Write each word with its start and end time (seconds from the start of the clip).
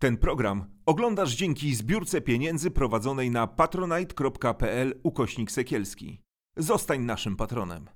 Ten 0.00 0.16
program 0.16 0.64
oglądasz 0.86 1.34
dzięki 1.34 1.74
zbiórce 1.74 2.20
pieniędzy 2.20 2.70
prowadzonej 2.70 3.30
na 3.30 3.46
patronite.pl 3.46 5.00
ukośnik 5.02 5.50
sekielski. 5.50 6.22
Zostań 6.56 7.00
naszym 7.00 7.36
patronem. 7.36 7.88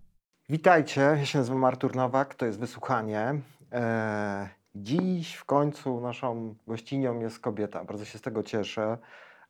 Witajcie, 0.49 1.01
ja 1.01 1.27
się 1.27 1.39
nazywam 1.39 1.65
Artur 1.65 1.97
Nowak, 1.97 2.35
to 2.35 2.47
jest 2.47 2.59
Wysłuchanie. 2.59 3.41
Eee, 3.73 4.49
dziś 4.75 5.35
w 5.35 5.45
końcu 5.45 6.01
naszą 6.01 6.55
gościnią 6.67 7.21
jest 7.21 7.39
kobieta, 7.41 7.85
bardzo 7.85 8.05
się 8.05 8.19
z 8.19 8.23
tego 8.23 8.43
cieszę. 8.43 8.99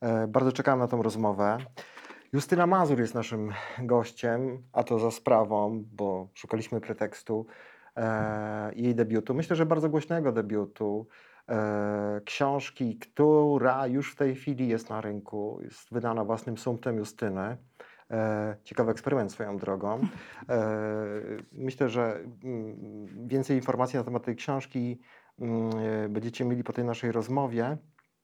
Eee, 0.01 0.29
bardzo 0.29 0.53
czekałem 0.53 0.81
na 0.81 0.89
tą 0.89 1.03
rozmowę. 1.03 1.59
Justyna 2.33 2.67
Mazur 2.67 3.01
jest 3.01 3.15
naszym 3.15 3.53
gościem, 3.79 4.63
a 4.73 4.85
to 4.85 4.99
za 4.99 5.11
sprawą, 5.11 5.85
bo 5.93 6.29
szukaliśmy 6.35 6.81
pretekstu 6.81 7.47
eee, 7.97 8.83
jej 8.83 8.95
debiutu. 8.95 9.35
Myślę, 9.35 9.57
że 9.57 9.67
bardzo 9.67 9.89
głośnego 9.89 10.33
debiutu. 10.33 11.07
E, 11.49 12.21
książki, 12.25 12.99
która 12.99 13.87
już 13.87 14.13
w 14.13 14.17
tej 14.17 14.35
chwili 14.35 14.69
jest 14.69 14.91
na 14.91 15.01
rynku, 15.01 15.59
jest 15.63 15.93
wydana 15.93 16.25
własnym 16.25 16.59
sumptem 16.59 16.97
Justyny. 16.97 17.57
E, 18.11 18.57
ciekawy 18.65 18.91
eksperyment 18.91 19.33
swoją 19.33 19.57
drogą. 19.57 20.01
E, 20.49 20.67
myślę, 21.53 21.89
że 21.89 22.21
mm, 22.45 23.29
więcej 23.29 23.57
informacji 23.57 23.97
na 23.97 24.05
temat 24.05 24.25
tej 24.25 24.37
książki 24.37 25.01
mm, 25.41 25.71
będziecie 26.13 26.45
mieli 26.45 26.65
po 26.65 26.73
tej 26.73 26.85
naszej 26.85 27.13
rozmowie. 27.13 27.77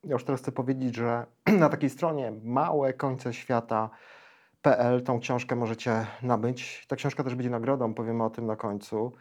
Ja 0.05 0.13
już 0.13 0.25
teraz 0.25 0.41
chcę 0.41 0.53
powiedzieć, 0.53 0.97
że 0.97 1.27
na 1.59 1.69
takiej 1.69 1.91
stronie 1.91 2.33
małe 2.45 2.93
końce 2.93 3.35
świata.pl 3.35 5.03
tą 5.03 5.21
książkę 5.21 5.57
możecie 5.57 6.07
nabyć. 6.23 6.87
Ta 6.89 6.97
książka 6.97 7.25
też 7.25 7.35
będzie 7.35 7.51
nagrodą, 7.51 7.95
powiemy 7.95 8.25
o 8.25 8.31
tym 8.31 8.47
na 8.47 8.57
końcu. 8.57 9.13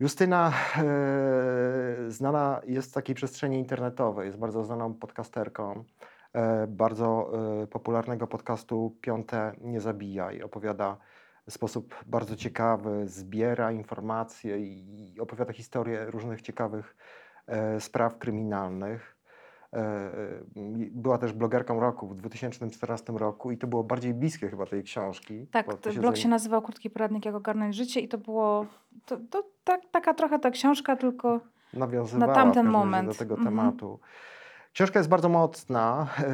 Justyna 0.00 0.52
e, 0.76 2.10
znana 2.10 2.60
jest 2.66 2.90
w 2.90 2.94
takiej 2.94 3.14
przestrzeni 3.14 3.58
internetowej, 3.58 4.26
jest 4.26 4.38
bardzo 4.38 4.64
znaną 4.64 4.94
podcasterką 4.94 5.84
e, 6.32 6.66
bardzo 6.66 7.32
e, 7.62 7.66
popularnego 7.66 8.26
podcastu 8.26 8.96
Piąte 9.00 9.52
Nie 9.60 9.80
Zabijaj. 9.80 10.42
Opowiada 10.42 10.96
w 11.48 11.52
sposób 11.52 11.94
bardzo 12.06 12.36
ciekawy, 12.36 13.08
zbiera 13.08 13.72
informacje 13.72 14.58
i 14.58 15.20
opowiada 15.20 15.52
historie 15.52 16.04
różnych 16.04 16.42
ciekawych 16.42 16.96
e, 17.46 17.80
spraw 17.80 18.18
kryminalnych. 18.18 19.16
E, 19.72 19.78
e, 19.78 20.69
była 21.00 21.18
też 21.18 21.32
blogerką 21.32 21.80
roku 21.80 22.08
w 22.08 22.16
2014 22.16 23.12
roku 23.12 23.50
i 23.50 23.58
to 23.58 23.66
było 23.66 23.84
bardziej 23.84 24.14
bliskie 24.14 24.48
chyba 24.50 24.66
tej 24.66 24.82
książki. 24.82 25.46
Tak, 25.46 25.66
blog 26.00 26.16
się 26.16 26.28
nazywał 26.28 26.62
Krótki 26.62 26.90
Poradnik 26.90 27.24
Jak 27.24 27.34
ogarnąć 27.34 27.76
życie 27.76 28.00
i 28.00 28.08
to 28.08 28.18
było 28.18 28.66
to, 29.06 29.16
to, 29.30 29.44
tak, 29.64 29.80
taka 29.90 30.14
trochę 30.14 30.38
ta 30.38 30.50
książka, 30.50 30.96
tylko 30.96 31.40
nawiązywała 31.74 32.26
na 32.26 32.34
tamten 32.34 32.66
moment. 32.66 33.08
do 33.08 33.14
tego 33.14 33.34
Mhm. 33.34 33.56
tematu. 33.56 34.00
Książka 34.72 34.98
jest 35.00 35.08
bardzo 35.08 35.28
mocna. 35.28 36.06
yy, 36.18 36.24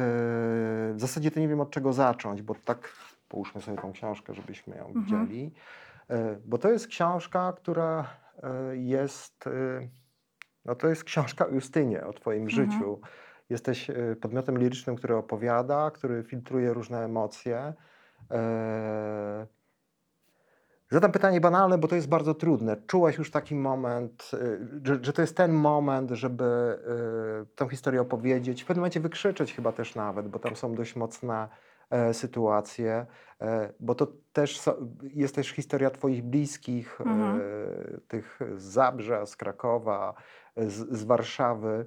W 0.93 0.95
zasadzie 0.97 1.31
to 1.31 1.39
nie 1.39 1.47
wiem 1.47 1.61
od 1.61 1.69
czego 1.71 1.93
zacząć, 1.93 2.41
bo 2.41 2.55
tak 2.65 2.91
połóżmy 3.29 3.61
sobie 3.61 3.77
tą 3.77 3.91
książkę, 3.91 4.33
żebyśmy 4.33 4.75
ją 4.77 4.87
Mhm. 4.87 5.05
widzieli. 5.05 5.53
Yy, 6.09 6.15
Bo 6.45 6.57
to 6.57 6.69
jest 6.71 6.87
książka, 6.87 7.53
która 7.57 8.05
yy, 8.69 8.77
jest. 8.77 9.49
No 10.65 10.75
to 10.75 10.87
jest 10.87 11.03
książka 11.03 11.45
o 11.47 11.49
Justynie, 11.49 12.05
o 12.05 12.13
Twoim 12.13 12.43
Mhm. 12.43 12.71
życiu. 12.71 12.99
Jesteś 13.49 13.89
yy, 13.89 14.15
podmiotem 14.15 14.57
lirycznym, 14.57 14.95
który 14.95 15.15
opowiada, 15.15 15.91
który 15.91 16.23
filtruje 16.23 16.73
różne 16.73 17.05
emocje. 17.05 17.73
Yy, 18.31 18.37
Zadam 20.91 21.11
pytanie 21.11 21.41
banalne, 21.41 21.77
bo 21.77 21.87
to 21.87 21.95
jest 21.95 22.09
bardzo 22.09 22.33
trudne. 22.33 22.77
Czułaś 22.87 23.17
już 23.17 23.31
taki 23.31 23.55
moment, 23.55 24.31
y, 24.33 24.59
że, 24.83 24.99
że 25.01 25.13
to 25.13 25.21
jest 25.21 25.37
ten 25.37 25.51
moment, 25.53 26.11
żeby 26.11 26.79
tę 27.55 27.69
historię 27.69 28.01
opowiedzieć, 28.01 28.63
w 28.63 28.65
pewnym 28.65 28.81
momencie 28.81 28.99
wykrzyczeć 28.99 29.53
chyba 29.53 29.71
też 29.71 29.95
nawet, 29.95 30.27
bo 30.27 30.39
tam 30.39 30.55
są 30.55 30.75
dość 30.75 30.95
mocne 30.95 31.47
e, 31.89 32.13
sytuacje, 32.13 33.05
e, 33.41 33.73
bo 33.79 33.95
to 33.95 34.07
też 34.33 34.61
jest 35.13 35.35
też 35.35 35.49
historia 35.49 35.89
Twoich 35.89 36.23
bliskich, 36.23 37.01
Mhm. 37.01 37.41
e, 37.41 38.01
tych 38.07 38.39
z 38.57 38.63
Zabrza, 38.63 39.25
z 39.25 39.35
Krakowa, 39.35 40.13
z, 40.57 40.97
z 40.97 41.03
Warszawy. 41.03 41.85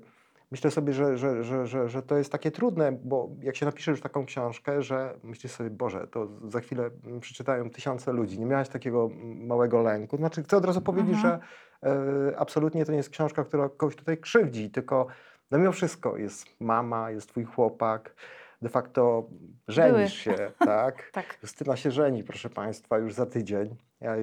Myślę 0.50 0.70
sobie, 0.70 0.92
że, 0.92 1.16
że, 1.16 1.44
że, 1.44 1.66
że, 1.66 1.88
że 1.88 2.02
to 2.02 2.16
jest 2.16 2.32
takie 2.32 2.50
trudne, 2.50 2.92
bo 2.92 3.28
jak 3.42 3.56
się 3.56 3.66
napisze 3.66 3.90
już 3.90 4.00
taką 4.00 4.26
książkę, 4.26 4.82
że 4.82 5.14
myślisz 5.22 5.52
sobie, 5.52 5.70
Boże, 5.70 6.06
to 6.06 6.28
za 6.48 6.60
chwilę 6.60 6.90
mm, 7.06 7.20
przeczytają 7.20 7.70
tysiące 7.70 8.12
ludzi. 8.12 8.38
Nie 8.38 8.46
miałaś 8.46 8.68
takiego 8.68 9.10
mm, 9.12 9.46
małego 9.46 9.82
lęku. 9.82 10.16
Znaczy, 10.16 10.42
chcę 10.42 10.56
od 10.56 10.64
razu 10.64 10.80
powiedzieć, 10.80 11.14
Mhm. 11.14 11.40
że 11.82 11.88
e, 12.30 12.38
absolutnie 12.38 12.84
to 12.84 12.92
nie 12.92 12.98
jest 12.98 13.10
książka, 13.10 13.44
która 13.44 13.68
kogoś 13.68 13.96
tutaj 13.96 14.18
krzywdzi, 14.18 14.70
tylko 14.70 15.06
no 15.50 15.58
mimo 15.58 15.72
wszystko 15.72 16.16
jest 16.16 16.46
mama, 16.60 17.10
jest 17.10 17.28
twój 17.28 17.44
chłopak, 17.44 18.14
de 18.62 18.68
facto 18.68 19.28
żenisz 19.68 20.14
się, 20.14 20.34
tak? 20.58 21.10
tak. 21.12 21.38
Justyna 21.42 21.76
się 21.76 21.90
żeni, 21.90 22.24
proszę 22.24 22.50
Państwa, 22.50 22.98
już 22.98 23.14
za 23.14 23.26
tydzień. 23.26 23.76
Ja, 24.00 24.14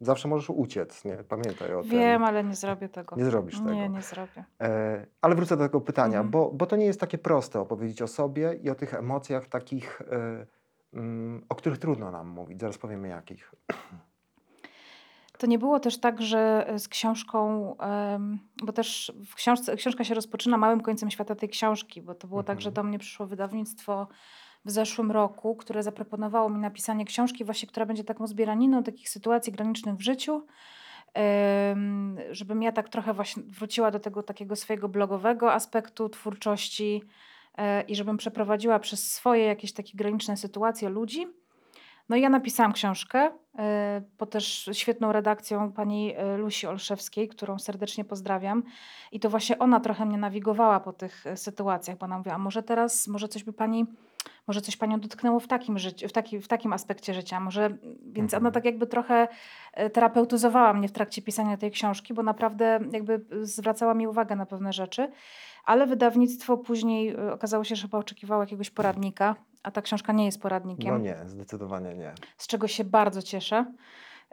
zawsze 0.00 0.28
możesz 0.28 0.50
uciec, 0.50 1.04
nie? 1.04 1.16
Pamiętaj 1.16 1.74
o 1.74 1.80
tym. 1.82 1.90
Wiem, 1.90 2.24
ale 2.24 2.44
nie 2.44 2.54
zrobię 2.54 2.88
tego. 2.88 3.16
Nie 3.16 3.24
zrobisz 3.24 3.58
tego. 3.58 3.74
Nie, 3.74 3.88
nie 3.88 4.02
zrobię. 4.02 4.44
E, 4.60 5.06
ale 5.20 5.34
wrócę 5.34 5.56
do 5.56 5.64
tego 5.64 5.80
pytania, 5.80 6.16
Mhm. 6.18 6.30
bo, 6.30 6.50
bo 6.52 6.66
to 6.66 6.76
nie 6.76 6.86
jest 6.86 7.00
takie 7.00 7.18
proste 7.18 7.60
opowiedzieć 7.60 8.02
o 8.02 8.06
sobie 8.08 8.54
i 8.54 8.70
o 8.70 8.74
tych 8.74 8.94
emocjach 8.94 9.46
takich, 9.46 10.02
e, 10.02 10.46
mm, 10.94 11.44
o 11.48 11.54
których 11.54 11.78
trudno 11.78 12.10
nam 12.10 12.26
mówić. 12.28 12.60
Zaraz 12.60 12.78
powiemy 12.78 13.08
jakich. 13.08 13.54
To 15.38 15.46
nie 15.46 15.58
było 15.58 15.80
też 15.80 16.00
tak, 16.00 16.22
że 16.22 16.72
z 16.78 16.88
książką, 16.88 17.76
bo 18.62 18.72
też 18.72 19.12
w 19.26 19.34
książce, 19.34 19.76
książka 19.76 20.04
się 20.04 20.14
rozpoczyna 20.14 20.56
małym 20.56 20.80
końcem 20.80 21.10
świata 21.10 21.34
tej 21.34 21.48
książki, 21.48 22.02
bo 22.02 22.14
to 22.14 22.28
było 22.28 22.42
tak, 22.42 22.60
że 22.60 22.68
Mhm. 22.68 22.74
do 22.74 22.88
mnie 22.88 22.98
przyszło 22.98 23.26
wydawnictwo 23.26 24.08
w 24.64 24.70
zeszłym 24.70 25.12
roku, 25.12 25.56
które 25.56 25.82
zaproponowało 25.82 26.48
mi 26.48 26.58
napisanie 26.60 27.04
książki 27.04 27.44
właśnie, 27.44 27.68
która 27.68 27.86
będzie 27.86 28.04
taką 28.04 28.26
zbieraniną 28.26 28.82
takich 28.82 29.08
sytuacji 29.08 29.52
granicznych 29.52 29.94
w 29.94 30.00
życiu, 30.00 30.46
żebym 32.30 32.62
ja 32.62 32.72
tak 32.72 32.88
trochę 32.88 33.14
właśnie 33.14 33.42
wróciła 33.46 33.90
do 33.90 34.00
tego 34.00 34.22
takiego 34.22 34.56
swojego 34.56 34.88
blogowego 34.88 35.52
aspektu 35.52 36.08
twórczości 36.08 37.02
e, 37.58 37.82
i 37.82 37.96
żebym 37.96 38.16
przeprowadziła 38.16 38.78
przez 38.78 39.12
swoje 39.12 39.44
jakieś 39.44 39.72
takie 39.72 39.92
graniczne 39.96 40.36
sytuacje 40.36 40.88
ludzi. 40.88 41.26
No 42.08 42.16
ja 42.16 42.28
napisałam 42.28 42.72
książkę 42.72 43.30
pod 44.18 44.30
też 44.30 44.70
świetną 44.72 45.12
redakcją 45.12 45.72
pani 45.72 46.14
e, 46.16 46.36
Lusi 46.36 46.66
Olszewskiej, 46.66 47.28
którą 47.28 47.58
serdecznie 47.58 48.04
pozdrawiam. 48.04 48.62
I 49.12 49.20
to 49.20 49.30
właśnie 49.30 49.58
ona 49.58 49.80
trochę 49.80 50.06
mnie 50.06 50.18
nawigowała 50.18 50.80
po 50.80 50.92
tych 50.92 51.26
e, 51.26 51.36
sytuacjach, 51.36 51.98
bo 51.98 52.04
ona 52.04 52.18
mówiła, 52.18 52.34
a 52.34 52.38
może 52.38 52.62
teraz, 52.62 53.08
może 53.08 53.28
coś 53.28 53.44
by 53.44 53.52
pani, 53.52 53.86
może 54.46 54.60
coś 54.60 54.76
panią 54.76 55.00
dotknęło 55.00 55.40
w 55.40 55.46
takim, 55.46 55.78
życiu, 55.78 56.08
w 56.08 56.12
taki, 56.12 56.40
w 56.40 56.48
takim 56.48 56.72
aspekcie 56.72 57.14
życia, 57.14 57.40
może, 57.40 57.76
więc 58.02 58.34
ona 58.34 58.38
Mhm. 58.38 58.52
tak 58.52 58.64
jakby 58.64 58.86
trochę 58.86 59.28
terapeutyzowała 59.92 60.72
mnie 60.72 60.88
w 60.88 60.92
trakcie 60.92 61.22
pisania 61.22 61.56
tej 61.56 61.70
książki, 61.70 62.14
bo 62.14 62.22
naprawdę 62.22 62.80
jakby 62.92 63.24
zwracała 63.42 63.94
mi 63.94 64.06
uwagę 64.06 64.36
na 64.36 64.46
pewne 64.46 64.72
rzeczy. 64.72 65.10
Ale 65.66 65.86
wydawnictwo 65.86 66.56
później 66.56 67.08
e, 67.08 67.32
okazało 67.32 67.64
się, 67.64 67.76
że 67.76 67.82
chyba 67.82 67.98
oczekiwało 67.98 68.42
jakiegoś 68.42 68.70
poradnika, 68.70 69.36
a 69.62 69.70
ta 69.70 69.82
książka 69.82 70.12
nie 70.12 70.24
jest 70.24 70.42
poradnikiem 70.42 70.94
No 70.94 70.98
nie, 70.98 71.16
zdecydowanie 71.26 71.94
nie. 71.94 72.12
z 72.36 72.46
czego 72.46 72.68
się 72.68 72.84
bardzo 72.84 73.22
cieszę. 73.22 73.64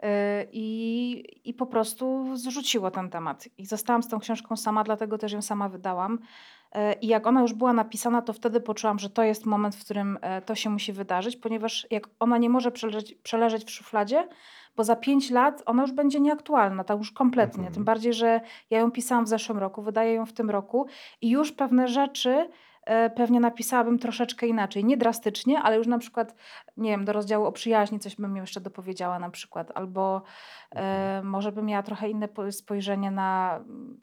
Yy, 0.02 0.08
I, 0.52 1.24
I 1.44 1.54
po 1.54 1.66
prostu 1.66 2.36
zrzuciło 2.36 2.90
ten 2.90 3.10
temat. 3.10 3.48
I 3.58 3.66
zostałam 3.66 4.02
z 4.02 4.08
tą 4.08 4.18
książką 4.20 4.56
sama, 4.56 4.84
dlatego 4.84 5.18
też 5.18 5.32
ją 5.32 5.42
sama 5.42 5.68
wydałam. 5.68 6.18
Yy, 6.74 6.92
I 6.92 7.06
jak 7.06 7.26
ona 7.26 7.40
już 7.40 7.52
była 7.52 7.72
napisana, 7.72 8.22
to 8.22 8.32
wtedy 8.32 8.60
poczułam, 8.60 8.98
że 8.98 9.10
to 9.10 9.22
jest 9.22 9.46
moment, 9.46 9.76
w 9.76 9.84
którym 9.84 10.18
e, 10.20 10.42
to 10.42 10.54
się 10.54 10.70
musi 10.70 10.92
wydarzyć, 10.92 11.36
ponieważ 11.36 11.86
jak 11.90 12.08
ona 12.20 12.38
nie 12.38 12.50
może 12.50 12.72
przeleżeć, 12.72 13.14
przeleżeć 13.14 13.64
w 13.64 13.70
szufladzie, 13.70 14.28
bo 14.76 14.84
za 14.84 14.96
pięć 14.96 15.30
lat 15.30 15.62
ona 15.66 15.82
już 15.82 15.92
będzie 15.92 16.20
nieaktualna, 16.20 16.84
tak 16.84 16.98
już 16.98 17.12
kompletnie. 17.12 17.60
Mhm. 17.60 17.74
Tym 17.74 17.84
bardziej, 17.84 18.12
że 18.12 18.40
ja 18.70 18.78
ją 18.78 18.90
pisałam 18.90 19.24
w 19.24 19.28
zeszłym 19.28 19.58
roku, 19.58 19.82
wydaję 19.82 20.14
ją 20.14 20.26
w 20.26 20.32
tym 20.32 20.50
roku 20.50 20.86
i 21.20 21.30
już 21.30 21.52
pewne 21.52 21.88
rzeczy 21.88 22.30
e, 22.30 22.48
pewnie 23.16 23.40
napisałabym 23.40 23.98
troszeczkę 23.98 24.46
inaczej. 24.46 24.84
Nie 24.84 24.96
drastycznie, 24.96 25.58
ale 25.62 25.76
już 25.76 25.86
na 25.86 25.98
przykład, 25.98 26.34
nie 26.76 26.90
wiem, 26.90 27.04
do 27.04 27.12
rozdziału 27.12 27.46
o 27.46 27.52
przyjaźni 27.52 27.98
coś 27.98 28.16
bym 28.16 28.36
jeszcze 28.36 28.60
dopowiedziała 28.60 29.18
na 29.18 29.30
przykład, 29.30 29.72
albo 29.74 30.22
e, 30.74 31.22
może 31.24 31.52
bym 31.52 31.66
miała 31.66 31.82
trochę 31.82 32.08
inne 32.10 32.28
po- 32.28 32.52
spojrzenie 32.52 33.10
na 33.10 33.60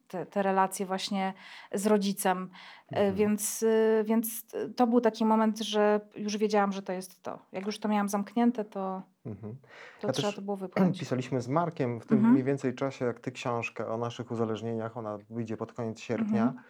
te, 0.08 0.26
te 0.26 0.42
relacje 0.42 0.86
właśnie 0.86 1.32
z 1.74 1.86
rodzicem. 1.86 2.50
E, 2.92 2.96
Mhm. 2.96 3.14
Więc, 3.14 3.62
y, 3.62 4.02
więc 4.06 4.44
to 4.76 4.86
był 4.86 5.00
taki 5.00 5.24
moment, 5.24 5.58
że 5.58 6.00
już 6.16 6.36
wiedziałam, 6.36 6.72
że 6.72 6.82
to 6.82 6.92
jest 6.92 7.22
to. 7.22 7.38
Jak 7.52 7.66
już 7.66 7.78
to 7.78 7.88
miałam 7.88 8.08
zamknięte, 8.08 8.64
to, 8.64 9.02
Mhm. 9.26 9.56
to 10.00 10.06
Ja 10.06 10.12
trzeba 10.12 10.32
to 10.32 10.42
było 10.42 10.56
wypchnąć. 10.56 10.98
Pisaliśmy 11.00 11.40
z 11.40 11.48
Markiem 11.48 12.00
w 12.00 12.06
tym 12.06 12.16
Mhm. 12.16 12.32
mniej 12.32 12.44
więcej 12.44 12.74
czasie, 12.74 13.04
jak 13.04 13.20
ty 13.20 13.32
książkę 13.32 13.86
o 13.86 13.96
naszych 13.96 14.30
uzależnieniach, 14.30 14.96
ona 14.96 15.18
wyjdzie 15.30 15.56
pod 15.56 15.72
koniec 15.72 16.00
sierpnia. 16.00 16.42
Mhm. 16.42 16.64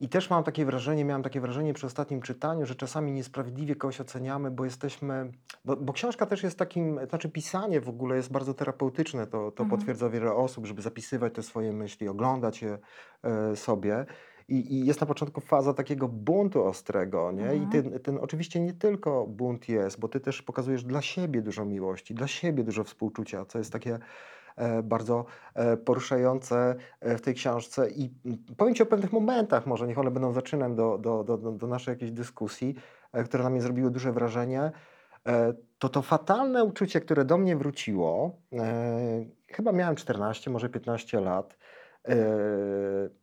I 0.00 0.08
też 0.08 0.30
mam 0.30 0.44
takie 0.44 0.64
wrażenie, 0.64 1.04
miałem 1.04 1.22
takie 1.22 1.40
wrażenie 1.40 1.74
przy 1.74 1.86
ostatnim 1.86 2.22
czytaniu, 2.22 2.66
że 2.66 2.74
czasami 2.74 3.12
niesprawiedliwie 3.12 3.76
kogoś 3.76 4.00
oceniamy, 4.00 4.50
bo 4.50 4.64
jesteśmy. 4.64 5.30
Bo, 5.64 5.76
bo 5.76 5.92
książka 5.92 6.26
też 6.26 6.42
jest 6.42 6.58
takim, 6.58 7.00
znaczy 7.08 7.28
pisanie 7.28 7.80
w 7.80 7.88
ogóle 7.88 8.16
jest 8.16 8.32
bardzo 8.32 8.54
terapeutyczne, 8.54 9.26
to, 9.26 9.50
to 9.50 9.62
Mhm. 9.62 9.70
potwierdza 9.70 10.10
wiele 10.10 10.32
osób, 10.32 10.66
żeby 10.66 10.82
zapisywać 10.82 11.34
te 11.34 11.42
swoje 11.42 11.72
myśli, 11.72 12.08
oglądać 12.08 12.62
je 12.62 12.78
e, 13.22 13.56
sobie. 13.56 14.06
I, 14.48 14.74
I 14.74 14.86
jest 14.86 15.00
na 15.00 15.06
początku 15.06 15.40
faza 15.40 15.74
takiego 15.74 16.08
buntu 16.08 16.64
ostrego, 16.64 17.32
nie? 17.32 17.54
I 17.56 17.58
Mhm. 17.62 17.70
ten, 17.70 18.00
ten 18.00 18.18
oczywiście 18.18 18.60
nie 18.60 18.72
tylko 18.72 19.26
bunt 19.26 19.68
jest, 19.68 20.00
bo 20.00 20.08
ty 20.08 20.20
też 20.20 20.42
pokazujesz 20.42 20.84
dla 20.84 21.02
siebie 21.02 21.42
dużo 21.42 21.64
miłości, 21.64 22.14
dla 22.14 22.26
siebie 22.26 22.64
dużo 22.64 22.84
współczucia, 22.84 23.44
co 23.44 23.58
jest 23.58 23.72
takie 23.72 23.98
bardzo 24.82 25.24
e, 25.54 25.76
poruszające 25.76 26.74
e, 27.00 27.18
w 27.18 27.20
tej 27.20 27.34
książce. 27.34 27.90
I 27.90 28.10
powiem 28.56 28.74
ci 28.74 28.82
o 28.82 28.86
pewnych 28.86 29.12
momentach, 29.12 29.66
może 29.66 29.86
niech 29.86 29.98
one 29.98 30.10
będą 30.10 30.32
zaczynem 30.32 30.74
do, 30.76 30.98
do, 30.98 31.24
do, 31.24 31.36
do 31.36 31.66
naszej 31.66 31.92
jakiejś 31.92 32.10
dyskusji, 32.10 32.74
e, 33.12 33.24
które 33.24 33.44
na 33.44 33.50
mnie 33.50 33.60
zrobiły 33.60 33.90
duże 33.90 34.12
wrażenie. 34.12 34.72
E, 35.26 35.54
to 35.78 35.88
to 35.88 36.02
fatalne 36.02 36.64
uczucie, 36.64 37.00
które 37.00 37.24
do 37.24 37.38
mnie 37.38 37.56
wróciło, 37.56 38.38
e, 38.52 39.24
chyba 39.48 39.72
miałem 39.72 39.96
14, 39.96 40.50
może 40.50 40.68
15 40.68 41.20
lat. 41.20 41.56
E, 42.08 42.16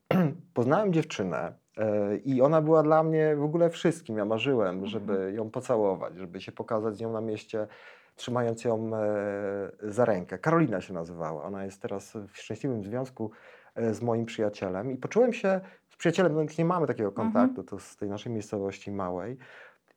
poznałem 0.54 0.94
dziewczynę 0.94 1.54
e, 1.78 2.18
i 2.18 2.42
ona 2.42 2.62
była 2.62 2.84
dla 2.84 3.04
mnie 3.04 3.36
w 3.36 3.44
ogóle 3.44 3.70
wszystkim. 3.70 4.18
Ja 4.18 4.26
marzyłem, 4.26 4.86
żeby 4.86 5.34
ją 5.36 5.50
pocałować, 5.50 6.18
żeby 6.18 6.42
się 6.42 6.52
pokazać 6.52 6.98
z 6.98 7.02
nią 7.02 7.12
na 7.12 7.22
mieście, 7.22 7.68
trzymając 8.16 8.64
ją 8.64 8.92
e, 8.96 9.72
za 9.82 10.06
rękę. 10.06 10.38
Karolina 10.38 10.82
się 10.82 10.94
nazywała. 10.94 11.44
Ona 11.44 11.66
jest 11.66 11.82
teraz 11.82 12.18
w 12.28 12.38
szczęśliwym 12.38 12.84
związku 12.84 13.32
e, 13.76 13.94
z 13.94 14.02
moim 14.02 14.26
przyjacielem 14.26 14.92
i 14.92 14.98
poczułem 14.98 15.34
się 15.34 15.62
z 15.90 15.96
przyjacielem, 15.96 16.36
no 16.36 16.42
nie 16.58 16.66
mamy 16.66 16.88
takiego 16.88 17.12
kontaktu, 17.12 17.64
to 17.64 17.80
z 17.80 17.98
tej 17.98 18.10
naszej 18.10 18.32
miejscowości 18.32 18.92
małej. 18.92 19.38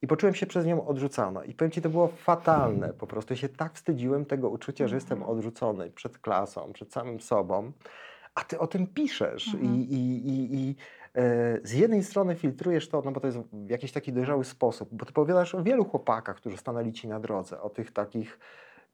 I 0.03 0.07
poczułem 0.07 0.35
się 0.35 0.47
przez 0.47 0.67
nią 0.67 0.87
odrzucona. 0.87 1.45
I 1.45 1.55
powiem 1.55 1.71
ci, 1.71 1.83
to 1.83 1.89
było 1.91 2.09
fatalne. 2.09 2.93
Po 2.93 3.07
prostu 3.07 3.33
ja 3.33 3.37
się 3.37 3.49
tak 3.49 3.73
wstydziłem 3.73 4.25
tego 4.25 4.51
uczucia, 4.51 4.89
że 4.89 4.95
jestem 4.95 5.19
Mhm. 5.19 5.37
odrzucony 5.37 5.91
przed 5.91 6.19
klasą, 6.19 6.73
przed 6.73 6.93
samym 6.93 7.21
sobą. 7.21 7.73
A 8.35 8.45
ty 8.45 8.59
o 8.59 8.67
tym 8.67 8.87
piszesz. 8.87 9.55
Mhm. 9.55 9.75
I, 9.75 9.79
i, 9.79 10.29
i, 10.29 10.55
i 10.55 10.77
z 11.63 11.73
jednej 11.73 12.05
strony 12.05 12.35
filtrujesz 12.35 12.89
to, 12.89 13.03
no 13.05 13.13
bo 13.13 13.21
to 13.21 13.27
jest 13.27 13.39
w 13.53 13.71
jakiś 13.71 13.93
taki 13.93 14.13
dojrzały 14.13 14.45
sposób, 14.45 14.89
bo 14.93 15.05
ty 15.05 15.11
opowiadasz 15.11 15.55
o 15.55 15.63
wielu 15.63 15.85
chłopakach, 15.85 16.37
którzy 16.37 16.57
stanęli 16.57 16.93
ci 16.93 17.09
na 17.09 17.21
drodze, 17.21 17.61
o 17.61 17.71
tych 17.71 17.93
takich 17.93 18.39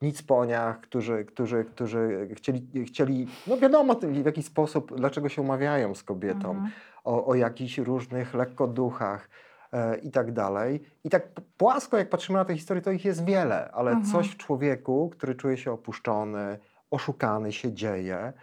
nicponiach, 0.01 0.81
którzy, 0.81 1.25
którzy, 1.25 1.65
którzy 1.65 2.29
chcieli, 2.35 2.85
chcieli, 2.85 3.27
no 3.47 3.57
wiadomo 3.57 3.95
w 3.95 4.25
jaki 4.25 4.43
sposób, 4.43 4.95
dlaczego 4.97 5.29
się 5.29 5.41
umawiają 5.41 5.95
z 5.95 6.03
kobietą 6.03 6.51
Mhm. 6.51 6.71
o, 7.03 7.25
o 7.25 7.35
jakichś 7.35 7.77
różnych 7.77 8.33
lekkoduchach 8.33 9.29
e, 9.73 9.97
i 9.97 10.11
tak 10.11 10.31
dalej. 10.31 10.81
I 11.03 11.09
tak 11.09 11.27
płasko, 11.57 11.97
jak 11.97 12.09
patrzymy 12.09 12.39
na 12.39 12.45
tę 12.45 12.55
historię, 12.55 12.81
to 12.81 12.91
ich 12.91 13.05
jest 13.05 13.25
wiele, 13.25 13.71
ale 13.71 13.91
Mhm. 13.91 14.11
coś 14.11 14.27
w 14.29 14.37
człowieku, 14.37 15.09
który 15.09 15.35
czuje 15.35 15.57
się 15.57 15.71
opuszczony, 15.71 16.59
oszukany, 16.91 17.51
się 17.51 17.73
dzieje. 17.73 18.33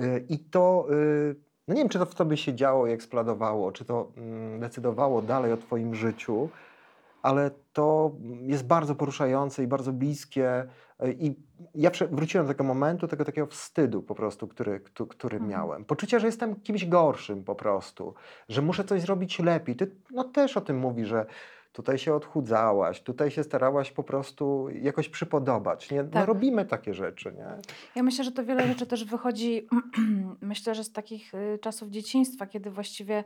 Y, 0.00 0.26
I 0.28 0.38
to, 0.38 0.86
y, 0.92 1.47
no 1.68 1.74
nie 1.74 1.80
wiem, 1.80 1.88
czy 1.88 1.98
to 1.98 2.06
w 2.06 2.14
tobie 2.14 2.36
się 2.36 2.54
działo 2.54 2.86
i 2.86 2.90
eksplodowało, 2.92 3.72
czy 3.72 3.84
to 3.84 4.08
mm, 4.16 4.60
decydowało 4.60 5.22
dalej 5.22 5.52
o 5.52 5.56
twoim 5.56 5.94
życiu, 5.94 6.48
ale 7.22 7.50
to 7.72 8.10
jest 8.40 8.66
bardzo 8.66 8.94
poruszające 8.94 9.62
i 9.62 9.66
bardzo 9.66 9.92
bliskie. 9.92 10.66
y, 11.04 11.12
I 11.18 11.36
ja 11.74 11.90
wróciłem 12.10 12.46
do 12.46 12.52
tego 12.52 12.64
momentu, 12.64 13.08
tego 13.08 13.24
takiego 13.24 13.46
wstydu 13.46 14.02
po 14.02 14.14
prostu, 14.14 14.48
który, 14.48 14.80
któ- 14.80 15.06
który 15.06 15.36
Mhm. 15.36 15.50
miałem. 15.50 15.84
Poczucia, 15.84 16.18
że 16.18 16.26
jestem 16.26 16.56
kimś 16.60 16.86
gorszym 16.86 17.44
po 17.44 17.54
prostu, 17.54 18.14
że 18.48 18.62
muszę 18.62 18.84
coś 18.84 19.00
zrobić 19.00 19.38
lepiej. 19.38 19.76
Ty 19.76 19.90
no, 20.10 20.24
też 20.24 20.56
o 20.56 20.60
tym 20.60 20.78
mówisz, 20.78 21.08
że 21.08 21.26
tutaj 21.78 21.98
się 21.98 22.14
odchudzałaś, 22.14 23.00
tutaj 23.02 23.30
się 23.30 23.44
starałaś 23.44 23.92
po 23.92 24.02
prostu 24.02 24.68
jakoś 24.68 25.08
przypodobać. 25.08 25.90
Nie? 25.90 26.02
No, 26.02 26.08
Tak. 26.10 26.26
robimy 26.28 26.64
takie 26.64 26.94
rzeczy, 26.94 27.32
nie? 27.36 27.46
Ja 27.94 28.02
myślę, 28.02 28.24
że 28.24 28.32
to 28.32 28.44
wiele 28.44 28.66
rzeczy 28.66 28.86
też 28.86 29.04
wychodzi, 29.04 29.68
myślę, 30.40 30.74
że 30.74 30.84
z 30.84 30.92
takich 30.92 31.34
y, 31.34 31.58
czasów 31.62 31.90
dzieciństwa, 31.90 32.46
kiedy 32.46 32.70
właściwie, 32.70 33.24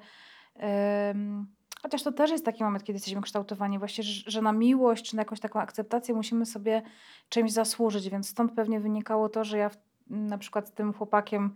ym, 1.10 1.46
chociaż 1.82 2.02
to 2.02 2.12
też 2.12 2.30
jest 2.30 2.44
taki 2.44 2.64
moment, 2.64 2.84
kiedy 2.84 2.96
jesteśmy 2.96 3.22
kształtowani, 3.22 3.78
właśnie, 3.78 4.04
że, 4.04 4.30
że 4.30 4.42
na 4.42 4.52
miłość 4.52 5.10
czy 5.10 5.16
na 5.16 5.20
jakąś 5.22 5.40
taką 5.40 5.60
akceptację 5.60 6.14
musimy 6.14 6.46
sobie 6.46 6.82
czymś 7.28 7.52
zasłużyć, 7.52 8.08
więc 8.08 8.28
stąd 8.28 8.52
pewnie 8.52 8.80
wynikało 8.80 9.28
to, 9.28 9.44
że 9.44 9.58
ja 9.58 9.68
w, 9.68 9.76
na 10.10 10.38
przykład 10.38 10.68
z 10.68 10.72
tym 10.72 10.92
chłopakiem, 10.92 11.54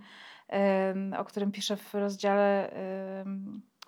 o 1.18 1.24
którym 1.24 1.52
piszę 1.52 1.76
w 1.76 1.94
rozdziale, 1.94 2.70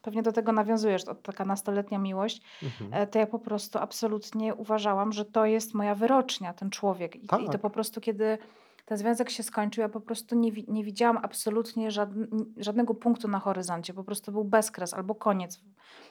pewnie 0.03 0.23
do 0.23 0.33
tego 0.33 0.53
nawiązujesz, 0.53 1.05
to 1.05 1.15
taka 1.15 1.45
nastoletnia 1.45 1.99
miłość, 1.99 2.43
Mhm. 2.63 2.91
e, 3.03 3.07
to 3.07 3.19
ja 3.19 3.27
po 3.27 3.39
prostu 3.39 3.79
absolutnie 3.79 4.55
uważałam, 4.55 5.13
że 5.13 5.25
to 5.25 5.47
jest 5.47 5.75
moja 5.75 5.95
wyrocznia, 5.95 6.53
ten 6.53 6.71
człowiek. 6.71 7.17
I, 7.17 7.25
i 7.25 7.29
to 7.29 7.53
Tak. 7.53 7.61
po 7.61 7.71
prostu, 7.71 8.01
kiedy 8.01 8.39
ten 8.85 8.99
związek 8.99 9.31
się 9.31 9.43
skończył, 9.43 9.83
ja 9.83 9.89
po 9.89 10.01
prostu 10.01 10.37
nie, 10.37 10.51
nie 10.69 10.85
widziałam 10.85 11.19
absolutnie 11.23 11.91
żadn- 11.91 12.45
żadnego 12.57 12.95
punktu 12.95 13.29
na 13.29 13.39
horyzoncie. 13.39 13.95
Po 13.95 14.05
prostu 14.05 14.33
był 14.33 14.45
bezkres 14.45 14.95
albo 14.95 15.15
koniec. 15.15 15.61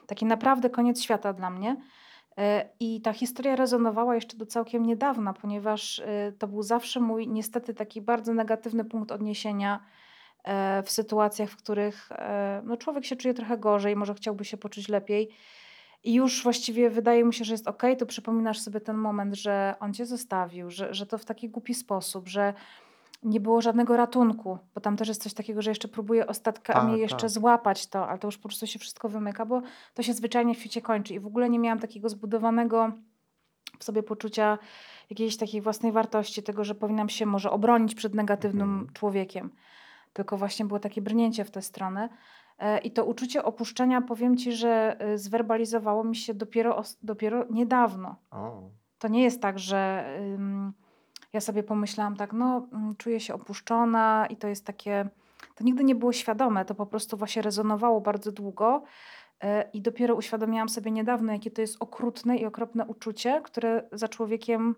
Taki 0.07 0.25
naprawdę 0.25 0.69
koniec 0.69 1.01
świata 1.01 1.33
dla 1.33 1.49
mnie. 1.49 1.75
E, 2.37 2.69
I 2.79 3.01
ta 3.01 3.13
historia 3.13 3.55
rezonowała 3.55 4.15
jeszcze 4.15 4.37
do 4.37 4.45
całkiem 4.45 4.85
niedawna, 4.85 5.33
ponieważ 5.33 5.99
e, 5.99 6.31
to 6.39 6.47
był 6.47 6.61
zawsze 6.63 6.99
mój 6.99 7.27
niestety 7.27 7.73
taki 7.73 8.01
bardzo 8.01 8.33
negatywny 8.33 8.85
punkt 8.85 9.11
odniesienia 9.11 9.79
w 10.85 10.91
sytuacjach, 10.91 11.49
w 11.49 11.57
których 11.57 12.11
e, 12.11 12.61
no, 12.65 12.77
człowiek 12.77 13.05
się 13.05 13.15
czuje 13.15 13.33
trochę 13.33 13.57
gorzej, 13.57 13.95
może 13.95 14.13
chciałby 14.13 14.45
się 14.45 14.57
poczuć 14.57 14.89
lepiej. 14.89 15.29
I 16.03 16.13
już 16.13 16.43
właściwie 16.43 16.89
wydaje 16.89 17.25
mu 17.25 17.31
się, 17.31 17.45
że 17.45 17.53
jest 17.53 17.67
okej, 17.67 17.97
to 17.97 18.05
przypominasz 18.05 18.59
sobie 18.59 18.81
ten 18.81 18.97
moment, 18.97 19.35
że 19.35 19.75
on 19.79 19.93
cię 19.93 20.05
zostawił, 20.05 20.69
że, 20.69 20.93
że 20.93 21.05
to 21.05 21.17
w 21.17 21.25
taki 21.25 21.49
głupi 21.49 21.73
sposób, 21.73 22.27
że 22.27 22.53
nie 23.23 23.39
było 23.39 23.61
żadnego 23.61 23.97
ratunku, 23.97 24.57
bo 24.75 24.81
tam 24.81 24.97
też 24.97 25.07
jest 25.07 25.23
coś 25.23 25.33
takiego, 25.33 25.61
że 25.61 25.71
jeszcze 25.71 25.87
próbuje 25.87 26.27
ostatkami 26.27 26.91
Tak, 26.91 26.99
jeszcze 26.99 27.21
tak. 27.21 27.29
złapać 27.29 27.87
to, 27.87 28.07
ale 28.07 28.19
to 28.19 28.27
już 28.27 28.37
po 28.37 28.49
prostu 28.49 28.67
się 28.67 28.79
wszystko 28.79 29.09
wymyka, 29.09 29.45
bo 29.45 29.61
to 29.93 30.03
się 30.03 30.13
zwyczajnie 30.13 30.55
w 30.55 30.59
świecie 30.59 30.81
kończy. 30.81 31.13
I 31.13 31.19
w 31.19 31.27
ogóle 31.27 31.49
nie 31.49 31.59
miałam 31.59 31.79
takiego 31.79 32.09
zbudowanego 32.09 32.91
w 33.79 33.83
sobie 33.83 34.03
poczucia 34.03 34.57
jakiejś 35.09 35.37
takiej 35.37 35.61
własnej 35.61 35.91
wartości, 35.91 36.43
tego, 36.43 36.63
że 36.63 36.75
powinnam 36.75 37.09
się 37.09 37.25
może 37.25 37.51
obronić 37.51 37.95
przed 37.95 38.15
negatywnym 38.15 38.69
Mhm. 38.69 38.93
człowiekiem. 38.93 39.49
Tylko 40.17 40.37
właśnie 40.37 40.65
było 40.65 40.79
takie 40.79 41.01
brnięcie 41.01 41.45
w 41.45 41.51
tę 41.51 41.61
stronę. 41.61 42.09
E, 42.59 42.77
I 42.77 42.91
to 42.91 43.05
uczucie 43.05 43.43
opuszczenia, 43.43 44.01
powiem 44.01 44.37
ci, 44.37 44.51
że 44.51 44.97
y, 45.13 45.17
zwerbalizowało 45.17 46.03
mi 46.03 46.15
się 46.15 46.33
dopiero, 46.33 46.83
dopiero 47.03 47.45
niedawno. 47.49 48.15
O. 48.31 48.61
To 48.99 49.07
nie 49.07 49.23
jest 49.23 49.41
tak, 49.41 49.59
że 49.59 50.05
ym, 50.35 50.73
ja 51.33 51.41
sobie 51.41 51.63
pomyślałam 51.63 52.15
tak, 52.15 52.33
no 52.33 52.67
mm, 52.73 52.95
czuję 52.95 53.19
się 53.19 53.33
opuszczona 53.33 54.27
i 54.29 54.37
to 54.37 54.47
jest 54.47 54.65
takie, 54.65 55.09
to 55.55 55.63
nigdy 55.63 55.83
nie 55.83 55.95
było 55.95 56.13
świadome, 56.13 56.65
to 56.65 56.75
po 56.75 56.85
prostu 56.85 57.17
właśnie 57.17 57.41
rezonowało 57.41 58.01
bardzo 58.01 58.31
długo 58.31 58.83
e, 59.41 59.69
i 59.73 59.81
dopiero 59.81 60.15
uświadomiłam 60.15 60.69
sobie 60.69 60.91
niedawno, 60.91 61.33
jakie 61.33 61.51
to 61.51 61.61
jest 61.61 61.77
okrutne 61.79 62.37
i 62.37 62.45
okropne 62.45 62.85
uczucie, 62.85 63.41
które 63.43 63.83
za 63.91 64.07
człowiekiem 64.07 64.75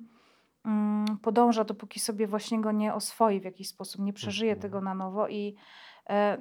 podąża, 1.21 1.63
dopóki 1.63 1.99
sobie 1.99 2.27
właśnie 2.27 2.61
go 2.61 2.71
nie 2.71 2.93
oswoi 2.93 3.39
w 3.39 3.43
jakiś 3.43 3.67
sposób, 3.67 4.01
nie 4.01 4.13
przeżyje 4.13 4.51
Mhm. 4.51 4.61
tego 4.61 4.81
na 4.81 4.93
nowo 4.93 5.27
i 5.27 5.55
e, 6.09 6.37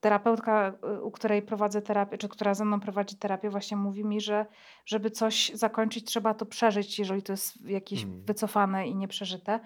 terapeutka, 0.00 0.72
u 1.02 1.10
której 1.10 1.42
prowadzę 1.42 1.82
terapię, 1.82 2.18
czy 2.18 2.28
która 2.28 2.54
ze 2.54 2.64
mną 2.64 2.80
prowadzi 2.80 3.16
terapię, 3.16 3.50
właśnie 3.50 3.76
mówi 3.76 4.04
mi, 4.04 4.20
że 4.20 4.46
żeby 4.86 5.10
coś 5.10 5.50
zakończyć, 5.54 6.04
trzeba 6.04 6.34
to 6.34 6.46
przeżyć, 6.46 6.98
jeżeli 6.98 7.22
to 7.22 7.32
jest 7.32 7.60
jakieś 7.66 8.04
Mm. 8.04 8.24
wycofane 8.24 8.88
i 8.88 8.96
nieprzeżyte. 8.96 9.60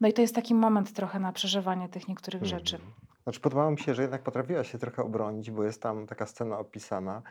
No 0.00 0.08
i 0.08 0.12
to 0.12 0.22
jest 0.22 0.34
taki 0.34 0.54
moment 0.54 0.92
trochę 0.92 1.20
na 1.20 1.32
przeżywanie 1.32 1.88
tych 1.88 2.08
niektórych 2.08 2.44
rzeczy. 2.44 2.76
Mhm. 2.76 2.94
Znaczy 3.22 3.40
podobało 3.40 3.70
mi 3.70 3.78
się, 3.78 3.94
że 3.94 4.02
jednak 4.02 4.22
potrafiła 4.22 4.64
się 4.64 4.78
trochę 4.78 5.02
obronić, 5.02 5.50
bo 5.50 5.64
jest 5.64 5.82
tam 5.82 6.06
taka 6.06 6.26
scena 6.26 6.58
opisana. 6.58 7.22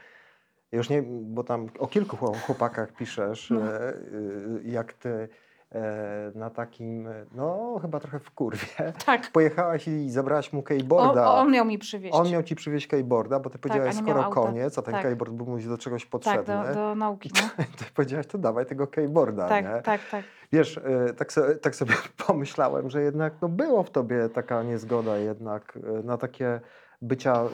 Już 0.74 0.90
nie, 0.90 1.04
bo 1.22 1.44
tam 1.44 1.68
o 1.80 1.88
kilku 1.88 2.18
chło- 2.18 2.38
chłopakach 2.46 2.92
piszesz, 2.94 3.50
No. 3.50 3.62
e, 3.74 3.94
y, 3.94 4.62
jak 4.66 4.94
ty 4.94 5.30
e, 5.72 6.32
na 6.36 6.50
takim, 6.50 7.08
e, 7.08 7.26
no 7.36 7.80
chyba 7.82 8.00
trochę 8.00 8.20
w 8.20 8.32
kurwie, 8.32 8.68
Tak. 9.06 9.32
pojechałaś 9.32 9.88
i 9.88 10.10
zabrałaś 10.10 10.54
mu 10.54 10.60
O, 10.60 10.64
keyboarda. 10.64 11.32
on 11.34 11.52
miał 11.52 11.66
mi 11.66 11.78
przywieźć. 11.80 12.16
On 12.16 12.30
miał 12.32 12.44
ci 12.44 12.56
przywieźć 12.56 12.88
keyboarda, 12.88 13.40
bo 13.40 13.50
ty 13.50 13.58
powiedziałaś, 13.60 13.96
nie 13.96 14.02
miał 14.02 14.18
skoro 14.32 14.46
koniec, 14.46 14.78
a 14.78 14.82
ten 14.82 14.94
Tak. 14.94 15.04
keyboard 15.04 15.34
był 15.34 15.46
mu 15.46 15.60
do 15.60 15.78
czegoś 15.78 16.02
tak, 16.04 16.10
potrzebny, 16.12 16.54
do, 16.68 16.74
do 16.74 16.96
nauki. 16.96 17.32
No. 17.36 17.64
ty 17.78 17.86
powiedziałaś, 17.96 18.28
to 18.28 18.38
dawaj 18.38 18.66
tego 18.66 18.88
keyboarda, 18.88 19.50
Tak, 19.50 19.66
nie? 19.66 19.82
tak, 19.82 20.02
tak. 20.12 20.24
Wiesz, 20.52 20.78
e, 20.78 21.14
tak, 21.14 21.34
so, 21.34 21.42
tak 21.62 21.76
sobie 21.76 21.94
pomyślałem, 22.28 22.90
że 22.90 23.02
jednak 23.02 23.34
no, 23.42 23.50
było 23.50 23.84
w 23.84 23.90
tobie 23.90 24.30
taka 24.30 24.64
niezgoda 24.64 25.18
jednak 25.18 25.78
e, 26.00 26.04
na 26.04 26.18
takie 26.18 26.60
bycia 27.02 27.34
e, 27.44 27.48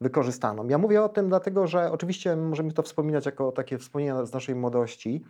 wykorzystaną. 0.00 0.68
Ja 0.68 0.78
mówię 0.78 1.02
o 1.02 1.08
tym 1.08 1.28
dlatego, 1.28 1.66
że 1.66 1.92
oczywiście 1.92 2.36
możemy 2.36 2.72
to 2.72 2.82
wspominać 2.82 3.26
jako 3.26 3.52
takie 3.52 3.78
wspomnienia 3.78 4.24
z 4.24 4.32
naszej 4.32 4.54
młodości, 4.54 5.24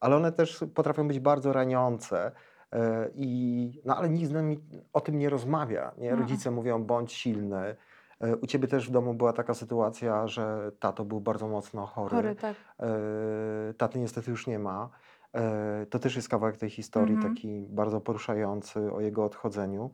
ale 0.00 0.16
one 0.16 0.32
też 0.32 0.64
potrafią 0.74 1.08
być 1.08 1.20
bardzo 1.20 1.52
raniące. 1.52 2.32
e, 2.72 3.10
I, 3.14 3.82
no 3.84 3.96
ale 3.96 4.08
nikt 4.08 4.28
z 4.28 4.32
nami 4.32 4.60
o 4.92 5.00
tym 5.00 5.18
nie 5.18 5.30
rozmawia. 5.30 5.92
Nie? 5.98 6.08
Mm. 6.08 6.20
Rodzice 6.20 6.50
mówią, 6.50 6.84
bądź 6.84 7.12
silny. 7.12 7.76
E, 8.20 8.36
U 8.36 8.46
ciebie 8.46 8.68
też 8.68 8.88
w 8.88 8.90
domu 8.90 9.14
była 9.14 9.32
taka 9.32 9.54
sytuacja, 9.54 10.26
że 10.26 10.72
tato 10.80 11.04
był 11.04 11.20
bardzo 11.20 11.48
mocno 11.48 11.86
chory. 11.86 12.16
Chory, 12.16 12.34
tak. 12.34 12.56
E, 12.80 12.88
Taty 13.74 13.98
niestety 13.98 14.30
już 14.30 14.46
nie 14.46 14.58
ma. 14.58 14.88
To 15.90 15.98
też 15.98 16.16
jest 16.16 16.28
kawałek 16.28 16.56
tej 16.56 16.70
historii, 16.70 17.14
Mhm. 17.14 17.34
taki 17.34 17.66
bardzo 17.68 18.00
poruszający 18.00 18.92
o 18.92 19.00
jego 19.00 19.24
odchodzeniu. 19.24 19.90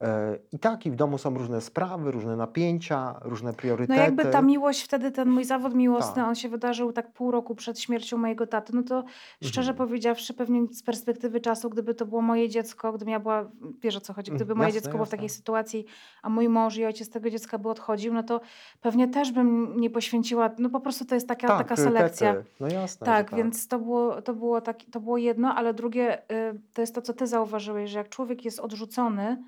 E, 0.00 0.38
I 0.52 0.58
tak, 0.58 0.86
i 0.86 0.90
w 0.90 0.96
domu 0.96 1.18
są 1.18 1.34
różne 1.38 1.60
sprawy, 1.60 2.10
różne 2.10 2.36
napięcia, 2.36 3.14
różne 3.22 3.50
No 3.50 3.56
priorytety. 3.56 4.00
jakby 4.00 4.24
ta 4.24 4.42
miłość 4.42 4.82
wtedy, 4.82 5.10
ten 5.10 5.30
mój 5.30 5.44
zawód 5.44 5.74
miłosny, 5.74 6.14
Tak. 6.14 6.28
on 6.28 6.34
się 6.34 6.48
wydarzył 6.48 6.92
tak 6.92 7.12
pół 7.12 7.30
roku 7.30 7.54
przed 7.54 7.80
śmiercią 7.80 8.16
mojego 8.18 8.46
taty, 8.46 8.72
no 8.76 8.82
to 8.82 9.04
szczerze 9.44 9.70
Mhm. 9.70 9.88
powiedziawszy, 9.88 10.34
pewnie 10.34 10.66
z 10.70 10.82
perspektywy 10.82 11.40
czasu, 11.40 11.70
gdyby 11.70 11.94
to 11.94 12.06
było 12.06 12.22
moje 12.22 12.48
dziecko, 12.48 12.92
gdybym 12.92 13.12
ja 13.12 13.20
była, 13.20 13.50
wiesz 13.82 13.96
o 13.96 14.00
co 14.00 14.12
chodzi, 14.12 14.30
gdyby 14.30 14.42
Mhm, 14.52 14.58
moje 14.58 14.68
jasne, 14.68 14.80
dziecko 14.80 14.92
było 14.92 15.04
w 15.06 15.10
takiej 15.10 15.28
sytuacji, 15.28 15.84
a 16.22 16.28
mój 16.28 16.48
mąż 16.48 16.76
i 16.76 16.84
ojciec 16.84 17.10
tego 17.10 17.30
dziecka 17.30 17.58
by 17.58 17.68
odchodził, 17.68 18.14
no 18.14 18.22
to 18.22 18.40
pewnie 18.80 19.08
też 19.08 19.32
bym 19.32 19.76
nie 19.80 19.90
poświęciła, 19.90 20.50
no 20.58 20.70
po 20.70 20.80
prostu 20.80 21.04
to 21.04 21.14
jest 21.14 21.28
taka, 21.28 21.48
Tak, 21.48 21.58
taka 21.58 21.76
selekcja. 21.76 22.34
No 22.60 22.68
jasne, 22.68 23.04
Tak, 23.06 23.30
że 23.30 23.36
więc 23.36 23.68
to 23.68 23.78
było, 23.78 24.22
to, 24.22 24.34
było 24.34 24.60
tak, 24.60 24.76
to 24.92 25.00
było 25.00 25.18
jedno, 25.18 25.54
ale 25.54 25.74
drugie 25.74 26.18
y, 26.32 26.60
to 26.74 26.80
jest 26.80 26.94
to, 26.94 27.02
co 27.02 27.12
ty 27.14 27.26
zauważyłeś, 27.26 27.90
że 27.90 27.98
jak 27.98 28.08
człowiek 28.08 28.44
jest 28.44 28.60
odrzucony, 28.60 29.42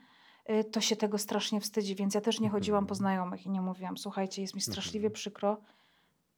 to 0.72 0.80
się 0.80 0.96
tego 0.96 1.18
strasznie 1.18 1.60
wstydzi, 1.60 1.94
więc 1.94 2.14
ja 2.14 2.20
też 2.20 2.40
nie 2.40 2.48
chodziłam 2.50 2.84
po 2.86 2.94
Mhm. 2.94 2.96
znajomych 2.96 3.46
i 3.46 3.50
nie 3.50 3.60
mówiłam, 3.60 3.98
słuchajcie, 3.98 4.42
jest 4.42 4.54
mi 4.54 4.60
straszliwie 4.60 5.06
Mhm. 5.06 5.12
przykro, 5.14 5.56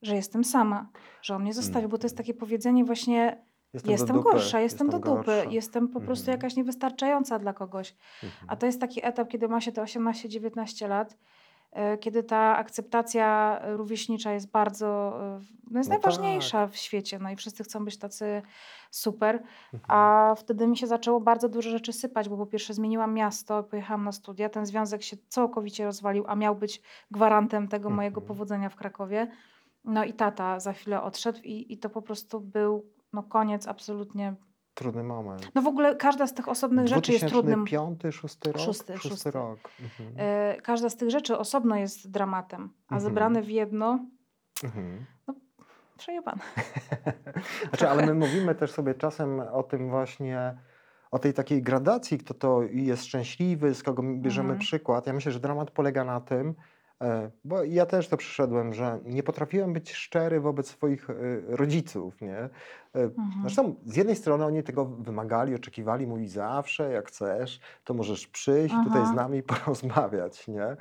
że 0.02 0.14
jestem 0.16 0.44
sama, 0.44 0.88
że 1.22 1.34
on 1.36 1.42
mnie 1.42 1.54
zostawił, 1.54 1.88
bo 1.88 1.98
to 1.98 2.04
jest 2.06 2.14
Mhm. 2.14 2.24
takie 2.26 2.34
powiedzenie 2.40 2.84
właśnie, 2.84 3.44
Jestem, 3.74 3.90
jestem, 3.92 4.20
gorsza, 4.20 4.60
jestem, 4.60 4.90
do 4.90 4.98
dupy, 4.98 5.10
gorsza. 5.10 5.44
jestem 5.50 5.88
po 5.88 6.00
prostu 6.00 6.22
Mhm. 6.22 6.38
jakaś 6.38 6.56
niewystarczająca 6.56 7.38
dla 7.38 7.52
kogoś. 7.52 7.94
Mhm. 8.22 8.44
A 8.50 8.56
to 8.56 8.66
jest 8.66 8.80
taki 8.80 9.06
etap, 9.06 9.28
kiedy 9.28 9.48
ma 9.48 9.60
się 9.60 9.72
te 9.72 9.82
18-19 9.82 10.88
lat, 10.88 11.16
kiedy 12.00 12.22
ta 12.22 12.56
akceptacja 12.56 13.58
e, 13.62 13.76
rówieśnicza 13.76 14.32
jest 14.32 14.50
bardzo, 14.50 15.12
e, 15.22 15.40
no 15.70 15.80
jest 15.80 15.90
No 15.90 15.94
najważniejsza 15.94 16.66
w 16.66 16.76
świecie, 16.76 17.18
no 17.18 17.30
i 17.30 17.36
wszyscy 17.36 17.64
chcą 17.64 17.84
być 17.84 17.98
tacy 17.98 18.42
super, 18.90 19.34
Mhm. 19.74 19.82
a 19.88 20.34
wtedy 20.38 20.66
mi 20.66 20.76
się 20.76 20.86
zaczęło 20.86 21.20
bardzo 21.20 21.48
dużo 21.48 21.70
rzeczy 21.70 21.92
sypać, 21.92 22.28
bo 22.28 22.36
po 22.36 22.46
pierwsze 22.46 22.74
zmieniłam 22.74 23.14
miasto, 23.14 23.62
pojechałam 23.62 24.04
na 24.04 24.12
studia, 24.12 24.48
ten 24.48 24.66
związek 24.66 25.02
się 25.02 25.16
całkowicie 25.28 25.84
rozwalił, 25.84 26.24
a 26.28 26.36
miał 26.36 26.56
być 26.56 26.82
gwarantem 27.10 27.68
tego 27.68 27.90
mojego 27.90 28.20
Mhm. 28.20 28.28
powodzenia 28.28 28.68
w 28.68 28.76
Krakowie. 28.76 29.30
No 29.84 30.04
i 30.04 30.12
tata 30.12 30.60
za 30.60 30.72
chwilę 30.72 31.02
odszedł 31.02 31.38
i, 31.44 31.72
i 31.72 31.78
to 31.78 31.90
po 31.90 32.02
prostu 32.02 32.40
był 32.40 32.86
no 33.12 33.22
koniec 33.22 33.66
absolutnie. 33.68 34.34
Trudny 34.80 35.02
moment. 35.02 35.50
No 35.54 35.62
w 35.62 35.66
ogóle 35.66 35.96
każda 35.96 36.26
z 36.26 36.34
tych 36.34 36.48
osobnych 36.48 36.86
rzeczy 36.88 37.12
jest 37.12 37.26
trudnym. 37.26 37.64
2005, 37.64 38.14
szósty 38.14 38.52
rok? 38.52 38.62
Szósty, 38.62 38.98
szósty. 38.98 39.30
rok. 39.30 39.58
Mhm. 39.80 40.10
E, 40.28 40.60
każda 40.62 40.88
z 40.90 40.96
tych 40.96 41.10
rzeczy 41.10 41.38
osobno 41.38 41.76
jest 41.76 42.10
dramatem, 42.10 42.62
a 42.88 42.94
Mhm. 42.94 43.00
zebrane 43.00 43.42
w 43.42 43.50
jedno 43.50 43.98
Mhm. 44.64 45.06
przejebane. 45.98 46.42
Znaczy, 47.68 47.88
ale 47.88 48.06
my 48.06 48.14
mówimy 48.14 48.54
też 48.54 48.70
sobie 48.70 48.94
czasem 48.94 49.40
o 49.40 49.62
tym 49.62 49.90
właśnie, 49.90 50.58
o 51.10 51.18
tej 51.18 51.34
takiej 51.34 51.62
gradacji, 51.62 52.18
kto 52.18 52.34
to 52.34 52.62
jest 52.70 53.04
szczęśliwy, 53.04 53.74
z 53.74 53.82
kogo 53.82 54.02
bierzemy 54.02 54.48
Mhm. 54.48 54.58
przykład. 54.60 55.06
Ja 55.06 55.12
myślę, 55.12 55.32
że 55.32 55.40
dramat 55.40 55.70
polega 55.70 56.04
na 56.04 56.20
tym, 56.20 56.54
bo 57.44 57.64
ja 57.64 57.86
też 57.86 58.08
to 58.08 58.16
przeszedłem, 58.16 58.74
że 58.74 58.98
nie 59.04 59.22
potrafiłem 59.22 59.72
być 59.72 59.92
szczery 59.92 60.40
wobec 60.40 60.66
swoich 60.68 61.10
e, 61.10 61.14
rodziców, 61.48 62.20
nie? 62.20 62.36
E, 62.38 62.48
Mhm. 62.94 63.30
Zresztą 63.42 63.74
z 63.86 63.96
jednej 63.96 64.16
strony 64.16 64.44
oni 64.44 64.62
tego 64.62 64.84
wymagali, 64.84 65.54
oczekiwali, 65.54 66.06
mówi 66.06 66.28
zawsze, 66.28 66.92
jak 66.92 67.08
chcesz, 67.08 67.60
to 67.84 67.94
możesz 67.94 68.26
przyjść 68.26 68.74
tutaj 68.84 69.06
z 69.06 69.12
nami 69.12 69.42
porozmawiać, 69.82 70.48
nie? 70.48 70.76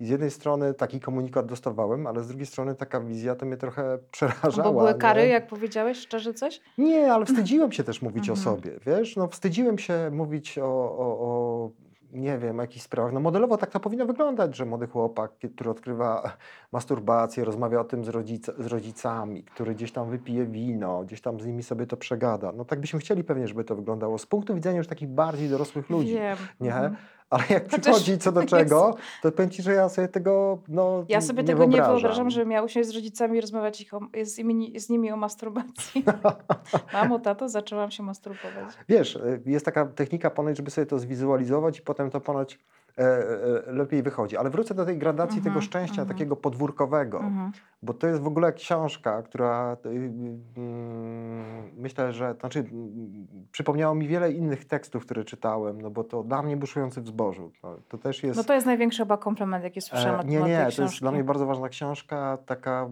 I 0.00 0.06
z 0.06 0.08
jednej 0.08 0.30
strony 0.30 0.74
taki 0.74 1.00
komunikat 1.00 1.46
dostawałem, 1.46 2.06
ale 2.06 2.22
z 2.22 2.28
drugiej 2.28 2.46
strony 2.46 2.74
taka 2.74 3.00
wizja 3.00 3.34
to 3.36 3.46
mnie 3.46 3.56
trochę 3.56 3.98
przerażała. 4.10 4.72
Bo 4.72 4.78
były 4.80 4.92
nie? 4.92 4.98
kary, 4.98 5.26
jak 5.26 5.46
powiedziałeś, 5.46 5.98
szczerze 5.98 6.34
coś? 6.34 6.60
Nie, 6.78 7.12
ale 7.12 7.26
wstydziłem 7.26 7.72
się 7.76 7.84
też 7.84 8.02
mówić 8.02 8.30
o 8.30 8.32
Mhm. 8.32 8.44
sobie, 8.56 8.70
wiesz? 8.86 9.16
No 9.16 9.28
wstydziłem 9.28 9.78
się 9.78 10.10
mówić 10.12 10.58
o, 10.58 10.64
o, 10.98 11.18
o 11.20 11.70
nie 12.12 12.38
wiem, 12.38 12.58
jakichś 12.58 12.84
sprawach. 12.84 13.12
No 13.12 13.20
modelowo 13.20 13.56
tak 13.56 13.70
to 13.70 13.80
powinno 13.80 14.06
wyglądać, 14.06 14.56
że 14.56 14.66
młody 14.66 14.86
chłopak, 14.86 15.30
który 15.54 15.70
odkrywa 15.70 16.36
masturbację, 16.72 17.44
rozmawia 17.44 17.80
o 17.80 17.84
tym 17.84 18.04
z, 18.04 18.08
rodzic 18.08 18.46
z 18.58 18.66
rodzicami, 18.66 19.42
który 19.42 19.74
gdzieś 19.74 19.92
tam 19.92 20.10
wypije 20.10 20.46
wino, 20.46 21.02
gdzieś 21.04 21.20
tam 21.20 21.40
z 21.40 21.46
nimi 21.46 21.62
sobie 21.62 21.86
to 21.86 21.96
przegada. 21.96 22.52
No 22.52 22.64
tak 22.64 22.80
byśmy 22.80 23.00
chcieli 23.00 23.24
pewnie, 23.24 23.48
żeby 23.48 23.64
to 23.64 23.76
wyglądało 23.76 24.18
z 24.18 24.26
punktu 24.26 24.54
widzenia 24.54 24.78
już 24.78 24.86
takich 24.86 25.08
bardziej 25.08 25.48
dorosłych 25.48 25.90
ludzi. 25.90 26.14
Wiem. 26.14 26.36
Nie? 26.60 26.74
mhm. 26.74 26.96
Ale 27.30 27.44
jak 27.50 27.64
Chociaż- 27.64 27.80
przychodzi 27.80 28.18
co 28.18 28.32
do 28.32 28.40
Jezu. 28.40 28.50
czego, 28.56 28.96
to 29.22 29.32
powiem 29.32 29.50
Ci, 29.50 29.62
że 29.62 29.72
ja 29.72 29.88
sobie 29.88 30.08
tego 30.08 30.58
no, 30.68 31.04
Ja 31.08 31.20
sobie 31.20 31.42
nie 31.42 31.46
tego 31.46 31.64
nie 31.64 31.68
wyobrażam. 31.70 31.94
wyobrażam, 31.94 32.30
żeby 32.30 32.46
miał 32.46 32.64
usiąść 32.64 32.88
z 32.88 32.94
rodzicami 32.94 33.40
rozmawiać 33.40 33.80
ich 33.80 33.94
o, 33.94 34.00
z, 34.22 34.38
nimi, 34.38 34.80
z 34.80 34.88
nimi 34.88 35.12
o 35.12 35.16
masturbacji. 35.16 36.04
Mamo, 36.92 37.18
tato, 37.18 37.48
zaczęłam 37.48 37.90
się 37.90 38.02
masturbować. 38.02 38.74
Wiesz, 38.88 39.16
y, 39.16 39.42
jest 39.46 39.64
taka 39.64 39.86
technika 39.86 40.30
ponoć, 40.30 40.56
żeby 40.56 40.70
sobie 40.70 40.86
to 40.86 40.98
zwizualizować 40.98 41.78
i 41.78 41.82
potem 41.82 42.10
to 42.10 42.20
ponoć 42.20 42.58
lepiej 43.66 44.02
wychodzi. 44.02 44.36
Ale 44.36 44.50
wrócę 44.50 44.74
do 44.74 44.84
tej 44.84 44.98
gradacji 44.98 45.38
Mhm, 45.38 45.54
tego 45.54 45.64
szczęścia 45.66 46.02
mhm. 46.02 46.08
takiego 46.08 46.36
podwórkowego, 46.36 47.18
Mhm. 47.18 47.52
bo 47.82 47.94
to 47.94 48.06
jest 48.06 48.20
w 48.20 48.26
ogóle 48.26 48.52
książka, 48.52 49.22
która 49.22 49.76
y, 49.86 49.88
y, 49.88 49.92
mm, 50.56 51.70
myślę, 51.76 52.12
że 52.12 52.34
znaczy, 52.40 52.64
przypomniało 53.52 53.94
mi 53.94 54.08
wiele 54.08 54.32
innych 54.32 54.64
tekstów, 54.64 55.04
które 55.04 55.24
czytałem, 55.24 55.80
no 55.80 55.90
bo 55.90 56.04
to 56.04 56.22
dla 56.22 56.42
mnie 56.42 56.56
buszujący 56.56 57.00
w 57.00 57.06
zbożu. 57.06 57.52
No, 57.62 57.76
to 57.88 57.98
też 57.98 58.22
jest... 58.22 58.36
No 58.36 58.44
to 58.44 58.54
jest 58.54 58.66
największy 58.66 58.98
chyba 58.98 59.16
komplement, 59.16 59.64
jaki 59.64 59.80
słyszałam 59.80 60.20
E, 60.20 60.24
nie, 60.24 60.40
nie, 60.40 60.68
to 60.76 60.82
jest 60.82 61.00
dla 61.00 61.12
mnie 61.12 61.24
bardzo 61.24 61.46
ważna 61.46 61.68
książka, 61.68 62.38
taka... 62.46 62.88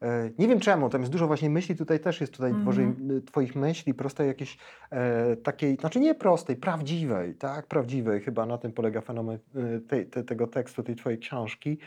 mm, 0.00 0.26
e, 0.26 0.30
Nie 0.38 0.48
wiem 0.48 0.60
czemu, 0.60 0.88
tam 0.90 1.00
jest 1.00 1.12
dużo 1.12 1.26
właśnie 1.26 1.50
myśli, 1.50 1.76
tutaj 1.76 2.00
też 2.00 2.20
jest 2.20 2.32
tutaj. 2.32 2.54
Bożej, 2.54 2.94
y, 3.10 3.22
twoich 3.22 3.56
myśli, 3.56 3.94
prostej 3.94 4.28
jakiejś 4.28 4.58
e, 4.90 5.36
takiej, 5.36 5.76
znaczy 5.76 6.00
nie 6.00 6.14
prostej, 6.14 6.56
prawdziwej, 6.56 7.34
tak, 7.34 7.66
prawdziwej, 7.66 8.20
chyba 8.20 8.46
na 8.46 8.58
tym 8.58 8.72
polega 8.72 9.00
fenomen 9.00 9.38
y, 9.56 9.80
tej, 9.80 10.06
te, 10.06 10.24
tego 10.24 10.46
tekstu, 10.46 10.82
tej 10.82 10.96
twojej 10.96 11.18
książki, 11.18 11.78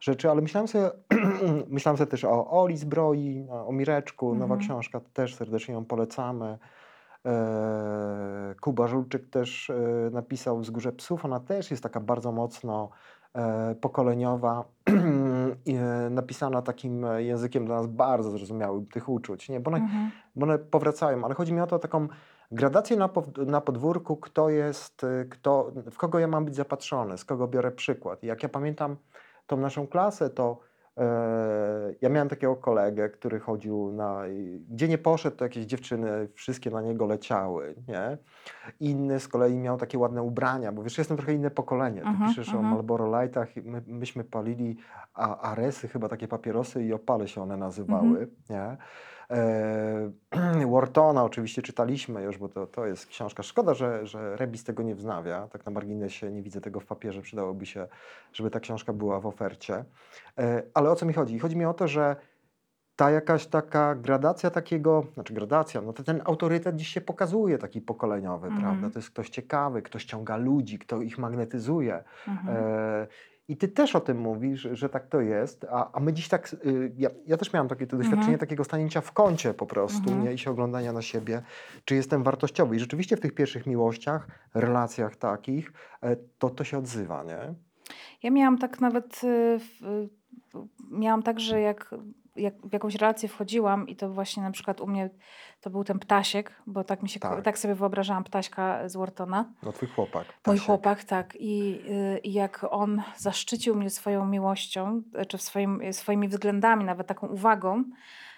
rzeczy, 0.00 0.30
ale 0.30 0.42
myślałem 0.42 0.68
sobie, 0.68 0.90
myślałem 1.68 1.96
sobie 1.96 2.10
też 2.10 2.24
o 2.24 2.50
Oli 2.50 2.76
Zbroi, 2.76 3.46
o 3.50 3.72
Mireczku, 3.72 4.34
nowa 4.34 4.54
Mhm. 4.54 4.60
książka, 4.60 5.00
też 5.12 5.34
serdecznie 5.34 5.74
ją 5.74 5.84
polecamy. 5.84 6.58
E, 7.26 8.54
Kuba 8.60 8.88
Żulczyk 8.88 9.30
też 9.30 9.70
e, 9.70 9.74
napisał 10.12 10.60
Wzgórze 10.60 10.92
Psów. 10.92 11.24
Ona 11.24 11.40
też 11.40 11.70
jest 11.70 11.82
taka 11.82 12.00
bardzo 12.00 12.32
mocno 12.32 12.90
e, 12.90 12.92
pokoleniowa, 13.80 14.64
i, 15.66 15.74
e, 15.74 16.10
napisana 16.10 16.62
takim 16.62 17.04
e, 17.04 17.22
językiem 17.22 17.66
dla 17.66 17.76
nas 17.76 17.86
bardzo 17.86 18.30
zrozumiałym 18.30 18.86
tych 18.86 19.08
uczuć, 19.08 19.48
nie? 19.48 19.60
Bo, 19.60 19.70
one, 19.70 19.78
Mhm. 19.78 20.10
bo 20.36 20.46
one 20.46 20.58
powracają, 20.58 21.24
ale 21.24 21.34
chodzi 21.34 21.52
mi 21.52 21.60
o 21.60 21.66
to 21.66 21.78
taką 21.78 22.08
gradację 22.50 22.96
na, 22.96 23.08
na 23.46 23.60
podwórku, 23.60 24.16
kto 24.16 24.48
jest, 24.50 25.04
e, 25.04 25.24
kto, 25.24 25.72
w 25.90 25.96
kogo 25.96 26.18
ja 26.18 26.28
mam 26.28 26.44
być 26.44 26.54
zapatrzony, 26.56 27.18
z 27.18 27.24
kogo 27.24 27.48
biorę 27.48 27.70
przykład. 27.70 28.24
I 28.24 28.26
jak 28.26 28.42
ja 28.42 28.48
pamiętam 28.48 28.96
tą 29.46 29.56
naszą 29.56 29.86
klasę, 29.86 30.30
to 30.30 30.58
e, 30.60 30.67
ja 32.00 32.08
miałem 32.08 32.28
takiego 32.28 32.56
kolegę, 32.56 33.08
który 33.10 33.40
chodził 33.40 33.92
na. 33.92 34.22
Gdzie 34.70 34.88
nie 34.88 34.98
poszedł, 34.98 35.36
to 35.36 35.44
jakieś 35.44 35.64
dziewczyny 35.66 36.28
wszystkie 36.34 36.70
na 36.70 36.82
niego 36.82 37.06
leciały, 37.06 37.74
nie? 37.88 38.18
Inny 38.80 39.20
z 39.20 39.28
kolei 39.28 39.56
miał 39.56 39.76
takie 39.78 39.98
ładne 39.98 40.22
ubrania, 40.22 40.72
bo 40.72 40.82
wiesz, 40.82 40.98
jestem 40.98 41.16
trochę 41.16 41.32
inne 41.34 41.50
pokolenie. 41.50 42.00
Ty 42.00 42.06
Mhm, 42.08 42.28
piszesz 42.30 42.48
o 42.48 42.52
mhm. 42.52 42.66
Marlboro 42.70 43.20
Lightach, 43.20 43.48
my, 43.64 43.82
myśmy 43.86 44.24
palili 44.24 44.76
a, 45.14 45.50
Aresy, 45.50 45.88
chyba 45.88 46.08
takie 46.08 46.28
papierosy 46.28 46.84
i 46.84 46.92
opale 46.92 47.28
się 47.28 47.42
one 47.42 47.56
nazywały, 47.56 48.08
Mhm. 48.08 48.30
nie? 48.50 48.76
E, 49.30 50.10
Whartona 50.72 51.24
oczywiście 51.24 51.62
czytaliśmy 51.62 52.22
już, 52.22 52.38
bo 52.38 52.48
to, 52.48 52.66
to 52.66 52.86
jest 52.86 53.06
książka. 53.06 53.42
Szkoda, 53.42 53.74
że, 53.74 54.06
że 54.06 54.36
Rebis 54.36 54.64
tego 54.64 54.82
nie 54.82 54.94
wznawia. 54.94 55.48
Tak 55.48 55.66
na 55.66 55.72
marginesie 55.72 56.30
nie 56.30 56.42
widzę 56.42 56.60
tego 56.60 56.80
w 56.80 56.86
papierze. 56.86 57.22
Przydałoby 57.22 57.66
się, 57.66 57.86
żeby 58.32 58.50
ta 58.50 58.60
książka 58.60 58.92
była 58.92 59.20
w 59.20 59.26
ofercie. 59.26 59.84
E, 60.38 60.62
ale 60.74 60.90
o 60.90 60.96
co 60.96 61.06
mi 61.06 61.12
chodzi? 61.12 61.38
Chodzi 61.38 61.56
mi 61.56 61.64
o 61.64 61.74
to, 61.74 61.88
że 61.88 62.16
ta 62.96 63.10
jakaś 63.10 63.46
taka 63.46 63.94
gradacja 63.94 64.50
takiego, 64.50 65.04
znaczy 65.14 65.34
gradacja, 65.34 65.80
no 65.80 65.92
to 65.92 66.02
ten 66.02 66.22
autorytet 66.24 66.76
dziś 66.76 66.88
się 66.88 67.00
pokazuje, 67.00 67.58
taki 67.58 67.80
pokoleniowy, 67.80 68.46
Mhm. 68.46 68.62
prawda? 68.64 68.90
To 68.90 68.98
jest 68.98 69.10
ktoś 69.10 69.30
ciekawy, 69.30 69.82
ktoś 69.82 70.02
ściąga 70.02 70.36
ludzi, 70.36 70.78
kto 70.78 71.02
ich 71.02 71.18
magnetyzuje. 71.18 72.04
Mhm. 72.28 72.56
E, 72.56 73.06
I 73.48 73.56
ty 73.56 73.68
też 73.68 73.96
o 73.96 74.00
tym 74.00 74.18
mówisz, 74.18 74.68
że 74.72 74.88
tak 74.88 75.06
to 75.06 75.20
jest, 75.20 75.66
a, 75.70 75.92
a 75.92 76.00
my 76.00 76.12
dziś 76.12 76.28
tak, 76.28 76.54
y, 76.66 76.92
ja, 76.96 77.10
ja 77.26 77.36
też 77.36 77.52
miałam 77.52 77.68
takie 77.68 77.86
doświadczenie 77.86 78.20
Mhm. 78.22 78.38
takiego 78.38 78.64
stanięcia 78.64 79.00
w 79.00 79.12
kącie 79.12 79.54
po 79.54 79.66
prostu, 79.66 80.08
Mhm. 80.10 80.22
nie? 80.24 80.32
I 80.32 80.38
się 80.38 80.50
oglądania 80.50 80.92
na 80.92 81.02
siebie, 81.02 81.42
czy 81.84 81.94
jestem 81.94 82.22
wartościowy. 82.22 82.76
I 82.76 82.78
rzeczywiście 82.78 83.16
w 83.16 83.20
tych 83.20 83.34
pierwszych 83.34 83.66
miłościach, 83.66 84.28
relacjach 84.54 85.16
takich, 85.16 85.72
e, 86.02 86.16
to 86.38 86.50
to 86.50 86.64
się 86.64 86.78
odzywa, 86.78 87.22
nie? 87.24 87.54
Ja 88.22 88.30
miałam 88.30 88.58
tak 88.58 88.80
nawet, 88.80 89.20
y, 89.24 89.26
y, 89.86 90.58
miałam 90.90 91.22
tak, 91.22 91.40
że 91.40 91.60
jak, 91.60 91.94
jak 92.38 92.54
w 92.66 92.72
jakąś 92.72 92.94
relację 92.94 93.28
wchodziłam 93.28 93.88
i 93.88 93.96
to 93.96 94.10
właśnie 94.10 94.42
na 94.42 94.50
przykład 94.50 94.80
u 94.80 94.86
mnie 94.86 95.10
to 95.60 95.70
był 95.70 95.84
ten 95.84 95.98
ptasiek, 95.98 96.52
bo 96.66 96.84
tak 96.84 97.02
mi 97.02 97.08
się, 97.08 97.20
Tak. 97.20 97.42
tak, 97.44 97.58
sobie 97.58 97.74
wyobrażałam 97.74 98.24
ptaśka 98.24 98.88
z 98.88 98.96
Whartona. 98.96 99.52
No 99.62 99.72
twój 99.72 99.88
chłopak. 99.88 100.24
Mój 100.24 100.32
Tasiek. 100.42 100.62
chłopak, 100.66 101.04
tak. 101.04 101.36
I, 101.40 101.80
y, 102.16 102.18
I 102.18 102.32
jak 102.32 102.66
on 102.70 103.02
zaszczycił 103.16 103.74
mnie 103.74 103.90
swoją 103.90 104.26
miłością, 104.26 105.02
czy 105.28 105.38
swoim, 105.38 105.80
swoimi 105.92 106.28
względami, 106.28 106.84
nawet 106.84 107.06
taką 107.06 107.26
uwagą, 107.26 107.84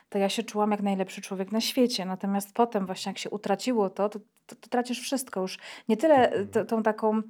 to 0.09 0.19
ja 0.19 0.28
się 0.28 0.42
czułam 0.42 0.71
jak 0.71 0.83
najlepszy 0.83 1.21
człowiek 1.23 1.52
na 1.52 1.61
świecie. 1.61 2.04
Natomiast 2.04 2.54
potem 2.54 2.87
właśnie 2.87 3.11
jak 3.11 3.19
się 3.19 3.30
utraciło 3.30 3.90
to, 3.90 4.09
to, 4.09 4.19
to, 4.47 4.57
to 4.57 4.69
tracisz 4.69 5.00
wszystko 5.00 5.40
już. 5.40 5.59
Nie 5.88 5.97
tyle 5.97 6.30
Mhm. 6.33 6.66
tą 6.66 6.83
taką 6.83 7.23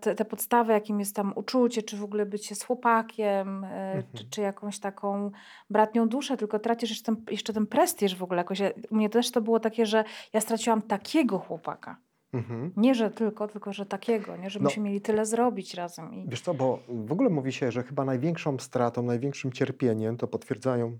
te, 0.00 0.14
te 0.14 0.24
podstawy, 0.24 0.72
jakim 0.72 0.98
jest 1.00 1.16
tam 1.16 1.32
uczucie, 1.36 1.82
czy 1.82 1.96
w 1.96 2.04
ogóle 2.04 2.26
bycie 2.26 2.54
z 2.54 2.62
chłopakiem, 2.64 3.64
e, 3.64 3.92
czy, 3.92 4.08
Mhm. 4.08 4.30
czy 4.30 4.40
jakąś 4.40 4.78
taką 4.78 5.30
bratnią 5.70 6.08
duszę, 6.08 6.36
tylko 6.36 6.58
tracisz 6.58 6.90
jeszcze 6.90 7.04
ten, 7.14 7.24
jeszcze 7.30 7.52
ten 7.52 7.66
prestiż 7.66 8.16
w 8.16 8.22
ogóle 8.22 8.38
jakoś. 8.38 8.58
Ja- 8.60 8.70
U 8.90 8.96
mnie 8.96 9.10
też 9.10 9.30
to 9.30 9.40
było 9.40 9.60
takie, 9.60 9.86
że 9.86 10.04
ja 10.32 10.40
straciłam 10.40 10.82
takiego 10.82 11.38
chłopaka. 11.38 11.96
Mhm. 12.32 12.72
Nie, 12.76 12.94
że 12.94 13.10
tylko, 13.10 13.48
tylko 13.48 13.72
że 13.72 13.86
takiego, 13.86 14.36
nie? 14.36 14.50
Że 14.50 14.60
No. 14.60 14.70
mieli 14.78 15.00
tyle 15.00 15.26
zrobić 15.26 15.74
razem. 15.74 16.14
I... 16.14 16.28
Wiesz 16.28 16.40
co, 16.40 16.54
bo 16.54 16.78
w 16.88 17.12
ogóle 17.12 17.30
mówi 17.30 17.52
się, 17.52 17.72
że 17.72 17.82
chyba 17.82 18.04
największą 18.04 18.58
stratą, 18.58 19.02
największym 19.02 19.52
cierpieniem, 19.52 20.16
to 20.16 20.28
potwierdzają 20.28 20.98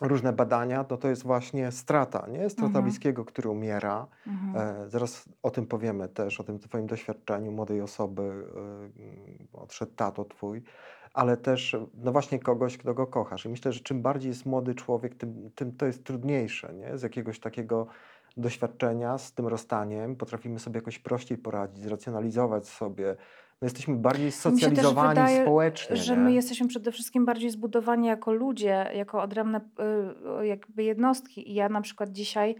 różne 0.00 0.32
badania, 0.32 0.84
no 0.90 0.96
to 0.96 1.08
jest 1.08 1.22
właśnie 1.22 1.72
strata, 1.72 2.26
nie? 2.30 2.50
Strata 2.50 2.66
Mhm. 2.66 2.84
bliskiego, 2.84 3.24
który 3.24 3.48
umiera. 3.48 4.06
Mhm. 4.26 4.84
E, 4.84 4.90
zaraz 4.90 5.28
o 5.42 5.50
tym 5.50 5.66
powiemy 5.66 6.08
też, 6.08 6.40
o 6.40 6.44
tym 6.44 6.58
twoim 6.58 6.86
doświadczeniu 6.86 7.52
młodej 7.52 7.80
osoby, 7.80 8.46
e, 9.54 9.58
odszedł 9.58 9.92
tato 9.96 10.24
twój, 10.24 10.62
ale 11.14 11.36
też 11.36 11.76
no 11.94 12.12
właśnie 12.12 12.38
kogoś, 12.38 12.78
kto 12.78 12.94
go 12.94 13.06
kochasz. 13.06 13.44
I 13.46 13.48
myślę, 13.48 13.72
że 13.72 13.80
czym 13.80 14.02
bardziej 14.02 14.28
jest 14.28 14.46
młody 14.46 14.74
człowiek, 14.74 15.14
tym, 15.14 15.50
tym 15.54 15.72
to 15.72 15.86
jest 15.86 16.04
trudniejsze, 16.04 16.74
nie? 16.74 16.98
Z 16.98 17.02
jakiegoś 17.02 17.40
takiego 17.40 17.86
doświadczenia 18.36 19.18
z 19.18 19.32
tym 19.32 19.46
rozstaniem 19.46 20.16
potrafimy 20.16 20.58
sobie 20.58 20.78
jakoś 20.78 20.98
prościej 20.98 21.38
poradzić, 21.38 21.78
zracjonalizować 21.84 22.68
sobie. 22.68 23.16
No 23.62 23.66
jesteśmy 23.66 23.96
bardziej 23.96 24.32
socjalizowani 24.32 25.08
wydaje, 25.08 25.42
społecznie, 25.42 25.96
że 25.96 26.16
nie? 26.16 26.22
my 26.22 26.32
jesteśmy 26.32 26.68
przede 26.68 26.92
wszystkim 26.92 27.26
bardziej 27.26 27.50
zbudowani 27.50 28.06
jako 28.06 28.32
ludzie, 28.32 28.90
jako 28.94 29.22
odrębne 29.22 29.60
y, 30.40 30.46
jakby 30.46 30.84
jednostki. 30.84 31.50
I 31.50 31.54
ja 31.54 31.68
na 31.68 31.80
przykład 31.80 32.10
dzisiaj, 32.12 32.56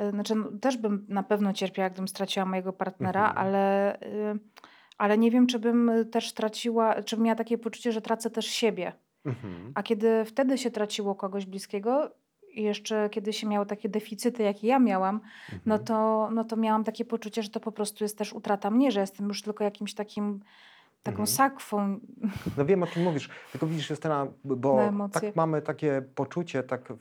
y, 0.00 0.10
znaczy 0.10 0.34
no, 0.34 0.48
też 0.60 0.76
bym 0.76 1.06
na 1.08 1.22
pewno 1.22 1.52
cierpiała, 1.52 1.90
gdybym 1.90 2.08
straciła 2.08 2.46
mojego 2.46 2.72
partnera, 2.72 3.28
Mhm. 3.28 3.46
ale, 3.46 3.96
y, 4.02 4.38
ale 4.98 5.18
nie 5.18 5.30
wiem, 5.30 5.46
czy 5.46 5.58
bym 5.58 5.90
też 6.12 6.32
traciła, 6.32 7.02
czy 7.02 7.16
bym 7.16 7.24
miała 7.24 7.36
takie 7.36 7.58
poczucie, 7.58 7.92
że 7.92 8.00
tracę 8.00 8.30
też 8.30 8.46
siebie. 8.46 8.92
Mhm. 9.24 9.72
A 9.74 9.82
kiedy 9.82 10.24
wtedy 10.24 10.58
się 10.58 10.70
traciło 10.70 11.14
kogoś 11.14 11.46
bliskiego 11.46 12.10
i 12.56 12.62
jeszcze 12.62 13.08
kiedy 13.10 13.32
się 13.32 13.46
miało 13.46 13.66
takie 13.66 13.88
deficyty, 13.88 14.42
jakie 14.42 14.66
ja 14.66 14.78
miałam, 14.78 15.20
no 15.66 15.74
Mhm. 15.74 15.84
to, 15.84 16.28
no 16.32 16.44
to 16.44 16.56
miałam 16.56 16.84
takie 16.84 17.04
poczucie, 17.04 17.42
że 17.42 17.48
to 17.48 17.60
po 17.60 17.72
prostu 17.72 18.04
jest 18.04 18.18
też 18.18 18.32
utrata 18.32 18.70
mnie, 18.70 18.90
że 18.92 19.00
jestem 19.00 19.28
już 19.28 19.42
tylko 19.42 19.64
jakimś 19.64 19.94
takim, 19.94 20.40
taką 21.02 21.22
Mhm. 21.22 21.26
sakwą. 21.26 21.98
No 22.56 22.64
wiem, 22.64 22.82
o 22.82 22.86
czym 22.86 23.02
mówisz, 23.02 23.28
tylko 23.52 23.66
widzisz, 23.66 23.90
Justyna, 23.90 24.26
bo 24.44 24.90
tak 25.12 25.36
mamy 25.36 25.62
takie 25.62 26.02
poczucie 26.14 26.62
tak 26.62 26.92
w, 26.92 26.98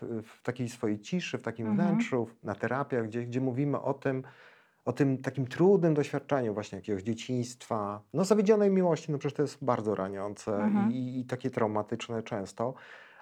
w, 0.00 0.22
w 0.26 0.42
takiej 0.42 0.68
swojej 0.68 1.00
ciszy, 1.00 1.38
w 1.38 1.42
takim 1.42 1.66
Mhm. 1.66 1.88
wnętrzu, 1.88 2.28
na 2.42 2.54
terapiach, 2.54 3.06
gdzie, 3.06 3.22
gdzie 3.22 3.40
mówimy 3.40 3.80
o 3.80 3.94
tym, 3.94 4.22
o 4.84 4.92
tym 4.92 5.18
takim 5.18 5.46
trudnym 5.46 5.94
doświadczeniu 5.94 6.54
właśnie 6.54 6.76
jakiegoś 6.78 7.02
dzieciństwa, 7.02 8.00
no 8.14 8.24
zawiedzionej 8.24 8.70
miłości, 8.70 9.12
no 9.12 9.18
przecież 9.18 9.36
to 9.36 9.42
jest 9.42 9.64
bardzo 9.64 9.94
raniące 9.94 10.56
Mhm. 10.64 10.92
i, 10.92 11.20
i 11.20 11.24
takie 11.24 11.50
traumatyczne 11.50 12.22
często. 12.22 12.74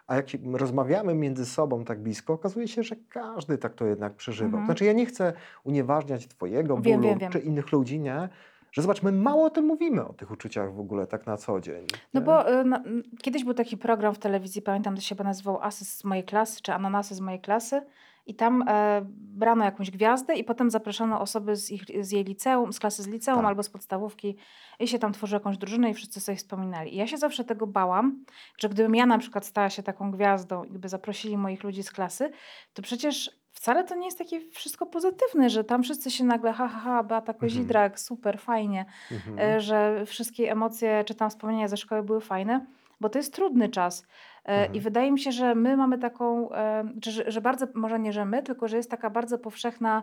A 0.09 0.17
jak 0.17 0.27
rozmawiamy 0.53 1.15
między 1.15 1.47
sobą 1.47 1.85
tak 1.85 2.03
blisko, 2.03 2.33
okazuje 2.33 2.69
się, 2.69 2.83
że 2.83 2.97
każdy 3.09 3.59
tak 3.59 3.75
to 3.75 3.87
jednak 3.87 4.15
przeżywał. 4.15 4.49
Mhm. 4.61 4.67
Znaczy 4.67 4.85
ja 4.85 4.93
nie 4.93 5.07
chcę 5.07 5.33
unieważniać 5.65 6.29
twojego 6.29 6.75
bólu 6.75 6.83
Wiem, 6.85 7.03
wiem, 7.03 7.19
wiem. 7.19 7.33
czy 7.33 7.38
innych 7.38 7.73
ludzi, 7.73 8.00
nie? 8.00 8.29
Że 8.73 8.83
zobacz, 8.83 9.03
my 9.03 9.12
mało 9.12 9.45
o 9.45 9.50
tym 9.50 9.65
mówimy, 9.65 10.07
o 10.07 10.12
tych 10.12 10.31
uczuciach 10.31 10.75
w 10.75 10.81
ogóle 10.81 11.07
tak 11.07 11.27
na 11.27 11.37
co 11.37 11.61
dzień. 11.61 11.87
No 12.15 12.21
nie? 12.21 12.27
bo 12.27 12.61
y, 12.61 12.65
na, 12.65 12.77
n- 12.77 13.03
kiedyś 13.23 13.45
był 13.45 13.55
taki 13.55 13.77
program 13.77 14.15
w 14.15 14.19
telewizji, 14.19 14.62
pamiętam, 14.62 14.95
to 14.95 15.00
się 15.00 15.15
nazywał 15.25 15.62
Asy 15.62 15.85
z 15.85 16.05
mojej 16.05 16.25
klasy, 16.25 16.62
czy 16.62 16.73
Ananasy 16.73 17.15
z 17.15 17.21
mojej 17.21 17.41
klasy. 17.41 17.83
I 18.28 18.35
tam 18.35 18.64
e, 18.68 19.00
brano 19.12 19.64
jakąś 19.64 19.90
gwiazdę 19.90 20.35
i 20.35 20.44
potem 20.44 20.70
zapraszano 20.70 21.20
osoby 21.20 21.56
z, 21.56 21.70
ich, 21.70 21.82
z 22.00 22.11
jej 22.11 22.25
liceum, 22.25 22.73
z 22.73 22.78
klasy 22.80 23.02
z 23.02 23.06
liceum 23.06 23.38
Tak. 23.38 23.47
albo 23.47 23.62
z 23.62 23.70
podstawówki 23.70 24.37
i 24.80 24.88
się 24.88 24.99
tam 24.99 25.12
tworzyło 25.12 25.37
jakąś 25.40 25.58
drużynę 25.58 25.90
i 25.90 25.94
wszyscy 25.94 26.21
sobie 26.21 26.36
wspominali. 26.36 26.95
I 26.95 26.97
ja 26.97 27.06
się 27.06 27.17
zawsze 27.17 27.45
tego 27.45 27.67
bałam, 27.67 28.25
że 28.58 28.69
gdybym 28.69 28.95
ja 28.95 29.06
na 29.06 29.19
przykład 29.19 29.47
stała 29.47 29.71
się 29.71 29.82
taką 29.82 30.10
gwiazdą 30.10 30.64
i 30.64 30.71
gdyby 30.71 30.88
zaprosili 30.88 31.36
moich 31.36 31.62
ludzi 31.64 31.82
z 31.82 31.91
klasy, 31.91 32.30
to 32.75 32.82
przecież 32.82 33.30
wcale 33.52 33.84
to 33.84 33.95
nie 33.95 34.04
jest 34.06 34.19
takie 34.19 34.41
wszystko 34.50 34.86
pozytywne, 34.86 35.50
że 35.50 35.64
tam 35.64 35.82
wszyscy 35.82 36.10
się 36.10 36.25
nagle 36.25 36.52
ha, 36.52 36.69
ha, 36.69 36.78
ha, 36.78 37.02
Beata 37.02 37.34
Kozidrak, 37.34 38.00
super, 38.00 38.38
fajnie 38.41 38.84
Mhm. 39.10 39.38
e, 39.38 39.60
że 39.60 40.06
wszystkie 40.06 40.52
emocje 40.52 41.04
czy 41.06 41.14
tam 41.14 41.30
wspomnienia 41.30 41.69
ze 41.69 41.76
szkoły 41.76 42.02
były 42.02 42.21
fajne, 42.21 42.67
bo 43.00 43.08
to 43.08 43.19
jest 43.19 43.34
trudny 43.34 43.69
czas. 43.69 44.06
E, 44.45 44.49
Mhm. 44.49 44.75
I 44.75 44.80
wydaje 44.80 45.13
mi 45.13 45.21
się, 45.21 45.32
że 45.32 45.54
my 45.54 45.76
mamy 45.76 45.99
taką, 45.99 46.52
e, 46.52 46.84
że, 47.06 47.30
że 47.30 47.41
bardzo, 47.41 47.67
może 47.75 48.00
nie, 48.00 48.13
że 48.13 48.25
my, 48.25 48.43
tylko 48.43 48.69
że 48.69 48.76
jest 48.76 48.91
taka 48.91 49.11
bardzo 49.11 49.39
powszechna 49.39 50.02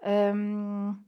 em, 0.00 1.02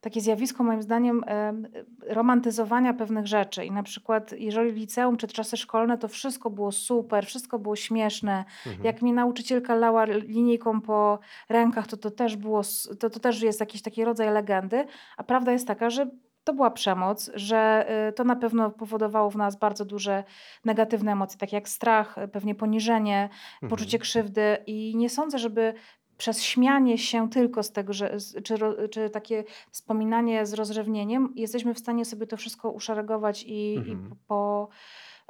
takie 0.00 0.20
zjawisko 0.20 0.64
moim 0.64 0.82
zdaniem 0.82 1.24
em, 1.26 1.68
romantyzowania 2.08 2.94
pewnych 2.94 3.26
rzeczy. 3.26 3.64
I 3.64 3.70
na 3.70 3.82
przykład 3.82 4.32
jeżeli 4.32 4.72
liceum 4.72 5.16
czy 5.16 5.26
czasy 5.26 5.56
szkolne, 5.56 5.98
to 5.98 6.08
wszystko 6.08 6.50
było 6.50 6.72
super, 6.72 7.26
wszystko 7.26 7.58
było 7.58 7.76
śmieszne. 7.76 8.44
Mhm. 8.66 8.84
Jak 8.84 9.02
mnie 9.02 9.12
nauczycielka 9.12 9.74
lała 9.74 10.04
linijką 10.04 10.80
po 10.80 11.18
rękach, 11.48 11.86
to 11.86 11.96
to 11.96 12.10
też 12.10 12.36
było, 12.36 12.60
to, 13.00 13.10
to 13.10 13.20
też 13.20 13.42
jest 13.42 13.60
jakiś 13.60 13.82
taki 13.82 14.04
rodzaj 14.04 14.30
legendy. 14.32 14.84
A 15.16 15.24
prawda 15.24 15.52
jest 15.52 15.66
taka, 15.66 15.90
że 15.90 16.06
to 16.46 16.54
była 16.54 16.70
przemoc, 16.70 17.30
że 17.34 17.86
y, 18.08 18.12
to 18.12 18.24
na 18.24 18.36
pewno 18.36 18.70
powodowało 18.70 19.30
w 19.30 19.36
nas 19.36 19.56
bardzo 19.56 19.84
duże 19.84 20.24
negatywne 20.64 21.12
emocje, 21.12 21.38
takie 21.38 21.56
jak 21.56 21.68
strach, 21.68 22.18
y, 22.18 22.28
pewnie 22.28 22.54
poniżenie, 22.54 23.28
poczucie 23.60 23.96
Mhm. 23.96 24.00
krzywdy 24.00 24.56
i 24.66 24.96
nie 24.96 25.10
sądzę, 25.10 25.38
żeby 25.38 25.74
przez 26.18 26.42
śmianie 26.42 26.98
się 26.98 27.30
tylko 27.30 27.62
z 27.62 27.72
tego, 27.72 27.92
że, 27.92 28.16
czy, 28.44 28.54
czy 28.90 29.10
takie 29.10 29.44
wspominanie 29.70 30.46
z 30.46 30.52
rozrzewnieniem, 30.54 31.32
jesteśmy 31.36 31.74
w 31.74 31.78
stanie 31.78 32.04
sobie 32.04 32.26
to 32.26 32.36
wszystko 32.36 32.70
uszeregować 32.70 33.42
i, 33.42 33.74
i 33.74 33.78
Mhm. 33.78 34.10
po, 34.26 34.68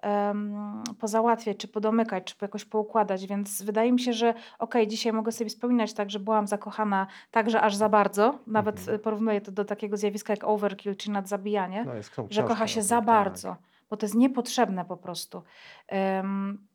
em, 0.07 0.83
pozałatwiać, 1.01 1.57
czy 1.57 1.69
podomykać, 1.69 2.25
czy 2.25 2.35
jakoś 2.43 2.65
poukładać. 2.65 3.27
Więc 3.27 3.63
wydaje 3.63 3.93
mi 3.93 4.01
się, 4.01 4.13
że 4.13 4.35
okej, 4.59 4.89
dzisiaj 4.89 5.13
mogę 5.13 5.33
sobie 5.33 5.51
wspominać 5.51 5.93
tak, 5.95 6.11
że 6.11 6.21
byłam 6.21 6.47
zakochana 6.47 7.07
także 7.31 7.61
aż 7.61 7.75
za 7.75 7.89
bardzo. 7.89 8.39
Nawet 8.47 8.79
Mhm. 8.79 8.97
y, 8.97 8.99
porównuję 8.99 9.41
to 9.41 9.53
do 9.53 9.65
takiego 9.65 9.97
zjawiska 9.97 10.33
jak 10.33 10.45
overkill, 10.45 10.97
czyli 10.97 11.13
nadzabijanie 11.13 11.85
No, 11.85 11.95
jest, 11.95 12.17
że 12.31 12.43
kocha 12.43 12.67
się 12.67 12.75
tym, 12.81 12.83
za 12.83 12.97
tak. 12.97 13.05
bardzo, 13.05 13.57
bo 13.91 13.97
to 13.97 14.07
jest 14.07 14.15
niepotrzebne 14.15 14.85
po 14.85 14.97
prostu. 14.97 15.43
Em, 15.89 16.67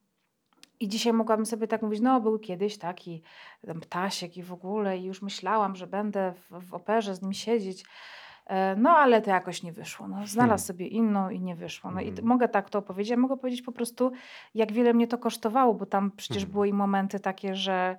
I 0.80 0.88
dzisiaj 0.88 1.14
mogłabym 1.14 1.46
sobie 1.46 1.68
tak 1.68 1.82
mówić, 1.82 2.00
no 2.02 2.22
był 2.22 2.40
kiedyś 2.40 2.78
taki 2.78 3.22
ten 3.66 3.80
ptasiek 3.80 4.38
i 4.38 4.44
w 4.44 4.54
ogóle 4.54 4.98
i 4.98 5.04
już 5.04 5.22
myślałam, 5.22 5.76
że 5.76 5.88
będę 5.88 6.34
w, 6.34 6.70
w 6.70 6.74
operze 6.74 7.16
z 7.16 7.22
nim 7.22 7.34
siedzieć. 7.34 7.86
E, 8.48 8.76
No 8.76 8.90
ale 8.90 9.22
to 9.22 9.30
jakoś 9.30 9.64
nie 9.64 9.72
wyszło. 9.72 10.08
No, 10.08 10.28
znalazł 10.28 10.66
sobie 10.66 10.88
inną 10.88 11.30
i 11.30 11.40
nie 11.42 11.56
wyszło. 11.56 11.92
No 11.92 12.02
i 12.02 12.08
Mhm. 12.10 12.28
mogę 12.28 12.48
tak 12.48 12.70
to 12.70 12.80
opowiedzieć, 12.80 13.14
a 13.14 13.18
mogę 13.18 13.38
powiedzieć 13.38 13.62
po 13.62 13.72
prostu, 13.72 14.12
jak 14.56 14.72
wiele 14.72 14.94
mnie 14.94 15.08
to 15.08 15.18
kosztowało, 15.18 15.74
bo 15.74 15.86
tam 15.86 16.12
przecież 16.12 16.38
Mhm. 16.44 16.52
były 16.54 16.68
i 16.68 16.74
momenty 16.74 17.20
takie, 17.20 17.56
że, 17.56 17.96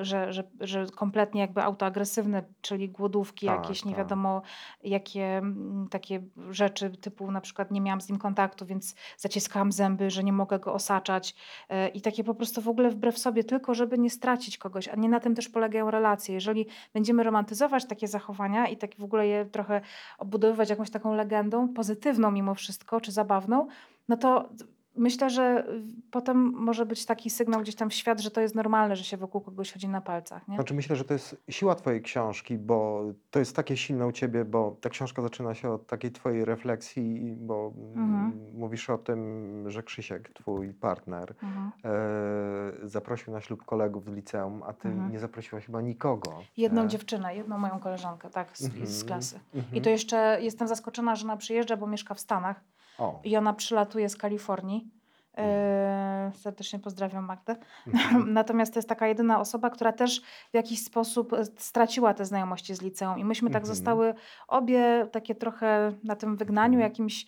że, 0.00 0.32
że, 0.32 0.44
że 0.60 0.86
kompletnie 0.86 1.40
jakby 1.40 1.62
autoagresywne, 1.62 2.42
czyli 2.60 2.88
głodówki 2.88 3.46
Tak, 3.46 3.62
jakieś, 3.62 3.84
nie 3.84 3.92
tak. 3.92 3.98
wiadomo 3.98 4.42
jakie 4.84 5.38
mm, 5.38 5.88
takie 5.90 6.22
rzeczy, 6.50 6.90
typu 6.90 7.30
na 7.30 7.40
przykład 7.40 7.70
nie 7.70 7.80
miałam 7.80 8.00
z 8.00 8.08
nim 8.08 8.18
kontaktu, 8.18 8.66
więc 8.66 8.94
zaciskałam 9.16 9.72
zęby, 9.72 10.10
że 10.10 10.24
nie 10.24 10.32
mogę 10.32 10.58
go 10.58 10.74
osaczać 10.74 11.34
e, 11.68 11.88
i 11.88 12.00
takie 12.00 12.24
po 12.24 12.34
prostu 12.34 12.62
w 12.62 12.68
ogóle 12.68 12.90
wbrew 12.90 13.18
sobie, 13.18 13.44
tylko 13.44 13.74
żeby 13.74 13.98
nie 13.98 14.10
stracić 14.10 14.58
kogoś, 14.58 14.88
a 14.88 14.96
nie 14.96 15.08
na 15.08 15.20
tym 15.20 15.34
też 15.34 15.48
polegają 15.48 15.90
relacje. 15.90 16.34
Jeżeli 16.34 16.66
będziemy 16.94 17.22
romantyzować 17.22 17.86
takie 17.86 18.08
zachowania 18.08 18.68
i 18.68 18.76
tak 18.76 18.90
w 18.98 19.04
ogóle 19.04 19.26
je 19.26 19.44
trochę 19.44 19.80
obudowywać 20.18 20.70
jakąś 20.70 20.90
taką 20.90 21.14
legendą, 21.14 21.68
pozytywną 21.68 22.30
mimo 22.30 22.54
wszystko, 22.54 23.00
czy 23.00 23.12
zabawną, 23.12 23.66
no 24.08 24.16
to 24.16 24.48
myślę, 24.96 25.30
że 25.30 25.66
potem 26.10 26.38
może 26.38 26.86
być 26.86 27.06
taki 27.06 27.30
sygnał 27.30 27.60
gdzieś 27.60 27.74
tam 27.74 27.90
w 27.90 27.94
świat, 27.94 28.20
że 28.20 28.30
to 28.30 28.40
jest 28.40 28.54
normalne, 28.54 28.96
że 28.96 29.04
się 29.04 29.16
wokół 29.16 29.40
kogoś 29.40 29.72
chodzi 29.72 29.88
na 29.88 30.00
palcach, 30.00 30.48
nie? 30.48 30.54
Znaczy 30.54 30.74
myślę, 30.74 30.96
że 30.96 31.04
to 31.04 31.12
jest 31.14 31.36
siła 31.50 31.74
twojej 31.74 32.02
książki, 32.02 32.58
bo 32.58 33.04
to 33.30 33.38
jest 33.38 33.56
takie 33.56 33.76
silne 33.76 34.06
u 34.06 34.12
ciebie, 34.12 34.44
bo 34.44 34.76
ta 34.80 34.88
książka 34.90 35.22
zaczyna 35.22 35.54
się 35.54 35.70
od 35.70 35.86
takiej 35.86 36.12
twojej 36.12 36.44
refleksji, 36.44 37.36
bo 37.36 37.72
Mhm. 37.96 38.14
mm, 38.14 38.54
mówisz 38.54 38.90
o 38.90 38.98
tym, 38.98 39.64
że 39.70 39.82
Krzysiek, 39.82 40.28
twój 40.34 40.74
partner, 40.74 41.34
Mhm. 41.42 41.70
e, 41.84 42.88
zaprosił 42.88 43.32
na 43.32 43.40
ślub 43.40 43.64
kolegów 43.64 44.04
z 44.04 44.08
liceum, 44.08 44.62
a 44.62 44.72
ty 44.72 44.88
Mhm. 44.88 45.12
nie 45.12 45.18
zaprosiłaś 45.18 45.66
chyba 45.66 45.80
nikogo. 45.80 46.42
Jedną 46.56 46.82
nie? 46.82 46.88
dziewczynę, 46.88 47.36
jedną 47.36 47.58
moją 47.58 47.78
koleżankę, 47.78 48.30
tak, 48.30 48.58
z, 48.58 48.60
z 48.60 48.64
Mhm, 48.64 49.06
klasy. 49.06 49.40
I 49.54 49.58
mhm. 49.58 49.82
to 49.82 49.90
jeszcze 49.90 50.38
jestem 50.42 50.68
zaskoczona, 50.68 51.16
że 51.16 51.24
ona 51.24 51.36
przyjeżdża, 51.36 51.76
bo 51.76 51.86
mieszka 51.86 52.14
w 52.14 52.20
Stanach 52.20 52.60
O. 52.98 53.20
i 53.24 53.36
ona 53.36 53.52
przylatuje 53.52 54.08
z 54.08 54.16
Kalifornii. 54.16 54.90
E, 55.38 56.30
serdecznie 56.34 56.78
pozdrawiam 56.78 57.24
Magdę. 57.24 57.56
Mhm. 57.86 58.32
Natomiast 58.32 58.72
to 58.74 58.78
jest 58.78 58.88
taka 58.88 59.06
jedyna 59.06 59.40
osoba, 59.40 59.70
która 59.70 59.92
też 59.92 60.20
w 60.50 60.54
jakiś 60.54 60.84
sposób 60.84 61.32
e, 61.32 61.44
straciła 61.44 62.14
te 62.14 62.24
znajomości 62.24 62.74
z 62.74 62.82
liceum. 62.82 63.18
I 63.18 63.24
myśmy 63.24 63.50
tak 63.50 63.62
Mhm. 63.62 63.76
zostały 63.76 64.14
obie 64.48 65.06
takie 65.12 65.34
trochę 65.34 65.92
na 66.04 66.16
tym 66.16 66.36
wygnaniu 66.36 66.74
Mhm. 66.74 66.90
jakimś. 66.90 67.26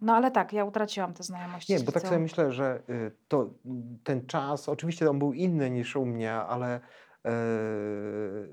No 0.00 0.14
ale 0.16 0.30
tak, 0.30 0.52
ja 0.52 0.64
utraciłam 0.64 1.14
te 1.14 1.22
znajomości 1.22 1.72
Nie, 1.72 1.80
bo 1.80 1.92
tak 1.92 2.02
sobie 2.02 2.18
myślę, 2.18 2.52
że 2.52 2.82
y, 2.90 3.10
to, 3.28 3.50
ten 4.04 4.26
czas, 4.26 4.68
oczywiście 4.68 5.10
on 5.10 5.18
był 5.18 5.32
inny 5.32 5.70
niż 5.70 5.96
u 5.96 6.06
mnie, 6.06 6.32
ale 6.34 6.80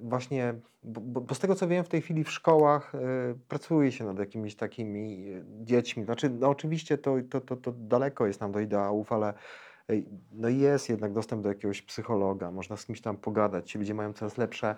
właśnie, 0.02 0.54
bo, 0.84 1.02
bo- 1.22 1.36
z 1.36 1.40
tego 1.40 1.56
co 1.56 1.68
wiem, 1.68 1.84
w 1.84 1.90
tej 1.90 2.02
chwili 2.02 2.24
w 2.24 2.32
szkołach 2.32 2.96
e, 2.96 3.00
pracuje 3.48 3.92
się 3.92 4.06
nad 4.06 4.20
jakimiś 4.20 4.56
takimi 4.56 5.30
e, 5.34 5.44
dziećmi. 5.66 6.04
Znaczy, 6.04 6.30
no 6.30 6.50
oczywiście 6.50 6.98
to, 6.98 7.16
to, 7.30 7.42
to, 7.42 7.56
to 7.56 7.72
daleko 7.72 8.28
jest 8.28 8.42
nam 8.42 8.52
do 8.52 8.60
ideałów, 8.60 9.12
ale 9.12 9.34
no 10.32 10.50
jest 10.50 10.90
jednak 10.90 11.14
dostęp 11.14 11.44
do 11.44 11.50
jakiegoś 11.50 11.82
psychologa, 11.82 12.52
można 12.52 12.78
z 12.78 12.86
kimś 12.86 13.02
tam 13.02 13.18
pogadać, 13.18 13.72
ci 13.72 13.78
ludzie 13.78 13.94
mają 13.94 14.14
coraz 14.14 14.38
lepsze 14.38 14.76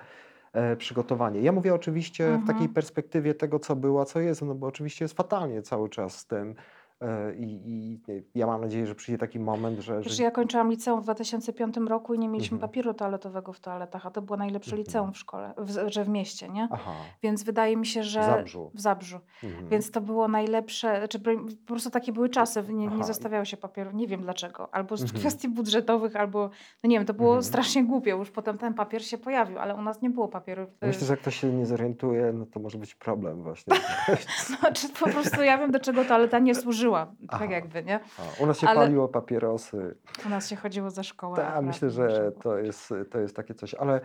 e, 0.54 0.76
przygotowanie. 0.76 1.42
Ja 1.42 1.52
mówię 1.52 1.74
oczywiście 1.74 2.24
w 2.24 2.28
Mhm. 2.28 2.48
takiej 2.48 2.70
perspektywie 2.70 3.34
tego, 3.34 3.60
co 3.60 3.76
było, 3.76 4.02
a 4.02 4.06
co 4.06 4.20
jest, 4.20 4.42
no 4.42 4.56
bo 4.56 4.68
oczywiście 4.68 5.06
jest 5.06 5.18
fatalnie 5.18 5.62
cały 5.62 5.90
czas 5.90 6.18
z 6.18 6.28
tym. 6.28 6.56
E, 7.02 7.36
I, 7.36 7.62
i 7.66 8.00
ja 8.36 8.48
mam 8.48 8.62
nadzieję, 8.62 8.88
że 8.88 8.96
przyjdzie 8.96 9.18
taki 9.18 9.40
moment, 9.40 9.80
że, 9.80 10.02
Wiesz, 10.02 10.14
że 10.18 10.24
ja 10.24 10.32
kończyłam 10.32 10.70
liceum 10.70 11.00
w 11.02 11.04
2005 11.04 11.78
roku 11.78 12.14
i 12.14 12.20
nie 12.20 12.30
mieliśmy 12.30 12.56
Mhm. 12.56 12.70
papieru 12.70 12.94
toaletowego 12.94 13.54
w 13.54 13.60
toaletach, 13.60 14.06
a 14.06 14.12
to 14.12 14.22
było 14.22 14.38
najlepsze 14.38 14.72
Mhm. 14.72 14.84
liceum 14.86 15.14
w 15.14 15.18
szkole, 15.18 15.54
w, 15.58 15.92
że 15.92 16.04
w 16.04 16.10
mieście, 16.10 16.50
nie? 16.50 16.68
Aha, 16.72 16.92
Więc 17.24 17.44
wydaje 17.44 17.78
mi 17.78 17.86
się, 17.86 18.04
że... 18.04 18.22
w 18.22 18.26
Zabrzu. 18.26 18.72
W 18.74 18.82
Zabrzu. 18.82 19.20
Mhm. 19.44 19.70
Więc 19.70 19.92
to 19.92 20.02
było 20.02 20.28
najlepsze, 20.28 20.98
znaczy 20.98 21.20
po 21.20 21.74
prostu 21.74 21.90
takie 21.90 22.14
były 22.14 22.30
czasy, 22.30 22.64
nie, 22.70 22.88
nie 22.88 23.04
zostawiało 23.04 23.46
się 23.46 23.58
papieru, 23.58 23.92
nie 23.92 24.08
wiem 24.08 24.22
dlaczego, 24.22 24.74
albo 24.74 24.98
z 24.98 25.02
Mhm. 25.02 25.20
kwestii 25.20 25.50
budżetowych, 25.50 26.16
albo, 26.16 26.50
no 26.84 26.88
nie 26.90 26.98
wiem, 26.98 27.06
to 27.06 27.14
było 27.14 27.30
Mhm. 27.30 27.44
strasznie 27.44 27.84
głupie, 27.84 28.12
już 28.12 28.32
potem 28.32 28.58
ten 28.58 28.74
papier 28.74 29.06
się 29.06 29.18
pojawił, 29.18 29.60
ale 29.60 29.76
u 29.76 29.82
nas 29.82 30.02
nie 30.02 30.10
było 30.10 30.28
papieru. 30.28 30.66
Myślę, 30.82 31.08
że 31.08 31.14
jak 31.14 31.20
ktoś 31.20 31.36
się 31.36 31.54
nie 31.54 31.66
zorientuje, 31.66 32.32
no 32.34 32.46
to 32.46 32.60
może 32.60 32.78
być 32.78 32.96
problem 32.96 33.44
właśnie. 33.44 33.74
Znaczy 34.60 34.90
po 35.00 35.10
prostu 35.10 35.44
ja 35.44 35.58
wiem, 35.58 35.72
do 35.72 35.80
czego 35.80 36.06
toaleta 36.06 36.40
nie 36.40 36.56
służyła, 36.56 36.85
Aha. 36.94 37.40
tak 37.40 37.50
jakby, 37.50 37.84
nie? 37.84 38.00
A, 38.40 38.44
u 38.44 38.46
nas 38.46 38.60
się 38.60 38.68
Ale- 38.68 38.80
paliło 38.82 39.08
papierosy. 39.08 39.96
U 40.26 40.30
nas 40.30 40.50
się 40.50 40.56
chodziło 40.56 40.90
za 40.90 41.04
szkołę. 41.04 41.36
Tak, 41.36 41.66
myślę, 41.66 41.90
że 41.90 42.32
to 42.32 42.58
jest, 42.58 42.94
to 43.12 43.20
jest 43.20 43.36
takie 43.36 43.54
coś. 43.54 43.74
Ale 43.74 44.02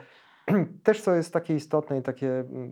też 0.85 1.03
co 1.03 1.15
jest 1.15 1.33
takie 1.33 1.55
istotne 1.55 1.99
i 1.99 2.03
takie 2.03 2.41
mm, 2.41 2.71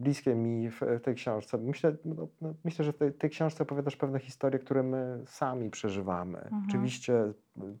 bliskie 0.00 0.34
mi 0.34 0.70
w 0.70 0.80
tej 1.02 1.14
książce. 1.14 1.58
Myślę, 1.58 1.96
no, 2.04 2.28
no, 2.40 2.54
myślę 2.64 2.84
że 2.84 2.92
w 2.92 2.96
tej, 2.98 3.12
tej 3.12 3.30
książce 3.30 3.62
opowiadasz 3.64 3.96
pewne 3.96 4.18
historie, 4.18 4.58
które 4.58 4.82
my 4.82 5.22
sami 5.26 5.70
przeżywamy. 5.70 6.38
Mhm. 6.38 6.62
Oczywiście 6.68 7.14
y, 7.24 7.32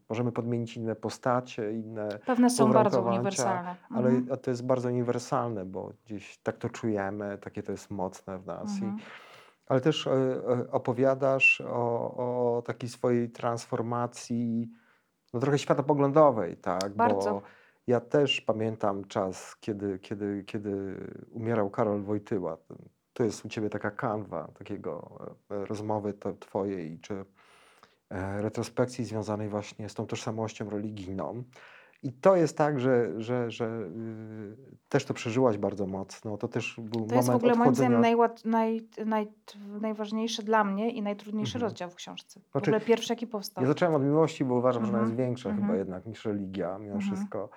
możemy 0.08 0.32
podmienić 0.32 0.76
inne 0.76 0.96
postacie, 0.96 1.72
inne 1.72 2.08
Pewne 2.26 2.50
są 2.50 2.72
bardzo 2.72 3.02
uniwersalne. 3.02 3.76
ale 3.90 4.08
Mhm. 4.10 4.38
to 4.38 4.50
jest 4.50 4.66
bardzo 4.66 4.88
uniwersalne, 4.88 5.64
bo 5.64 5.92
gdzieś 6.04 6.38
tak 6.38 6.56
to 6.58 6.68
czujemy, 6.68 7.38
takie 7.38 7.62
to 7.62 7.72
jest 7.72 7.90
mocne 7.90 8.38
w 8.38 8.46
nas. 8.46 8.70
Mhm. 8.72 8.96
I, 8.98 9.00
ale 9.70 9.80
też 9.80 10.06
e, 10.06 10.10
e, 10.10 10.70
opowiadasz 10.70 11.60
o, 11.60 12.56
o 12.56 12.62
takiej 12.62 12.88
swojej 12.88 13.30
transformacji, 13.30 14.70
no 15.34 15.40
trochę 15.40 15.58
światopoglądowej, 15.58 16.56
tak? 16.56 16.94
Bardzo. 16.94 17.30
Bo 17.30 17.42
ja 17.86 18.00
też 18.00 18.40
pamiętam 18.40 19.04
czas, 19.04 19.56
kiedy, 19.60 19.98
kiedy, 19.98 20.44
kiedy 20.46 20.96
umierał 21.30 21.70
Karol 21.70 22.02
Wojtyła. 22.02 22.56
To- 23.12 23.24
jest 23.24 23.44
u 23.44 23.48
ciebie 23.48 23.70
taka 23.70 23.90
kanwa 23.90 24.48
takiego 24.58 25.18
e, 25.50 25.64
rozmowy 25.64 26.14
twojej, 26.40 27.00
czy 27.00 27.24
retrospekcji 28.40 29.04
związanej 29.04 29.48
właśnie 29.48 29.88
z 29.88 29.94
tą 29.94 30.06
tożsamością 30.06 30.70
religijną. 30.70 31.44
I 32.02 32.12
to 32.12 32.36
jest 32.36 32.56
tak, 32.56 32.80
że, 32.80 33.20
że, 33.22 33.50
że 33.50 33.64
y, 33.66 34.56
też 34.88 35.04
to 35.04 35.14
przeżyłaś 35.14 35.58
bardzo 35.58 35.86
mocno. 35.86 36.36
To 36.38 36.48
też 36.48 36.74
był 36.80 36.92
To 36.92 36.98
moment 37.00 37.16
jest 37.16 37.28
w 37.30 37.34
ogóle 37.34 37.52
moim 37.54 37.60
odchodzenia. 37.60 37.88
zdaniem 37.88 38.00
najłat, 38.00 38.44
naj, 38.44 38.80
naj, 39.06 39.28
najważniejszy 39.80 40.42
dla 40.42 40.64
mnie 40.64 40.90
i 40.90 41.02
najtrudniejszy 41.02 41.56
Mhm. 41.58 41.62
rozdział 41.70 41.90
w 41.90 41.94
książce. 41.94 42.40
W 42.40 42.50
Znaczy, 42.52 42.70
ogóle 42.70 42.80
pierwszy, 42.80 43.12
jaki 43.12 43.26
powstał. 43.26 43.64
Ja 43.64 43.68
zacząłem 43.68 43.94
od 43.94 44.02
miłości, 44.02 44.44
bo 44.44 44.54
uważam, 44.54 44.84
że 44.84 44.90
ona 44.92 45.00
jest 45.00 45.10
Mhm, 45.10 45.26
większa 45.28 45.48
mhm. 45.48 45.66
chyba 45.66 45.78
jednak 45.78 46.06
niż 46.06 46.24
religia, 46.24 46.78
mimo 46.78 46.94
Mhm. 46.94 47.00
wszystko. 47.16 47.48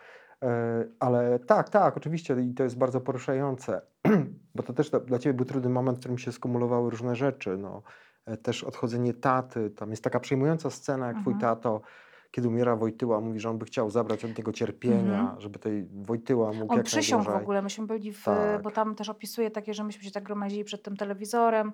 E, 0.43 0.85
Ale 0.99 1.39
tak, 1.39 1.69
tak, 1.69 1.97
oczywiście 1.97 2.35
i 2.41 2.53
to 2.53 2.63
jest 2.63 2.77
bardzo 2.77 3.01
poruszające, 3.01 3.81
bo 4.55 4.63
to 4.63 4.73
też 4.73 4.89
dla- 4.89 4.99
dla 4.99 5.19
ciebie 5.19 5.33
był 5.33 5.45
trudny 5.45 5.69
moment, 5.69 5.97
w 5.97 5.99
którym 5.99 6.17
się 6.17 6.31
skumulowały 6.31 6.89
różne 6.89 7.15
rzeczy. 7.15 7.57
No. 7.57 7.81
E, 8.25 8.37
Też 8.37 8.63
odchodzenie 8.63 9.13
taty, 9.13 9.69
tam 9.69 9.89
jest 9.89 10.03
taka 10.03 10.19
przejmująca 10.19 10.69
scena, 10.69 11.07
jak 11.07 11.17
twój 11.21 11.33
Mhm. 11.33 11.55
tato, 11.55 11.81
kiedy 12.33 12.47
umiera 12.47 12.75
Wojtyła, 12.75 13.21
mówi, 13.21 13.39
że 13.39 13.49
on 13.49 13.57
by 13.57 13.65
chciał 13.65 13.89
zabrać 13.89 14.25
od 14.25 14.37
niego 14.37 14.51
cierpienia, 14.53 15.19
Mhm. 15.19 15.41
żeby 15.41 15.59
tej 15.59 15.85
Wojtyła 15.85 16.53
mógł 16.53 16.73
On 16.73 16.83
przysiągł 16.83 17.25
w 17.31 17.35
ogóle, 17.35 17.61
myśmy 17.61 17.87
byli 17.87 18.13
w, 18.13 18.23
Tak. 18.23 18.61
bo 18.61 18.71
tam 18.71 18.95
też 18.95 19.09
opisuje 19.09 19.51
takie, 19.51 19.73
że 19.73 19.83
myśmy 19.83 20.03
się 20.03 20.11
tak 20.11 20.23
gromadzili 20.23 20.63
przed 20.63 20.83
tym 20.83 20.97
telewizorem, 20.97 21.71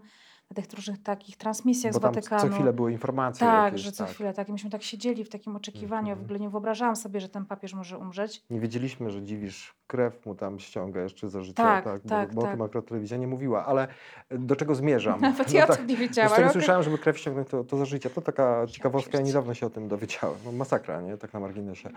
na 0.50 0.56
tych 0.64 0.74
różnych 0.74 1.04
takich 1.04 1.38
transmisjach 1.38 1.94
Bo 1.94 2.00
z 2.00 2.02
Watykanu. 2.02 2.42
co 2.42 2.56
chwilę 2.56 2.74
były 2.74 2.92
informacje 2.92 3.48
Tak, 3.48 3.66
jakieś, 3.66 3.82
że 3.82 3.92
co 3.92 4.04
tak. 4.06 4.14
chwilę, 4.14 4.34
tak. 4.34 4.50
I 4.50 4.52
myśmy 4.52 4.70
tak 4.70 4.84
siedzieli 4.84 5.24
w 5.24 5.30
takim 5.30 5.56
oczekiwaniu. 5.56 6.08
W 6.08 6.10
Mhm. 6.10 6.26
ogóle 6.26 6.40
nie 6.40 6.50
wyobrażałam 6.50 6.96
sobie, 6.96 7.20
że 7.20 7.30
ten 7.30 7.46
papież 7.46 7.74
może 7.74 7.98
umrzeć. 7.98 8.44
Nie 8.50 8.60
wiedzieliśmy, 8.60 9.12
że 9.12 9.24
dziwisz 9.24 9.74
krew 9.88 10.26
mu 10.26 10.36
tam 10.36 10.60
ściąga 10.60 11.02
jeszcze 11.02 11.30
za 11.30 11.42
życia, 11.42 11.64
Tak, 11.64 11.84
tak, 11.84 12.02
bo, 12.04 12.10
tak, 12.10 12.34
bo 12.34 12.42
o 12.42 12.44
tak. 12.44 12.52
tym 12.54 12.62
akurat 12.62 12.86
telewizja 12.86 13.18
nie 13.18 13.28
mówiła, 13.28 13.66
ale 13.66 13.88
do 14.32 14.56
czego 14.56 14.76
zmierzam? 14.76 15.22
Nawet 15.30 15.48
No 15.48 15.54
ja 15.60 15.64
o 15.64 15.68
tak, 15.68 15.78
tym 15.78 15.88
nie 15.88 15.96
Z 15.96 16.00
wiedziałam. 16.00 16.30
tego 16.30 16.36
ale 16.38 16.46
okej. 16.46 16.62
słyszałem, 16.62 16.84
żeby 16.84 16.98
krew 16.98 17.18
ściągnąć 17.18 17.48
to, 17.48 17.64
to 17.64 17.78
za 17.78 17.86
życia. 17.86 18.10
To 18.10 18.22
taka 18.22 18.68
ciekawostka, 18.68 19.18
ja 19.18 19.24
niedawno 19.24 19.54
się 19.54 19.66
o 19.66 19.70
tym 19.70 19.88
dowiedziałem. 19.88 20.36
No, 20.46 20.52
masakra, 20.52 21.02
nie? 21.02 21.18
Tak 21.18 21.34
na 21.34 21.40
marginesie. 21.40 21.90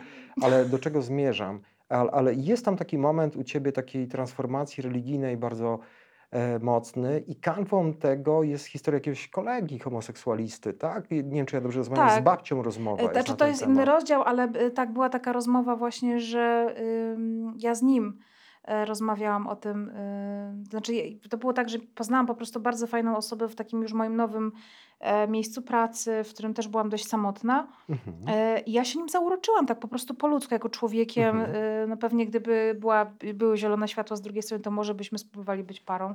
Ale 0.42 0.64
do 0.64 0.78
czego 0.78 1.02
zmierzam? 1.02 1.60
Ale, 1.88 2.10
ale 2.10 2.34
jest 2.34 2.64
tam 2.64 2.76
taki 2.76 2.98
moment 2.98 3.36
u 3.36 3.44
ciebie 3.44 3.72
takiej 3.72 4.08
transformacji 4.08 4.82
religijnej 4.82 5.36
bardzo 5.36 5.78
mocny 6.60 7.18
i 7.26 7.36
kanwą 7.36 7.94
tego 7.94 8.42
jest 8.42 8.66
historia 8.66 8.96
jakiegoś 8.96 9.28
kolegi 9.28 9.78
homoseksualisty, 9.78 10.72
tak? 10.74 11.10
Nie 11.10 11.22
wiem, 11.24 11.46
czy 11.46 11.56
ja 11.56 11.60
dobrze 11.62 11.78
rozmawiam, 11.78 12.10
z 12.10 12.14
Tak. 12.14 12.24
babcią 12.24 12.62
rozmowa 12.62 13.02
E, 13.02 13.12
Znaczy, 13.12 13.30
na 13.30 13.36
to 13.36 13.46
jest 13.46 13.62
inny 13.62 13.74
temat. 13.74 13.88
rozdział, 13.88 14.22
ale 14.22 14.42
e, 14.44 14.70
tak 14.70 14.92
była 14.92 15.08
taka 15.08 15.32
rozmowa 15.32 15.76
właśnie, 15.76 16.20
że 16.20 16.74
ym, 17.14 17.54
ja 17.58 17.74
z 17.74 17.82
nim 17.82 18.18
e, 18.18 18.31
rozmawiałam 18.68 19.46
o 19.46 19.56
tym. 19.56 19.88
y, 19.88 20.64
znaczy, 20.70 20.92
to 21.30 21.36
było 21.38 21.52
tak, 21.52 21.68
że 21.68 21.78
poznałam 21.78 22.26
po 22.26 22.34
prostu 22.34 22.60
bardzo 22.60 22.86
fajną 22.86 23.16
osobę 23.16 23.48
w 23.48 23.54
takim 23.54 23.82
już 23.82 23.92
moim 23.92 24.16
nowym 24.16 24.52
e, 25.00 25.28
miejscu 25.28 25.62
pracy, 25.62 26.24
w 26.24 26.28
którym 26.34 26.54
też 26.54 26.68
byłam 26.68 26.88
dość 26.90 27.06
samotna. 27.08 27.68
Mhm. 27.90 28.16
E, 28.28 28.60
I 28.60 28.72
ja 28.72 28.84
się 28.84 28.98
nim 28.98 29.08
zauroczyłam 29.08 29.66
tak 29.66 29.78
po 29.80 29.88
prostu 29.88 30.14
po 30.14 30.26
ludzku, 30.26 30.54
jako 30.54 30.68
człowiekiem. 30.68 31.40
Mhm. 31.40 31.56
E, 31.56 31.86
No 31.86 31.96
pewnie 31.96 32.26
gdyby 32.26 32.76
była, 32.80 33.12
były 33.34 33.56
zielone 33.56 33.88
światło 33.88 34.16
z 34.16 34.20
drugiej 34.20 34.42
strony, 34.42 34.62
to 34.64 34.70
może 34.70 34.94
byśmy 34.94 35.18
spróbowali 35.18 35.64
być 35.64 35.80
parą. 35.80 36.14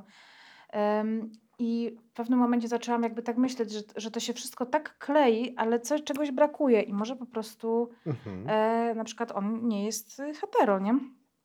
I 1.58 1.96
w 2.10 2.12
pewnym 2.12 2.38
momencie 2.38 2.68
zaczęłam 2.68 3.02
jakby 3.02 3.22
tak 3.22 3.36
myśleć, 3.36 3.72
że, 3.72 3.80
że 3.96 4.10
to 4.10 4.20
się 4.20 4.32
wszystko 4.32 4.66
tak 4.66 4.98
klei, 4.98 5.54
ale 5.56 5.80
coś, 5.80 6.02
czegoś 6.02 6.30
brakuje 6.30 6.80
i 6.80 6.92
może 6.92 7.16
po 7.16 7.26
prostu 7.26 7.90
Mhm. 8.06 8.44
e, 8.48 8.94
na 8.94 9.04
przykład 9.04 9.32
on 9.32 9.68
nie 9.68 9.84
jest 9.84 10.20
y, 10.20 10.34
hetero, 10.34 10.78
nie? 10.78 10.98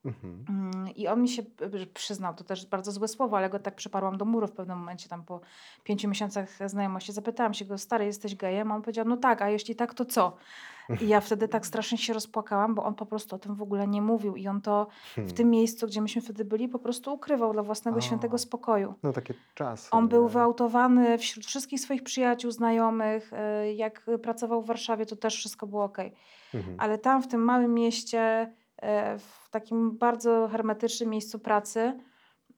Mhm. 0.05 0.45
Mm, 0.49 0.95
I 0.95 1.07
on 1.07 1.21
mi 1.21 1.29
się 1.29 1.43
przyznał, 1.93 2.33
to 2.33 2.43
też 2.43 2.65
bardzo 2.65 2.91
złe 2.91 3.07
słowo, 3.07 3.37
ale 3.37 3.49
go 3.49 3.59
tak 3.59 3.75
przyparłam 3.75 4.17
do 4.17 4.25
muru 4.25 4.47
w 4.47 4.51
pewnym 4.51 4.77
momencie, 4.77 5.09
tam 5.09 5.23
po 5.23 5.39
pięciu 5.83 6.09
miesiącach 6.09 6.69
znajomości. 6.69 7.11
Zapytałam 7.13 7.53
się 7.53 7.65
go, 7.65 7.77
stary, 7.77 8.05
jesteś 8.05 8.35
gejem? 8.35 8.71
A 8.71 8.75
on 8.75 8.81
powiedział, 8.81 9.05
no 9.05 9.17
tak, 9.17 9.41
a 9.41 9.49
jeśli 9.49 9.75
tak, 9.75 9.93
to 9.93 10.05
co? 10.05 10.35
I 11.01 11.07
ja 11.07 11.21
wtedy 11.21 11.47
tak 11.47 11.65
strasznie 11.65 11.97
się 11.97 12.13
rozpłakałam, 12.13 12.75
bo 12.75 12.83
on 12.83 12.95
po 12.95 13.05
prostu 13.05 13.35
o 13.35 13.39
tym 13.39 13.55
w 13.55 13.61
ogóle 13.61 13.87
nie 13.87 14.01
mówił 14.01 14.35
i 14.35 14.47
on 14.47 14.61
to 14.61 14.87
w 15.11 15.15
Hmm. 15.15 15.33
tym 15.35 15.49
miejscu, 15.49 15.87
gdzie 15.87 16.01
myśmy 16.01 16.21
wtedy 16.21 16.45
byli, 16.45 16.67
po 16.69 16.79
prostu 16.79 17.13
ukrywał 17.13 17.53
dla 17.53 17.63
własnego 17.63 17.97
A. 17.97 18.01
świętego 18.01 18.37
spokoju. 18.37 18.93
No 19.03 19.13
takie 19.13 19.33
czasy. 19.55 19.87
On 19.91 20.07
był 20.07 20.27
wyautowany 20.27 21.17
wśród 21.17 21.45
wszystkich 21.45 21.79
swoich 21.79 22.03
przyjaciół, 22.03 22.51
znajomych. 22.51 23.31
y, 23.63 23.73
Jak 23.73 24.05
pracował 24.23 24.61
w 24.61 24.65
Warszawie, 24.65 25.05
to 25.05 25.15
też 25.15 25.35
wszystko 25.35 25.67
było 25.67 25.83
ok. 25.83 25.97
Mhm. 26.53 26.75
Ale 26.79 26.97
tam 26.97 27.23
w 27.23 27.27
tym 27.27 27.41
małym 27.43 27.73
mieście, 27.73 28.53
w 29.19 29.49
takim 29.49 29.97
bardzo 29.97 30.47
hermetycznym 30.51 31.09
miejscu 31.09 31.39
pracy, 31.39 31.99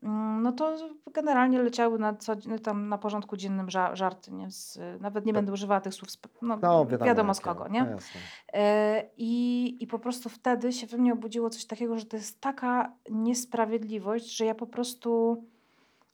mm, 0.03 0.41
no 0.43 0.51
to 0.51 0.77
generalnie 1.13 1.59
leciały 1.59 1.99
na, 1.99 2.13
co, 2.15 2.33
tam 2.63 2.89
na 2.89 2.97
porządku 2.97 3.38
dziennym 3.38 3.67
ża- 3.67 3.95
żarty. 3.95 4.31
Nie? 4.31 4.51
Z, 4.51 4.79
nawet 5.01 5.25
nie 5.25 5.33
Tak. 5.33 5.38
będę 5.41 5.53
używała 5.53 5.81
tych 5.81 5.93
słów, 5.93 6.09
no, 6.41 6.57
No, 6.61 6.85
wiadomo, 6.85 7.05
wiadomo, 7.05 7.33
z 7.33 7.39
kogo, 7.39 7.63
no, 7.63 7.69
nie? 7.69 7.79
jasne. 7.79 8.21
E, 8.53 9.03
I, 9.17 9.77
I 9.83 9.88
po 9.88 9.99
prostu 9.99 10.29
wtedy 10.29 10.73
się 10.73 10.88
we 10.88 10.97
mnie 10.97 11.13
obudziło 11.13 11.49
coś 11.49 11.65
takiego, 11.65 11.99
że 11.99 12.05
to 12.05 12.17
jest 12.17 12.41
taka 12.41 12.91
niesprawiedliwość, 13.09 14.38
że 14.38 14.45
ja 14.45 14.55
po 14.55 14.67
prostu 14.67 15.43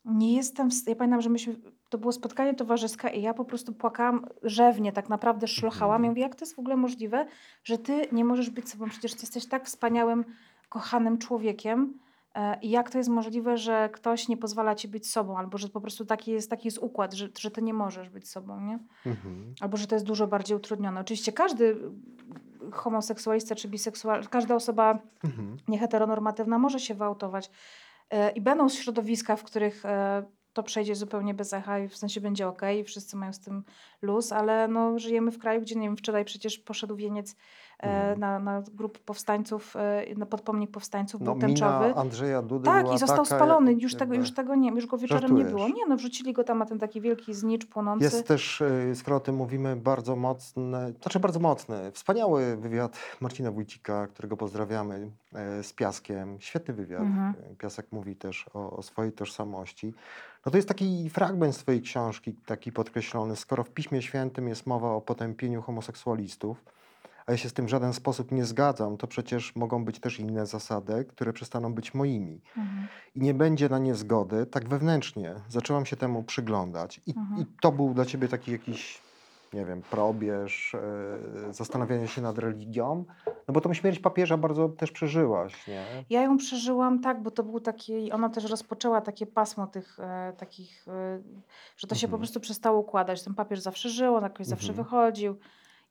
nie 0.05 0.33
jestem. 0.35 0.69
w 0.71 0.73
Ja 0.87 0.95
pamiętam, 0.95 1.21
że 1.21 1.29
myśmy. 1.29 1.55
To 1.91 1.97
było 1.97 2.11
spotkanie 2.11 2.53
towarzyskie 2.53 3.07
i 3.09 3.21
ja 3.21 3.33
po 3.33 3.45
prostu 3.45 3.73
płakałam 3.73 4.25
rzewnie, 4.43 4.91
tak 4.91 5.09
naprawdę 5.09 5.47
szlochałam. 5.47 5.95
Mhm. 5.95 6.03
Ja 6.03 6.09
mówię, 6.09 6.21
jak 6.21 6.35
to 6.35 6.45
jest 6.45 6.55
w 6.55 6.59
ogóle 6.59 6.75
możliwe, 6.77 7.25
że 7.63 7.77
ty 7.77 8.07
nie 8.11 8.25
możesz 8.25 8.49
być 8.49 8.69
sobą? 8.69 8.89
Przecież 8.89 9.13
ty 9.13 9.19
jesteś 9.21 9.45
tak 9.45 9.65
wspaniałym, 9.65 10.25
kochanym 10.69 11.17
człowiekiem. 11.17 11.93
e, 12.35 12.59
I 12.61 12.69
jak 12.69 12.89
to 12.89 12.97
jest 12.97 13.09
możliwe, 13.09 13.57
że 13.57 13.89
ktoś 13.93 14.27
nie 14.27 14.37
pozwala 14.37 14.75
ci 14.75 14.87
być 14.87 15.11
sobą, 15.11 15.37
albo 15.37 15.57
że 15.57 15.69
po 15.69 15.81
prostu 15.81 16.05
taki 16.05 16.31
jest, 16.31 16.49
taki 16.49 16.67
jest 16.67 16.77
układ, 16.77 17.13
że, 17.13 17.29
że 17.39 17.51
ty 17.51 17.61
nie 17.61 17.73
możesz 17.73 18.09
być 18.09 18.29
sobą, 18.29 18.61
nie? 18.61 18.79
Mhm. 19.05 19.53
Albo 19.61 19.77
że 19.77 19.87
to 19.87 19.95
jest 19.95 20.05
dużo 20.05 20.27
bardziej 20.27 20.57
utrudnione. 20.57 21.01
Oczywiście 21.01 21.31
każdy 21.31 21.77
homoseksualista 22.71 23.55
czy 23.55 23.67
biseksualista, 23.67 24.31
każda 24.31 24.55
osoba 24.55 24.99
Mhm. 25.23 25.57
nieheteronormatywna 25.67 26.57
może 26.59 26.79
się 26.79 26.93
wyautować. 26.95 27.51
E, 28.09 28.31
I 28.31 28.41
będą 28.41 28.69
środowiska, 28.69 29.35
w 29.35 29.43
których 29.43 29.85
e, 29.85 30.23
to 30.53 30.63
przejdzie 30.63 30.95
zupełnie 30.95 31.33
bez 31.33 31.53
echa 31.53 31.79
i 31.79 31.87
w 31.87 31.97
sensie 31.97 32.21
będzie 32.21 32.47
ok, 32.47 32.61
i 32.79 32.83
wszyscy 32.83 33.17
mają 33.17 33.33
z 33.33 33.39
tym 33.39 33.63
luz, 34.01 34.31
ale 34.31 34.67
no, 34.67 34.99
żyjemy 34.99 35.31
w 35.31 35.39
kraju, 35.39 35.61
gdzie 35.61 35.75
nie 35.75 35.87
wiem, 35.87 35.97
wczoraj 35.97 36.25
przecież 36.25 36.59
poszedł 36.59 36.95
wieniec 36.95 37.35
e, 37.79 38.15
na, 38.15 38.39
na 38.39 38.61
grup 38.73 38.99
powstańców, 38.99 39.75
e, 39.75 40.15
na 40.15 40.25
podpomnik 40.25 40.71
powstańców, 40.71 41.21
No, 41.21 41.31
był 41.31 41.41
tęczowy. 41.41 41.95
Andrzeja 41.95 42.41
Dudy 42.41 42.65
Tak, 42.65 42.93
i 42.93 42.97
został 42.97 43.25
taka, 43.25 43.35
spalony. 43.35 43.73
Już 43.73 43.95
tego, 43.95 44.15
już 44.15 44.33
tego 44.33 44.55
nie, 44.55 44.69
już 44.69 44.87
go 44.87 44.97
wieczorem 44.97 45.37
nie 45.37 45.43
było. 45.45 45.59
Żartujesz. 45.59 45.77
Nie, 45.77 45.85
no 45.89 45.95
wrzucili 45.95 46.33
go 46.33 46.43
tam, 46.43 46.61
a 46.61 46.65
ten 46.65 46.79
taki 46.79 47.01
wielki 47.01 47.33
znicz 47.33 47.65
płonący. 47.65 48.03
Jest 48.03 48.27
też, 48.27 48.61
y, 48.61 48.95
skoro 48.95 49.17
o 49.17 49.19
tym 49.19 49.35
mówimy, 49.35 49.75
bardzo 49.75 50.15
mocny, 50.15 50.93
znaczy 51.01 51.19
bardzo 51.19 51.39
mocny, 51.39 51.91
wspaniały 51.91 52.57
wywiad 52.57 52.97
Marcina 53.19 53.51
Wójcika, 53.51 54.07
którego 54.07 54.37
pozdrawiamy 54.37 55.11
e, 55.33 55.63
z 55.63 55.73
Piaskiem. 55.73 56.37
Świetny 56.39 56.73
wywiad. 56.73 57.01
Mhm. 57.01 57.33
E, 57.51 57.55
Piasek 57.55 57.91
mówi 57.91 58.15
też 58.15 58.45
o, 58.53 58.71
o 58.71 58.81
swojej 58.81 59.11
tożsamości. 59.11 59.93
No 60.45 60.51
to 60.51 60.57
jest 60.57 60.67
taki 60.67 61.09
fragment 61.09 61.55
z 61.55 61.57
twojej 61.57 61.81
książki, 61.81 62.33
taki 62.33 62.71
podkreślony. 62.71 63.35
Skoro 63.35 63.63
w 63.63 63.69
Piśmie 63.69 64.01
Świętym 64.01 64.47
jest 64.47 64.67
mowa 64.67 64.91
o 64.91 65.01
potępieniu 65.01 65.61
homoseksualistów, 65.61 66.65
a 67.25 67.31
ja 67.31 67.37
się 67.37 67.49
z 67.49 67.53
tym 67.53 67.65
w 67.65 67.69
żaden 67.69 67.93
sposób 67.93 68.31
nie 68.31 68.45
zgadzam, 68.45 68.97
to 68.97 69.07
przecież 69.07 69.55
mogą 69.55 69.85
być 69.85 69.99
też 69.99 70.19
inne 70.19 70.45
zasady, 70.45 71.05
które 71.05 71.33
przestaną 71.33 71.73
być 71.73 71.93
moimi 71.93 72.41
Mhm. 72.57 72.87
i 73.15 73.19
nie 73.21 73.33
będzie 73.33 73.69
na 73.69 73.79
nie 73.79 73.95
zgody, 73.95 74.45
tak 74.45 74.69
wewnętrznie 74.69 75.35
zaczęłam 75.49 75.85
się 75.85 75.95
temu 75.95 76.23
przyglądać. 76.23 77.01
I, 77.07 77.13
Mhm. 77.17 77.41
i 77.41 77.45
to 77.61 77.71
był 77.71 77.93
dla 77.93 78.05
ciebie 78.05 78.27
taki 78.27 78.51
jakiś, 78.51 79.01
nie 79.53 79.65
wiem, 79.65 79.81
probierz, 79.81 80.75
e, 80.75 81.53
zastanawianie 81.53 82.07
się 82.07 82.21
nad 82.21 82.37
religią, 82.37 83.05
no 83.47 83.53
bo 83.53 83.61
tą 83.61 83.73
śmierć 83.73 83.99
papieża 83.99 84.37
bardzo 84.37 84.69
też 84.69 84.91
przeżyłaś, 84.91 85.67
nie? 85.67 85.85
Ja 86.09 86.21
ją 86.21 86.37
przeżyłam 86.37 86.99
tak, 87.01 87.21
bo 87.23 87.31
to 87.31 87.43
był 87.43 87.59
taki, 87.59 88.11
ona 88.11 88.29
też 88.29 88.49
rozpoczęła 88.49 89.01
takie 89.01 89.25
pasmo 89.25 89.67
tych 89.67 89.99
e, 89.99 90.33
takich, 90.37 90.85
e, 90.87 91.21
że 91.77 91.87
to 91.87 91.95
się 91.95 92.07
po 92.07 92.11
Mhm. 92.11 92.19
prostu 92.19 92.39
przestało 92.39 92.79
układać. 92.79 93.23
Ten 93.23 93.33
papież 93.33 93.59
zawsze 93.59 93.89
żył, 93.89 94.15
on 94.15 94.23
jakoś 94.23 94.47
zawsze 94.47 94.69
Mhm. 94.69 94.83
wychodził. 94.85 95.35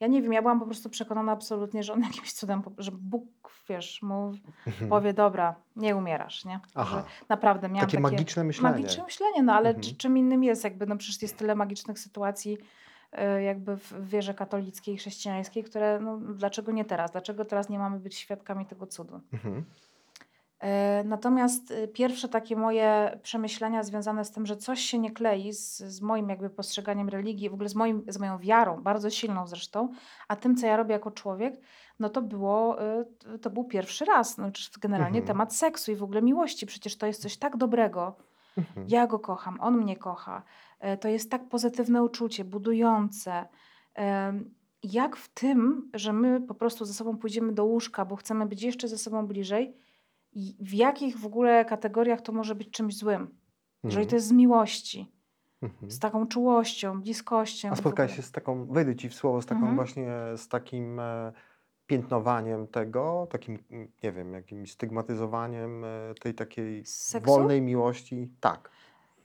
Ja 0.00 0.06
nie 0.06 0.22
wiem, 0.22 0.32
ja 0.32 0.42
byłam 0.42 0.60
po 0.60 0.66
prostu 0.66 0.90
przekonana 0.90 1.32
absolutnie, 1.32 1.82
że 1.82 1.92
on 1.92 2.00
jakimś 2.12 2.32
cudem, 2.32 2.62
po- 2.62 2.72
że 2.78 2.90
Bóg, 2.92 3.24
wiesz, 3.68 4.02
mu 4.02 4.32
Mhm. 4.66 4.90
powie, 4.90 5.12
dobra, 5.14 5.54
nie 5.76 5.96
umierasz, 5.96 6.44
nie? 6.44 6.60
Aha. 6.74 6.96
Że 6.96 7.04
naprawdę 7.28 7.68
miałam 7.68 7.80
Takie 7.80 7.90
takie, 8.02 8.02
magiczne 8.16 8.44
myślenie. 8.44 8.74
magiczne 8.76 9.04
myślenie, 9.04 9.42
no 9.42 9.52
ale 9.52 9.68
Mhm. 9.68 9.84
czy- 9.84 9.96
czym 9.96 10.18
innym 10.18 10.44
jest 10.44 10.64
jakby, 10.64 10.86
no 10.86 10.96
przecież 10.96 11.22
jest 11.22 11.36
tyle 11.36 11.54
magicznych 11.54 11.98
sytuacji 11.98 12.58
jakby 13.44 13.76
w 13.76 14.08
wierze 14.08 14.34
katolickiej, 14.34 14.96
chrześcijańskiej, 14.96 15.64
które, 15.64 16.00
no 16.00 16.16
dlaczego 16.18 16.72
nie 16.72 16.84
teraz? 16.84 17.10
Dlaczego 17.10 17.44
teraz 17.44 17.68
nie 17.68 17.78
mamy 17.78 17.98
być 18.00 18.14
świadkami 18.14 18.66
tego 18.66 18.86
cudu? 18.86 19.20
Mhm. 19.32 19.64
E, 20.60 21.04
Natomiast 21.04 21.70
y, 21.70 21.88
pierwsze 21.88 22.28
takie 22.28 22.56
moje 22.56 23.18
przemyślenia 23.22 23.82
związane 23.82 24.24
z 24.24 24.30
tym, 24.30 24.46
że 24.46 24.56
coś 24.56 24.80
się 24.80 24.98
nie 24.98 25.10
klei 25.10 25.52
z, 25.52 25.78
z 25.78 26.00
moim 26.00 26.28
jakby 26.28 26.50
postrzeganiem 26.50 27.08
religii, 27.08 27.50
w 27.50 27.54
ogóle 27.54 27.68
z, 27.68 27.74
moim, 27.74 28.02
z 28.08 28.18
moją 28.18 28.38
wiarą, 28.38 28.82
bardzo 28.82 29.10
silną 29.10 29.46
zresztą, 29.46 29.88
a 30.28 30.36
tym, 30.36 30.56
co 30.56 30.66
ja 30.66 30.76
robię 30.76 30.92
jako 30.92 31.10
człowiek, 31.10 31.60
no 32.00 32.08
to 32.08 32.22
było, 32.22 32.76
to 33.42 33.50
był 33.50 33.64
pierwszy 33.64 34.04
raz, 34.04 34.38
no, 34.38 34.50
generalnie 34.80 35.18
Mhm. 35.18 35.26
temat 35.26 35.54
seksu 35.54 35.92
i 35.92 35.96
w 35.96 36.02
ogóle 36.02 36.22
miłości. 36.22 36.66
Przecież 36.66 36.96
to 36.98 37.06
jest 37.06 37.22
coś 37.22 37.36
tak 37.36 37.56
dobrego. 37.56 38.16
Mhm. 38.58 38.86
Ja 38.88 39.06
go 39.06 39.18
kocham, 39.18 39.60
on 39.60 39.76
mnie 39.76 39.96
kocha. 39.96 40.42
E, 40.80 40.96
To 40.96 41.08
jest 41.08 41.30
tak 41.30 41.48
pozytywne 41.48 42.02
uczucie, 42.02 42.44
budujące. 42.44 43.48
Jak 44.82 45.16
w 45.16 45.28
tym, 45.28 45.90
że 45.94 46.12
my 46.12 46.40
po 46.40 46.54
prostu 46.54 46.84
ze 46.84 46.94
sobą 46.94 47.16
pójdziemy 47.18 47.52
do 47.52 47.64
łóżka, 47.64 48.04
bo 48.04 48.16
chcemy 48.16 48.46
być 48.46 48.62
jeszcze 48.62 48.88
ze 48.88 48.98
sobą 48.98 49.26
bliżej, 49.26 49.76
i 50.32 50.56
w 50.60 50.74
jakich 50.74 51.18
w 51.18 51.26
ogóle 51.26 51.64
kategoriach 51.64 52.20
to 52.20 52.32
może 52.32 52.54
być 52.54 52.70
czymś 52.70 52.96
złym? 52.96 53.38
Jeżeli 53.84 54.06
to 54.06 54.14
jest 54.14 54.26
z 54.26 54.32
miłości, 54.32 55.12
Mhm. 55.62 55.90
z 55.90 55.98
taką 55.98 56.26
czułością, 56.26 57.00
bliskością. 57.00 57.70
A 57.70 57.76
spotkałeś 57.76 58.16
się 58.16 58.22
z 58.22 58.32
taką, 58.32 58.66
wejdę 58.66 58.96
ci 58.96 59.08
w 59.08 59.14
słowo, 59.14 59.42
z 59.42 59.46
taką 59.46 59.58
Mhm. 59.60 59.76
właśnie, 59.76 60.08
z 60.36 60.48
takim 60.48 61.00
e, 61.00 61.32
piętnowaniem 61.90 62.66
tego, 62.66 63.26
takim, 63.30 63.58
mm, 63.70 63.88
nie 64.02 64.12
wiem, 64.12 64.32
jakimś 64.32 64.72
stygmatyzowaniem 64.72 65.84
e, 65.84 65.88
tej 66.20 66.34
takiej 66.34 66.86
Seksu? 66.86 67.32
wolnej 67.32 67.62
miłości? 67.62 68.28
Tak. 68.40 68.70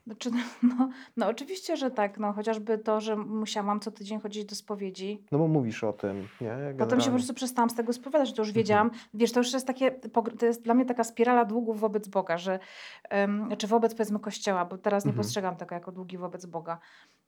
Znaczy, 0.08 0.30
no, 0.63 0.89
no 1.17 1.28
oczywiście, 1.28 1.78
że 1.78 1.91
tak. 1.91 2.17
No, 2.19 2.34
chociażby 2.34 2.78
to, 2.78 3.01
że 3.01 3.15
musiałam 3.15 3.80
co 3.80 3.91
tydzień 3.91 4.19
chodzić 4.19 4.45
do 4.45 4.56
spowiedzi. 4.56 5.23
No 5.32 5.38
bo 5.38 5.47
mówisz 5.47 5.84
o 5.84 5.93
tym, 5.93 6.28
nie? 6.41 6.56
Potem 6.78 6.99
się 7.01 7.06
po 7.12 7.15
prostu 7.15 7.34
przestałam 7.34 7.69
z 7.69 7.75
tego 7.75 7.93
spowiadać, 7.93 8.34
to 8.34 8.41
już 8.41 8.49
Mhm. 8.49 8.56
wiedziałam. 8.63 8.91
Wiesz, 9.13 9.32
to 9.32 9.39
już 9.39 9.54
jest 9.54 9.67
takie, 9.67 9.91
to 10.39 10.45
jest 10.45 10.62
dla 10.62 10.73
mnie 10.73 10.86
taka 10.86 11.04
spirala 11.04 11.45
długów 11.45 11.80
wobec 11.80 12.08
Boga, 12.08 12.38
że, 12.38 12.60
em, 13.10 13.49
czy 13.58 13.67
wobec 13.67 13.93
powiedzmy 13.95 14.19
Kościoła, 14.19 14.65
bo 14.65 14.78
teraz 14.78 15.06
nie 15.06 15.10
Mhm. 15.10 15.23
postrzegam 15.23 15.56
tego 15.56 15.75
jako 15.75 15.91
długi 15.91 16.17
wobec 16.17 16.45
Boga. 16.45 16.78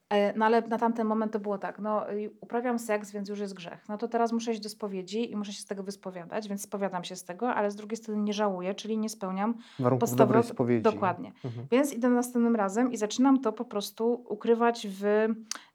E, 0.10 0.38
No 0.38 0.46
ale 0.46 0.62
na 0.62 0.78
tamten 0.78 1.08
moment 1.08 1.32
to 1.32 1.40
było 1.40 1.58
tak, 1.58 1.80
no 1.80 2.02
uprawiam 2.42 2.80
seks, 2.80 3.12
więc 3.12 3.30
już 3.30 3.40
jest 3.40 3.54
grzech. 3.54 3.86
No 3.90 3.98
to 3.98 4.08
teraz 4.08 4.32
muszę 4.32 4.52
iść 4.52 4.62
do 4.62 4.70
spowiedzi 4.70 5.32
i 5.32 5.36
muszę 5.36 5.54
się 5.54 5.62
z 5.62 5.66
tego 5.66 5.84
wyspowiadać, 5.84 6.48
więc 6.48 6.62
spowiadam 6.62 7.04
się 7.04 7.16
z 7.16 7.24
tego, 7.24 7.50
ale 7.54 7.72
z 7.72 7.76
drugiej 7.76 7.98
strony 7.98 8.22
nie 8.24 8.34
żałuję, 8.34 8.74
czyli 8.74 8.98
nie 8.98 9.10
spełniam 9.10 9.54
Warunków 9.80 10.16
dobrej 10.16 10.44
spowiedzi. 10.44 10.82
Dokładnie. 10.84 11.32
Mhm. 11.46 11.68
Więc 11.72 11.94
idę 11.94 12.10
następnym 12.10 12.56
razem 12.56 12.92
i 12.92 12.98
zaczynam 12.98 13.40
to 13.42 13.54
po 13.54 13.66
prostu 13.66 14.26
ukrywać 14.30 14.88
w 14.90 15.28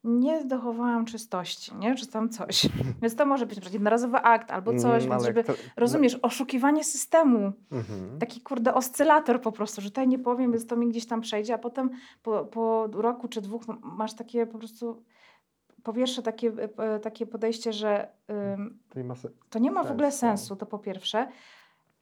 nie 0.03 0.45
dochowałam 0.45 1.05
czystości, 1.05 1.75
nie? 1.75 1.95
Czy 1.95 2.07
tam 2.07 2.29
coś. 2.29 2.69
Więc 3.01 3.15
to 3.15 3.25
może 3.25 3.45
być 3.45 3.51
przykład 3.55 3.73
jednorazowy 3.73 4.17
akt 4.17 4.51
albo 4.51 4.71
coś, 4.71 5.03
Mm, 5.03 5.09
więc 5.09 5.23
żeby, 5.25 5.43
to- 5.43 5.53
rozumiesz, 5.77 6.19
oszukiwanie 6.21 6.83
systemu. 6.83 7.51
Mhm. 7.71 8.19
Taki 8.19 8.41
kurde 8.41 8.73
oscylator 8.73 9.41
po 9.41 9.51
prostu, 9.51 9.81
że 9.81 9.89
tutaj 9.89 10.07
nie 10.07 10.19
powiem, 10.19 10.51
więc 10.51 10.67
to 10.67 10.75
mi 10.75 10.87
gdzieś 10.89 11.05
tam 11.05 11.21
przejdzie, 11.21 11.53
a 11.53 11.57
potem 11.57 11.89
po, 12.23 12.45
po 12.45 12.87
roku 12.93 13.27
czy 13.27 13.41
dwóch 13.41 13.63
m- 13.69 13.77
masz 13.83 14.13
takie 14.23 14.47
po 14.47 14.57
prostu, 14.57 15.03
po 15.83 15.93
pierwsze 15.93 16.21
takie, 16.23 16.51
e, 16.77 16.99
takie 16.99 17.25
podejście, 17.25 17.73
że 17.73 18.07
ym, 18.53 18.79
To 19.49 19.59
nie 19.59 19.71
ma 19.71 19.83
w 19.83 19.91
ogóle 19.91 20.11
Sensu. 20.11 20.55
to 20.55 20.65
po 20.65 20.79
pierwsze. 20.79 21.27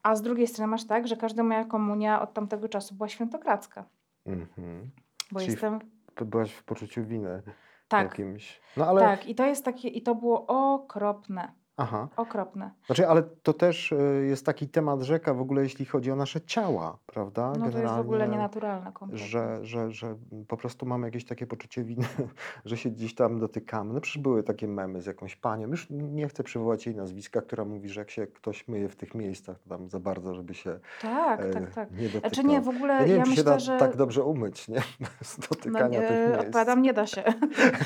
A 0.03 0.15
z 0.15 0.21
drugiej 0.21 0.47
strony 0.47 0.67
masz 0.71 0.87
tak, 0.87 1.07
że 1.07 1.17
każda 1.17 1.43
moja 1.43 1.65
komunia 1.65 2.21
od 2.21 2.33
tamtego 2.33 2.69
czasu 2.69 2.95
była 2.95 3.07
świętokradzka. 3.09 3.85
Mhm. 4.25 4.91
Bo 5.31 5.39
Czyli 5.39 5.51
w- 5.51 5.53
jestem. 5.53 5.79
To 6.15 6.25
byłaś 6.25 6.51
w 6.51 6.63
poczuciu 6.63 7.03
winy 7.05 7.41
Tak, 7.87 8.03
jakimś. 8.09 8.61
No 8.77 8.85
ale, 8.87 9.01
tak. 9.01 9.27
I 9.27 9.35
to 9.35 9.45
jest 9.45 9.65
takie, 9.65 9.87
i 9.87 10.01
to 10.01 10.15
było 10.15 10.45
okropne. 10.73 11.51
Aha. 11.81 12.07
Okropne. 12.17 12.71
Znaczy, 12.85 13.07
ale 13.07 13.23
to 13.23 13.53
też 13.53 13.91
y, 13.91 14.25
jest 14.29 14.45
taki 14.45 14.69
temat 14.69 15.01
rzeka 15.01 15.33
w 15.33 15.41
ogóle, 15.41 15.63
jeśli 15.63 15.85
chodzi 15.85 16.11
o 16.11 16.15
nasze 16.15 16.41
ciała, 16.41 16.97
prawda? 17.05 17.53
No 17.59 17.71
to 17.71 17.79
jest 17.79 17.93
w 17.93 17.99
ogóle 17.99 18.03
Generalnie, 18.03 18.37
nienaturalne 18.37 18.91
kompletnie. 18.91 19.27
Że, 19.27 19.65
że, 19.65 19.91
że 19.91 20.15
po 20.47 20.57
prostu 20.57 20.85
mamy 20.85 21.07
jakieś 21.07 21.25
takie 21.25 21.47
poczucie 21.47 21.83
winy, 21.83 22.05
że 22.65 22.77
się 22.77 22.89
gdzieś 22.89 23.15
tam 23.15 23.39
dotykamy. 23.39 23.93
No 23.93 24.01
przecież 24.01 24.21
były 24.21 24.43
takie 24.43 24.67
memy 24.67 25.01
z 25.01 25.05
jakąś 25.05 25.35
panią, 25.35 25.67
już 25.67 25.87
nie 25.89 26.27
chcę 26.27 26.43
przywołać 26.43 26.85
jej 26.85 26.95
nazwiska, 26.95 27.41
która 27.41 27.65
mówi, 27.65 27.89
że 27.89 28.01
jak 28.01 28.09
się 28.09 28.27
ktoś 28.27 28.67
myje 28.67 28.89
w 28.89 28.95
tych 28.95 29.15
miejscach, 29.15 29.59
to 29.59 29.69
tam 29.69 29.89
za 29.89 29.99
bardzo, 29.99 30.35
żeby 30.35 30.53
się 30.53 30.79
Tak, 31.01 31.41
e, 31.41 31.49
tak, 31.49 31.73
tak. 31.73 31.91
nie 31.91 31.97
dotykał. 31.97 32.19
Znaczy 32.19 32.43
nie, 32.43 32.61
w 32.61 32.69
ogóle 32.69 32.93
ja 32.93 33.01
ja, 33.01 33.07
nie 33.07 33.13
wiem, 33.13 33.23
czy 33.23 33.29
się 33.29 33.31
myślę, 33.31 33.43
da 33.43 33.59
że... 33.59 33.77
tak 33.77 33.95
dobrze 33.95 34.23
umyć, 34.23 34.67
nie? 34.67 34.81
No, 35.01 35.07
dotykania 35.49 35.99
nie, 35.99 36.07
tych 36.07 36.27
miejsc. 36.27 36.39
odpowiadam, 36.39 36.81
nie 36.81 36.93
da 36.93 37.07
się. 37.07 37.23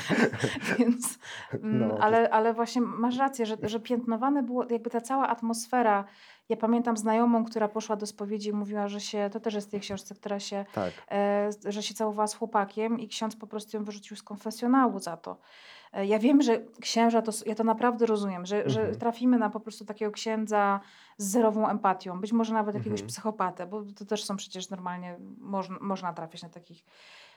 Więc, 0.78 1.18
mm, 1.52 1.78
No, 1.78 1.98
ale, 2.00 2.30
ale 2.30 2.54
właśnie 2.54 2.82
masz 2.82 3.18
rację, 3.18 3.46
że, 3.46 3.56
że 3.62 3.80
piętnowane 3.86 4.42
było 4.42 4.64
jakby 4.70 4.90
ta 4.90 5.00
cała 5.00 5.28
atmosfera. 5.28 6.04
Ja 6.48 6.56
pamiętam 6.56 6.96
znajomą, 6.96 7.44
która 7.44 7.68
poszła 7.68 7.96
do 7.96 8.06
spowiedzi 8.06 8.48
i 8.48 8.52
mówiła, 8.52 8.88
że 8.88 9.00
się, 9.00 9.30
to 9.32 9.40
też 9.40 9.54
jest 9.54 9.68
w 9.68 9.70
tej 9.70 9.80
książce, 9.80 10.14
która 10.14 10.40
się 10.40 10.64
Tak. 10.72 10.92
e, 11.10 11.50
że 11.66 11.82
się 11.82 11.94
całowała 11.94 12.26
z 12.26 12.34
chłopakiem 12.34 13.00
i 13.00 13.08
ksiądz 13.08 13.36
po 13.36 13.46
prostu 13.46 13.76
ją 13.76 13.84
wyrzucił 13.84 14.16
z 14.16 14.22
konfesjonału 14.22 14.98
za 14.98 15.16
to. 15.16 15.36
E, 15.96 16.06
ja 16.06 16.18
wiem, 16.18 16.42
że 16.42 16.60
księża, 16.80 17.22
to, 17.22 17.32
ja 17.46 17.54
to 17.54 17.64
naprawdę 17.64 18.06
rozumiem, 18.06 18.46
że, 18.46 18.70
że 18.70 18.80
Mhm. 18.80 18.98
trafimy 18.98 19.38
na 19.38 19.50
po 19.50 19.60
prostu 19.60 19.84
takiego 19.84 20.12
księdza 20.12 20.80
z 21.18 21.26
zerową 21.26 21.68
empatią, 21.68 22.20
być 22.20 22.32
może 22.32 22.54
nawet 22.54 22.74
jakiegoś 22.74 23.00
Mhm. 23.00 23.08
psychopatę, 23.08 23.66
bo 23.66 23.82
to 23.98 24.04
też 24.04 24.24
są 24.24 24.36
przecież 24.36 24.70
normalnie, 24.70 25.16
można, 25.40 25.76
można 25.80 26.12
trafić 26.12 26.42
na 26.42 26.48
takich 26.48 26.84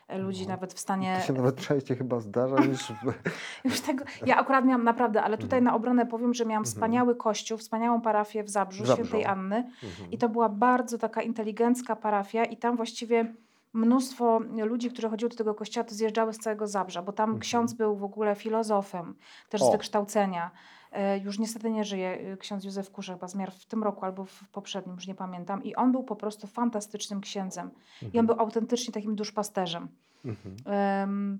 e, 0.08 0.18
ludzi 0.18 0.44
No. 0.44 0.50
nawet 0.50 0.74
w 0.74 0.80
stanie... 0.80 1.18
To 1.22 1.28
się 1.28 1.34
nawet 1.34 1.56
częściej 1.56 1.98
chyba 1.98 2.20
zdarza 2.20 2.56
niż... 2.66 2.94
Już 3.66 3.82
tego, 3.82 4.06
ja 4.26 4.38
akurat 4.38 4.66
miałam 4.66 4.84
naprawdę, 4.84 5.24
ale 5.24 5.38
tutaj 5.38 5.60
Mhm. 5.60 5.64
na 5.64 5.74
obronę 5.76 6.06
powiem, 6.06 6.34
że 6.34 6.46
miałam 6.46 6.62
Mhm. 6.62 6.74
wspaniały 6.74 7.16
kościół, 7.16 7.58
wspaniałą 7.58 8.02
parafię 8.02 8.44
w 8.44 8.50
Zabrzu, 8.50 8.86
Zabrzu. 8.86 9.06
świętej 9.06 9.26
Anny. 9.26 9.56
Mhm. 9.84 10.12
I 10.12 10.18
to 10.18 10.30
była 10.30 10.50
bardzo 10.50 10.98
taka 10.98 11.22
inteligencka 11.22 11.96
parafia 11.96 12.46
i 12.46 12.58
tam 12.58 12.76
właściwie 12.78 13.34
mnóstwo 13.74 14.40
ludzi, 14.66 14.90
którzy 14.92 15.10
chodziły 15.10 15.30
do 15.30 15.36
tego 15.38 15.56
kościoła, 15.56 15.84
to 15.84 15.96
zjeżdżały 15.96 16.34
z 16.34 16.38
całego 16.38 16.68
Zabrza, 16.68 17.02
bo 17.02 17.12
tam 17.14 17.30
Mhm. 17.30 17.40
ksiądz 17.42 17.74
był 17.74 17.96
w 17.96 18.04
ogóle 18.04 18.36
filozofem, 18.36 19.16
też 19.50 19.62
z 19.62 19.64
O. 19.64 19.72
wykształcenia. 19.72 20.52
E, 20.92 21.18
Już 21.20 21.40
niestety 21.40 21.72
nie 21.72 21.84
żyje, 21.84 22.10
e, 22.34 22.38
ksiądz 22.38 22.64
Józef 22.64 22.92
Kuszek, 22.92 23.16
chyba 23.16 23.28
zmarł 23.28 23.52
w 23.52 23.66
tym 23.66 23.84
roku 23.84 24.06
albo 24.06 24.26
w 24.26 24.44
poprzednim, 24.52 24.96
już 24.96 25.08
nie 25.08 25.16
pamiętam. 25.16 25.64
I 25.64 25.76
on 25.76 25.92
był 25.92 26.04
po 26.04 26.16
prostu 26.16 26.48
fantastycznym 26.48 27.22
księdzem. 27.22 27.72
I 28.02 28.06
on 28.06 28.08
Mhm. 28.08 28.26
był 28.26 28.40
autentycznie 28.40 28.94
takim 28.94 29.16
duszpasterzem. 29.16 29.88
Mhm. 30.26 30.56
Em, 30.66 31.40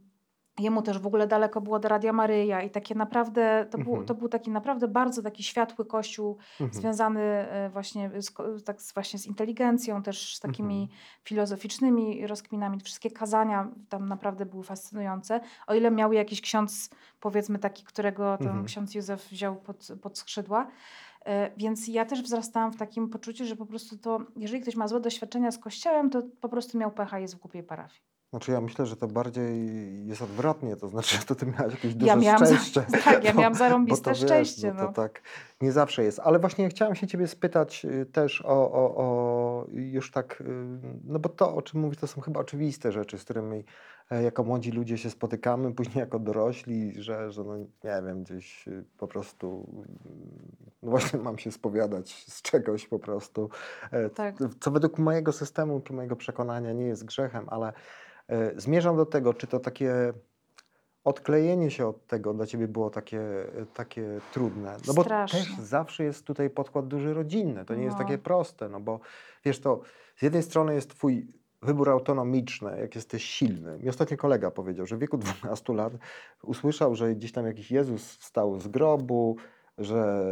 Jemu 0.60 0.82
też 0.82 1.00
w 1.00 1.08
ogóle 1.08 1.28
daleko 1.28 1.62
było 1.62 1.80
do 1.80 1.88
Radia 1.90 2.14
Maryja 2.14 2.62
i 2.62 2.70
takie 2.70 2.96
naprawdę, 2.96 3.68
to, 3.72 3.78
był, 3.78 3.90
Mhm. 3.90 4.06
to 4.06 4.16
był 4.16 4.30
taki 4.30 4.52
naprawdę 4.52 4.88
bardzo 4.88 5.22
taki 5.22 5.44
światły 5.44 5.86
kościół, 5.86 6.38
Mhm. 6.62 6.82
związany 6.82 7.22
e, 7.22 7.70
właśnie 7.70 8.12
z, 8.22 8.34
tak, 8.66 8.78
właśnie 8.94 9.20
z 9.20 9.26
inteligencją, 9.26 10.04
też 10.04 10.36
z 10.36 10.40
takimi 10.40 10.82
Mhm. 10.82 11.00
filozoficznymi 11.24 12.28
rozkminami. 12.28 12.80
Wszystkie 12.80 13.12
kazania 13.12 13.68
tam 13.90 14.08
naprawdę 14.08 14.46
były 14.46 14.64
fascynujące. 14.64 15.42
O 15.68 15.74
ile 15.76 15.92
miał 15.92 16.14
jakiś 16.14 16.42
ksiądz, 16.42 16.90
powiedzmy 17.20 17.60
taki, 17.60 17.84
którego 17.84 18.38
ten 18.38 18.48
Mhm. 18.48 18.66
ksiądz 18.66 18.96
Józef 18.96 19.30
wziął 19.30 19.56
pod, 19.56 19.88
pod 20.02 20.18
skrzydła. 20.18 20.68
E, 21.26 21.52
Więc 21.58 21.88
ja 21.88 22.06
też 22.06 22.22
wzrastałam 22.24 22.72
w 22.72 22.78
takim 22.78 23.10
poczuciu, 23.10 23.46
że 23.46 23.56
po 23.56 23.66
prostu 23.66 23.98
to, 23.98 24.20
jeżeli 24.36 24.62
ktoś 24.62 24.76
ma 24.76 24.88
złe 24.88 25.00
doświadczenia 25.00 25.52
z 25.52 25.58
kościołem, 25.58 26.10
to 26.10 26.22
po 26.42 26.50
prostu 26.50 26.78
miał 26.78 26.92
pecha 26.92 27.20
i 27.20 27.22
jest 27.22 27.36
w 27.36 27.40
głupiej 27.40 27.64
parafii. 27.64 28.02
Znaczy 28.30 28.52
ja 28.52 28.62
myślę, 28.62 28.86
że 28.86 28.96
to 28.96 29.08
bardziej 29.08 29.70
jest 30.08 30.22
odwrotnie, 30.22 30.76
to 30.76 30.88
znaczy, 30.88 31.18
że 31.18 31.24
to 31.26 31.36
ty 31.36 31.46
miałaś 31.46 31.72
jakieś 31.74 31.96
duże 31.96 32.08
Ja 32.12 32.16
miałam, 32.16 32.46
szczęście. 32.46 32.86
tak, 33.04 33.24
ja 33.24 33.34
Bo- 33.34 33.40
miałam 33.40 33.54
bo 33.54 33.60
zarąbiste 33.60 34.04
to 34.04 34.10
wiesz, 34.10 34.20
szczęście. 34.20 34.74
No 34.74 34.80
to 34.80 34.86
No. 34.88 34.94
tak 34.94 35.22
nie 35.62 35.72
zawsze 35.72 36.04
jest. 36.04 36.20
Ale 36.20 36.40
właśnie 36.40 36.70
chciałam 36.70 36.96
się 36.96 37.08
ciebie 37.08 37.28
spytać 37.28 37.86
y, 37.86 38.06
też 38.06 38.42
o, 38.46 38.72
o, 38.72 38.96
o 38.98 39.66
już 39.72 40.12
tak, 40.12 40.42
y, 40.42 40.46
no 41.04 41.20
bo 41.20 41.30
to 41.30 41.56
o 41.56 41.62
czym 41.62 41.80
mówisz 41.80 41.98
to 42.00 42.08
są 42.08 42.22
chyba 42.22 42.40
oczywiste 42.40 42.92
rzeczy, 42.92 43.18
z 43.18 43.24
którymi 43.24 43.64
e, 44.12 44.24
jako 44.24 44.44
młodzi 44.44 44.72
ludzie 44.72 44.98
się 44.98 45.10
spotykamy, 45.10 45.74
później 45.76 46.00
jako 46.00 46.20
dorośli, 46.20 47.04
że, 47.04 47.32
że 47.32 47.44
no 47.44 47.58
nie 47.58 48.02
wiem, 48.08 48.24
gdzieś 48.24 48.68
y, 48.68 48.84
po 48.98 49.08
prostu 49.08 49.68
no 50.84 50.90
właśnie 50.90 51.20
mam 51.20 51.38
się 51.38 51.52
spowiadać 51.52 52.26
z 52.28 52.42
czegoś 52.42 52.88
po 52.88 53.00
prostu, 53.00 53.50
e, 53.92 54.10
Tak. 54.10 54.36
co 54.60 54.72
według 54.72 54.98
mojego 55.00 55.32
systemu 55.32 55.80
czy 55.80 55.94
mojego 55.94 56.16
przekonania 56.16 56.74
nie 56.74 56.86
jest 56.86 57.06
grzechem, 57.06 57.46
ale 57.48 57.74
zmierzam 58.58 58.96
do 58.98 59.06
tego, 59.06 59.34
czy 59.34 59.48
to 59.48 59.60
takie 59.60 60.14
odklejenie 61.04 61.72
się 61.72 61.88
od 61.88 62.08
tego 62.08 62.34
dla 62.34 62.46
ciebie 62.46 62.68
było 62.68 62.90
takie, 62.90 63.22
takie 63.74 64.20
trudne. 64.34 64.78
No 64.88 64.94
bo 64.94 65.04
Strasznie. 65.04 65.40
też 65.40 65.56
zawsze 65.60 66.04
jest 66.04 66.26
tutaj 66.26 66.50
podkład 66.50 66.88
duży 66.88 67.14
rodzinny. 67.14 67.66
To 67.66 67.76
nie 67.76 67.84
jest 67.84 67.98
No. 67.98 68.04
takie 68.04 68.18
proste, 68.18 68.70
no 68.70 68.80
bo 68.80 69.00
wiesz 69.46 69.60
to, 69.60 69.82
z 70.18 70.22
jednej 70.22 70.44
strony 70.44 70.76
jest 70.76 70.90
twój 70.90 71.28
wybór 71.62 71.90
autonomiczny, 71.90 72.78
jak 72.80 72.96
jesteś 72.96 73.24
silny. 73.24 73.78
Mi 73.80 73.90
ostatnio 73.90 74.18
kolega 74.18 74.52
powiedział, 74.52 74.86
że 74.86 74.98
w 74.98 75.00
wieku 75.00 75.18
12 75.18 75.74
lat 75.74 75.94
usłyszał, 76.44 76.96
że 76.96 77.16
gdzieś 77.16 77.32
tam 77.32 77.46
jakiś 77.46 77.72
Jezus 77.72 78.16
wstał 78.18 78.60
z 78.60 78.68
grobu, 78.68 79.36
że 79.78 80.24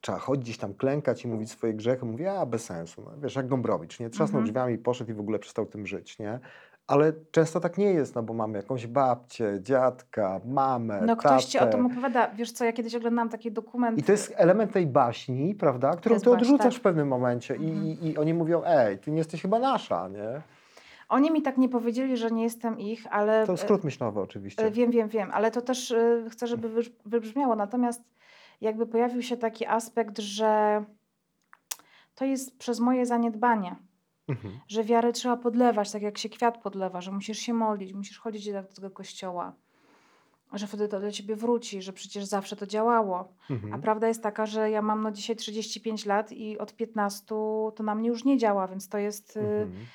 trzeba 0.00 0.18
chodzić 0.18 0.58
tam 0.58 0.74
klękać 0.74 1.24
i 1.24 1.28
mówić 1.28 1.50
swoje 1.50 1.74
grzechy. 1.74 2.06
Mówi, 2.06 2.26
a 2.26 2.46
bez 2.46 2.64
sensu. 2.64 3.02
No, 3.04 3.12
wiesz, 3.22 3.36
jak 3.36 3.48
Gombrowicz, 3.48 4.00
nie? 4.00 4.10
Trzasnął 4.10 4.40
Mhm. 4.40 4.44
drzwiami, 4.44 4.78
poszedł 4.78 5.10
i 5.10 5.14
w 5.14 5.20
ogóle 5.20 5.38
przestał 5.38 5.66
tym 5.66 5.86
żyć, 5.86 6.18
nie? 6.18 6.40
Ale 6.88 7.12
często 7.30 7.60
tak 7.60 7.78
nie 7.78 7.86
jest, 7.92 8.14
no 8.14 8.22
bo 8.22 8.34
mamy 8.34 8.58
jakąś 8.58 8.86
babcię, 8.86 9.58
dziadka, 9.62 10.40
mamę, 10.44 11.00
No 11.06 11.16
ktoś 11.16 11.44
ci 11.44 11.58
o 11.58 11.60
tatę. 11.60 11.72
tym 11.72 11.86
opowiada. 11.86 12.30
Wiesz 12.34 12.52
co, 12.52 12.64
ja 12.64 12.72
kiedyś 12.72 12.94
oglądałam 12.94 13.28
taki 13.28 13.52
dokument. 13.52 13.98
I 13.98 14.02
to 14.02 14.12
jest 14.12 14.32
element 14.36 14.72
tej 14.72 14.86
baśni, 14.86 15.54
prawda, 15.54 15.96
którą 15.96 16.14
jest 16.14 16.24
ty 16.24 16.30
baśń, 16.30 16.42
odrzucasz 16.42 16.74
tak. 16.74 16.80
w 16.80 16.82
pewnym 16.82 17.08
momencie 17.08 17.56
i, 17.56 17.70
Mhm. 17.70 17.86
i, 17.86 18.06
i 18.08 18.18
oni 18.18 18.34
mówią, 18.34 18.62
ej, 18.66 18.98
ty 18.98 19.10
nie 19.10 19.18
jesteś 19.18 19.42
chyba 19.42 19.58
nasza, 19.58 20.08
nie? 20.08 20.40
Oni 21.08 21.30
mi 21.30 21.42
tak 21.42 21.58
nie 21.58 21.68
powiedzieli, 21.68 22.16
że 22.16 22.30
nie 22.30 22.42
jestem 22.42 22.78
ich, 22.78 23.06
ale. 23.10 23.46
To 23.46 23.56
skrót 23.56 23.84
myślowy 23.84 24.20
oczywiście. 24.20 24.62
e, 24.64 24.70
Wiem, 24.70 24.90
wiem, 24.90 25.08
wiem, 25.08 25.30
ale 25.32 25.50
to 25.50 25.62
też 25.62 25.90
e, 25.90 26.24
chcę, 26.30 26.46
żeby 26.46 26.68
wyż- 26.68 26.90
wybrzmiało. 27.06 27.56
Natomiast 27.56 28.02
jakby 28.60 28.86
pojawił 28.86 29.22
się 29.22 29.36
taki 29.36 29.66
aspekt, 29.66 30.18
że 30.18 30.84
to 32.14 32.24
jest 32.24 32.58
przez 32.58 32.80
moje 32.80 33.06
zaniedbanie. 33.06 33.76
Mhm. 34.28 34.60
że 34.68 34.84
wiarę 34.84 35.12
trzeba 35.12 35.36
podlewać, 35.36 35.92
tak 35.92 36.02
jak 36.02 36.18
się 36.18 36.28
kwiat 36.28 36.58
podlewa, 36.62 37.00
że 37.00 37.12
musisz 37.12 37.38
się 37.38 37.54
modlić, 37.54 37.92
musisz 37.94 38.18
chodzić 38.18 38.52
do 38.52 38.62
tego 38.62 38.90
kościoła, 38.90 39.52
że 40.52 40.66
wtedy 40.66 40.88
to 40.88 41.00
do 41.00 41.12
ciebie 41.12 41.36
wróci, 41.36 41.82
że 41.82 41.92
przecież 41.92 42.24
zawsze 42.24 42.56
to 42.56 42.66
działało. 42.66 43.32
Mhm. 43.50 43.74
A 43.74 43.78
prawda 43.78 44.08
jest 44.08 44.22
taka, 44.22 44.46
że 44.46 44.70
ja 44.70 44.82
mam 44.82 45.02
no 45.02 45.10
dzisiaj 45.12 45.36
35 45.36 46.06
lat 46.06 46.32
i 46.32 46.58
od 46.58 46.76
15 46.76 47.24
to 47.74 47.82
na 47.82 47.94
mnie 47.94 48.08
już 48.08 48.24
nie 48.24 48.38
działa, 48.38 48.66
więc 48.68 48.88
to 48.88 48.98
jest 48.98 49.36
y, 49.36 49.40
Mhm. 49.40 49.86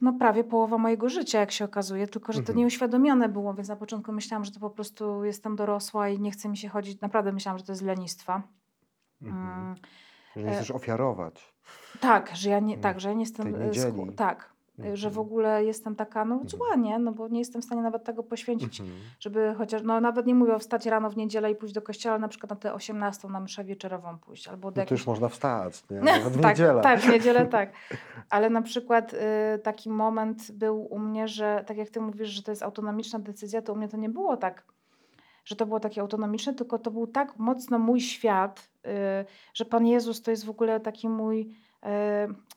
no 0.00 0.12
prawie 0.12 0.44
połowa 0.44 0.78
mojego 0.78 1.08
życia, 1.08 1.40
jak 1.40 1.52
się 1.52 1.64
okazuje, 1.64 2.06
tylko 2.08 2.32
że 2.32 2.38
to 2.38 2.42
Mhm. 2.42 2.58
nieuświadomione 2.58 3.28
było, 3.28 3.54
więc 3.54 3.68
na 3.68 3.76
początku 3.76 4.12
myślałam, 4.12 4.44
że 4.44 4.50
to 4.52 4.60
po 4.60 4.70
prostu 4.70 5.24
jestem 5.24 5.56
dorosła 5.56 6.08
i 6.08 6.20
nie 6.20 6.30
chce 6.30 6.48
mi 6.48 6.56
się 6.56 6.68
chodzić. 6.68 7.00
Naprawdę 7.00 7.32
myślałam, 7.32 7.58
że 7.58 7.64
to 7.64 7.72
jest 7.72 7.82
lenistwa. 7.82 8.42
Mhm. 9.22 9.74
Że 10.36 10.42
nie 10.42 10.52
chcesz 10.52 10.70
ofiarować. 10.70 11.52
tak, 12.00 12.30
że 12.36 12.50
ja 12.50 12.60
nie, 12.60 12.78
tak, 12.78 13.00
że 13.00 13.08
ja 13.08 13.14
nie 13.14 13.20
jestem 13.22 13.60
niedzieli. 13.66 13.92
sku- 13.92 14.12
tak, 14.14 14.52
y, 14.84 14.96
że 14.96 15.08
w 15.10 15.12
Mhm. 15.12 15.26
ogóle 15.26 15.64
jestem 15.64 15.96
taka 15.96 16.24
no 16.24 16.34
Mhm. 16.34 16.48
zła, 16.50 16.74
nie? 16.76 16.98
No 16.98 17.12
bo 17.12 17.28
nie 17.28 17.38
jestem 17.38 17.62
w 17.62 17.64
stanie 17.64 17.82
nawet 17.82 18.04
tego 18.04 18.22
poświęcić, 18.22 18.80
Mhm. 18.80 18.98
żeby 19.20 19.54
chociaż, 19.58 19.82
no 19.82 20.00
nawet 20.00 20.26
nie 20.26 20.34
mówię 20.34 20.54
o 20.54 20.58
wstać 20.58 20.86
rano 20.86 21.10
w 21.10 21.16
niedzielę 21.16 21.50
i 21.50 21.54
pójść 21.54 21.74
do 21.74 21.82
kościoła, 21.82 22.12
ale 22.12 22.20
na 22.20 22.28
przykład 22.28 22.50
na 22.50 22.56
tę 22.56 22.74
18 22.74 23.28
na 23.28 23.40
mszę 23.40 23.64
wieczorową 23.64 24.18
pójść, 24.18 24.48
albo 24.48 24.70
do 24.70 24.80
No 24.80 24.86
to 24.86 24.94
już 24.94 25.06
można 25.06 25.28
wstać, 25.28 25.84
nie? 25.90 26.00
Nawet 26.00 26.32
w 26.32 26.40
tak, 26.40 26.50
niedzielę. 26.58 26.80
tak, 26.82 27.00
w 27.00 27.08
niedzielę 27.12 27.46
tak. 27.56 27.72
Ale 28.30 28.50
na 28.50 28.62
przykład 28.62 29.14
y, 29.14 29.18
taki 29.62 29.90
moment 29.90 30.52
był 30.52 30.82
u 30.94 30.98
mnie, 30.98 31.28
że 31.28 31.64
tak 31.66 31.76
jak 31.76 31.90
ty 31.90 32.00
mówisz, 32.00 32.28
że 32.28 32.42
to 32.42 32.52
jest 32.52 32.62
autonomiczna 32.62 33.18
decyzja, 33.18 33.62
to 33.62 33.72
u 33.72 33.76
mnie 33.76 33.88
to 33.88 33.96
nie 33.96 34.08
było 34.08 34.36
tak, 34.36 34.64
że 35.46 35.56
to 35.56 35.66
było 35.66 35.80
takie 35.80 36.00
autonomiczne, 36.00 36.54
tylko 36.54 36.78
to 36.78 36.90
był 36.90 37.06
tak 37.06 37.38
mocno 37.38 37.78
mój 37.78 38.00
świat, 38.00 38.68
y, 38.86 38.90
że 39.54 39.64
Pan 39.64 39.86
Jezus 39.86 40.22
to 40.22 40.30
jest 40.30 40.44
w 40.44 40.50
ogóle 40.50 40.80
taki 40.80 41.08
mój, 41.08 41.40
y, 41.40 41.88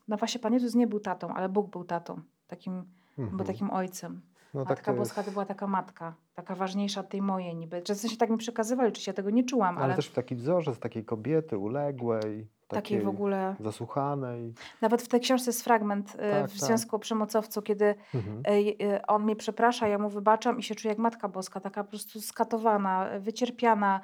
no 0.07 0.17
właśnie 0.17 0.39
Pan 0.39 0.53
Jezus 0.53 0.75
nie 0.75 0.87
był 0.87 0.99
tatą, 0.99 1.33
ale 1.33 1.49
Bóg 1.49 1.69
był 1.69 1.83
tatą, 1.83 2.21
takim, 2.47 2.83
Mhm. 3.17 3.37
był 3.37 3.45
takim 3.45 3.69
ojcem. 3.71 4.21
No 4.53 4.61
tak 4.61 4.69
Matka 4.69 4.91
to 4.91 4.97
Boska 4.97 5.23
to 5.23 5.31
była 5.31 5.45
taka 5.45 5.67
matka, 5.67 6.13
taka 6.35 6.55
ważniejsza 6.55 7.01
od 7.01 7.09
tej 7.09 7.21
mojej 7.21 7.55
niby. 7.55 7.81
Czy 7.81 7.95
w 7.95 7.97
sensie 7.97 8.17
tak 8.17 8.29
mi 8.29 8.37
przekazywali, 8.37 8.91
czy 8.91 9.01
się 9.01 9.13
tego 9.13 9.29
nie 9.29 9.43
czułam, 9.43 9.75
Ale 9.77 9.85
ale, 9.85 9.95
też 9.95 10.09
taki 10.09 10.35
wzorzec 10.35 10.79
takiej 10.79 11.05
kobiety 11.05 11.57
uległej, 11.57 12.47
takiej 12.75 13.01
w 13.01 13.07
ogóle... 13.07 13.55
zasłuchanej. 13.59 14.53
Nawet 14.81 15.01
w 15.01 15.07
tej 15.07 15.19
książce 15.19 15.49
jest 15.49 15.63
fragment 15.63 16.15
y, 16.15 16.17
Tak, 16.17 16.49
w 16.49 16.59
tak. 16.59 16.67
Związku 16.67 16.95
o 16.95 16.99
Przemocowcu, 16.99 17.61
kiedy 17.61 17.95
Mhm. 18.13 18.41
Ej, 18.45 18.77
y, 18.95 19.05
on 19.05 19.23
mnie 19.23 19.35
przeprasza, 19.35 19.87
ja 19.87 19.97
mu 19.97 20.09
wybaczam 20.09 20.59
i 20.59 20.63
się 20.63 20.75
czuję 20.75 20.89
jak 20.89 20.97
Matka 20.97 21.27
Boska, 21.27 21.59
taka 21.59 21.83
po 21.83 21.89
prostu 21.89 22.21
skatowana, 22.21 23.09
wycierpiana, 23.19 24.01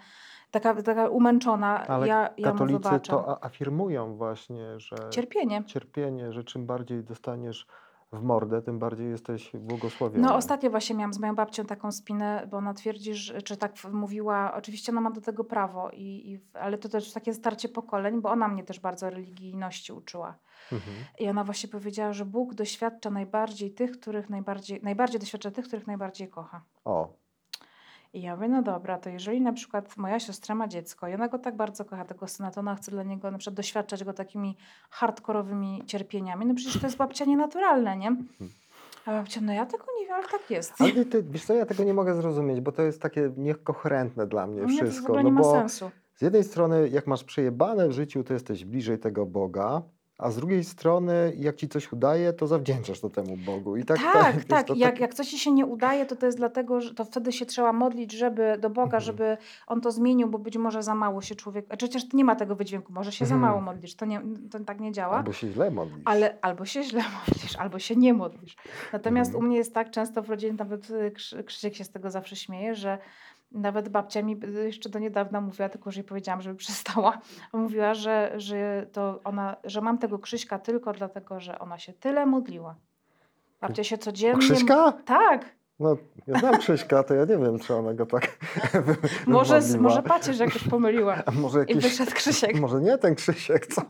taka, 0.51 0.82
taka 0.82 1.10
umęczona. 1.10 1.88
Ale 1.88 2.08
ja, 2.08 2.30
ja 2.38 2.51
katolicy 2.51 2.99
to 2.99 3.43
afirmują 3.43 4.15
właśnie, 4.15 4.80
że 4.80 4.95
Cierpienie. 5.10 5.63
cierpienie, 5.63 6.34
że 6.34 6.43
czym 6.43 6.65
bardziej 6.65 7.04
dostaniesz 7.04 7.67
w 8.15 8.23
mordę, 8.23 8.62
tym 8.62 8.80
bardziej 8.80 9.10
jesteś 9.10 9.51
błogosławiony. 9.54 10.28
No 10.28 10.36
ostatnio 10.36 10.69
właśnie 10.69 10.95
miałam 10.95 11.13
z 11.13 11.19
moją 11.19 11.36
babcią 11.36 11.65
taką 11.65 11.91
spinę, 11.91 12.47
bo 12.51 12.58
ona 12.58 12.73
twierdzi, 12.73 13.13
że, 13.13 13.41
czy 13.41 13.58
tak 13.58 13.73
mówiła, 13.91 14.54
oczywiście 14.54 14.91
ona 14.91 15.01
ma 15.01 15.12
do 15.12 15.21
tego 15.21 15.43
prawo, 15.43 15.89
i, 15.89 16.32
i, 16.32 16.39
ale 16.54 16.78
to 16.78 16.89
też 16.89 17.13
takie 17.13 17.34
starcie 17.34 17.69
pokoleń, 17.69 18.21
bo 18.21 18.30
ona 18.30 18.47
mnie 18.47 18.63
też 18.63 18.80
bardzo 18.80 19.10
religijności 19.10 19.93
uczyła. 19.93 20.38
Mhm. 20.71 20.95
I 21.19 21.30
ona 21.30 21.43
właśnie 21.43 21.69
powiedziała, 21.69 22.13
że 22.13 22.25
Bóg 22.25 22.54
doświadcza 22.54 23.10
najbardziej 23.10 23.71
tych, 23.71 23.91
których 23.91 24.30
najbardziej, 24.30 24.80
najbardziej 24.84 25.19
doświadcza 25.19 25.51
tych, 25.51 25.67
których 25.67 25.88
najbardziej 25.88 26.30
kocha. 26.30 26.62
O, 26.86 27.13
I 28.15 28.21
ja 28.21 28.36
mówię, 28.36 28.47
no 28.47 28.62
dobra, 28.62 28.97
to 28.97 29.10
jeżeli 29.10 29.41
na 29.41 29.54
przykład 29.54 29.97
moja 29.97 30.19
siostra 30.19 30.56
ma 30.56 30.67
dziecko 30.67 31.08
i 31.08 31.13
ona 31.13 31.28
go 31.28 31.39
tak 31.39 31.56
bardzo 31.56 31.86
kocha, 31.86 32.06
tego 32.06 32.28
syna, 32.28 32.51
to 32.51 32.60
ona 32.60 32.75
chce 32.75 32.91
dla 32.91 33.04
niego 33.04 33.32
na 33.32 33.38
przykład 33.38 33.56
doświadczać 33.56 34.04
go 34.04 34.13
takimi 34.13 34.58
hardkorowymi 34.89 35.84
cierpieniami, 35.88 36.45
no 36.45 36.54
przecież 36.54 36.82
to 36.82 36.88
jest 36.88 36.97
babcia 36.97 37.25
nienaturalne, 37.25 37.97
nie? 37.97 38.15
A 39.06 39.12
babcia, 39.12 39.41
no 39.41 39.54
ja 39.54 39.65
tego 39.65 39.86
nie 39.99 40.06
wiem, 40.06 40.15
ale 40.15 40.28
tak 40.28 40.49
jest. 40.51 40.73
ale 40.82 41.06
ty, 41.06 41.23
wiesz 41.23 41.45
co, 41.45 41.54
ja 41.54 41.65
tego 41.65 41.84
nie 41.84 41.93
mogę 41.93 42.15
zrozumieć, 42.15 42.62
bo 42.62 42.71
to 42.71 42.82
jest 42.82 43.01
takie 43.01 43.32
niekoherentne 43.38 44.28
dla 44.28 44.47
mnie 44.47 44.62
U 44.63 44.65
mnie 44.65 44.80
to 44.80 44.86
w 44.86 44.89
wszystko. 44.89 45.08
ogóle 45.08 45.23
no 45.23 45.30
nie 45.30 45.34
ma 45.36 45.41
bo 45.41 45.51
sensu. 45.51 45.91
z 46.15 46.21
jednej 46.21 46.43
strony, 46.43 46.89
jak 46.89 47.08
masz 47.08 47.23
przejebane 47.23 47.88
w 47.88 47.91
życiu, 47.91 48.23
to 48.23 48.34
jesteś 48.34 48.65
bliżej 48.65 48.99
tego 48.99 49.25
Boga, 49.25 49.82
a 50.17 50.32
z 50.32 50.36
drugiej 50.36 50.63
strony, 50.63 51.34
jak 51.38 51.56
ci 51.56 51.67
coś 51.69 51.93
udaje, 51.93 52.34
to 52.34 52.47
zawdzięczasz 52.47 52.99
to 52.99 53.10
temu 53.10 53.38
Bogu. 53.38 53.78
I 53.78 53.86
tak, 53.86 53.97
Tak, 54.13 54.36
wiesz, 54.36 54.45
tak. 54.45 54.67
to 54.67 54.73
Jak, 54.75 54.91
tak- 54.91 54.99
jak 54.99 55.13
coś 55.13 55.28
ci 55.28 55.39
się 55.39 55.51
nie 55.51 55.65
udaje, 55.65 56.06
to 56.06 56.15
to 56.15 56.25
jest 56.25 56.38
dlatego, 56.38 56.82
że 56.82 56.93
to 56.93 57.06
wtedy 57.06 57.32
się 57.32 57.45
trzeba 57.45 57.73
modlić, 57.73 58.12
żeby 58.12 58.58
do 58.60 58.69
Boga, 58.69 58.84
Mhm. 58.86 59.04
żeby 59.04 59.38
on 59.67 59.82
to 59.82 59.91
zmienił, 59.91 60.28
bo 60.28 60.39
być 60.39 60.58
może 60.58 60.84
za 60.84 60.95
mało 60.95 61.21
się 61.21 61.36
człowiek. 61.36 61.65
Przecież 61.78 62.13
nie 62.13 62.25
ma 62.25 62.36
tego 62.36 62.56
wydźwięku, 62.56 62.93
może 62.93 63.12
się 63.12 63.25
za 63.25 63.36
Mhm. 63.36 63.51
mało 63.51 63.62
modlisz. 63.65 63.95
To, 63.95 64.06
nie, 64.06 64.21
to 64.51 64.60
tak 64.60 64.80
nie 64.80 64.91
działa. 64.91 65.17
Albo 65.17 65.34
się 65.34 65.51
źle 65.51 65.71
modlisz. 65.71 66.01
Ale 66.06 66.38
albo 66.41 66.65
się 66.65 66.84
źle 66.84 67.04
modlisz, 67.28 67.56
albo 67.56 67.80
się 67.80 67.95
nie 67.95 68.13
modlisz. 68.13 68.56
Natomiast 68.93 69.30
Mhm. 69.30 69.45
u 69.45 69.47
mnie 69.47 69.58
jest 69.58 69.73
tak 69.73 69.91
często 69.91 70.21
w 70.21 70.30
rodzinie, 70.30 70.54
nawet 70.54 70.89
y, 70.89 71.12
Krzy- 71.15 71.43
Krzysiek 71.43 71.75
się 71.75 71.84
z 71.84 71.89
tego 71.89 72.12
zawsze 72.12 72.36
śmieje, 72.36 72.75
że 72.75 72.97
nawet 73.56 73.89
babcia 73.89 74.22
mi 74.22 74.39
jeszcze 74.65 74.89
do 74.89 75.00
niedawna 75.00 75.41
mówiła, 75.41 75.70
tylko 75.70 75.91
że 75.91 76.00
jej 76.00 76.08
powiedziałam, 76.08 76.41
żeby 76.41 76.56
przestała, 76.66 77.18
mówiła, 77.53 77.93
że, 77.93 78.34
że, 78.38 78.86
to 78.91 79.20
ona, 79.24 79.56
że 79.64 79.82
mam 79.82 79.97
tego 79.97 80.20
Krzyśka 80.20 80.60
tylko 80.60 80.93
dlatego, 80.93 81.39
że 81.39 81.60
ona 81.60 81.80
się 81.80 81.93
tyle 81.93 82.26
modliła. 82.26 82.76
Babcia 83.62 83.84
się 83.84 83.97
codziennie... 83.97 84.39
Krzyśka? 84.39 84.91
Tak, 84.91 85.56
No, 85.80 85.97
ja 86.28 86.39
znam 86.39 86.57
Krzyśka, 86.57 87.03
to 87.03 87.13
ja 87.13 87.21
nie 87.26 87.38
wiem, 87.38 87.59
czy 87.59 87.76
ona 87.76 87.93
go 87.93 88.05
tak 88.05 88.28
Może, 89.28 89.59
wymodliła. 89.61 89.84
może 89.84 90.03
pacierz 90.03 90.39
jakoś 90.39 90.63
pomyliła. 90.67 91.15
A 91.26 91.32
może 91.32 91.57
I 91.57 91.61
jakiś... 91.61 91.84
wyszedł 91.84 92.11
Krzysiek. 92.11 92.59
Może 92.59 92.82
nie 92.82 92.97
ten 92.97 93.15
Krzysiek, 93.15 93.67
co? 93.67 93.82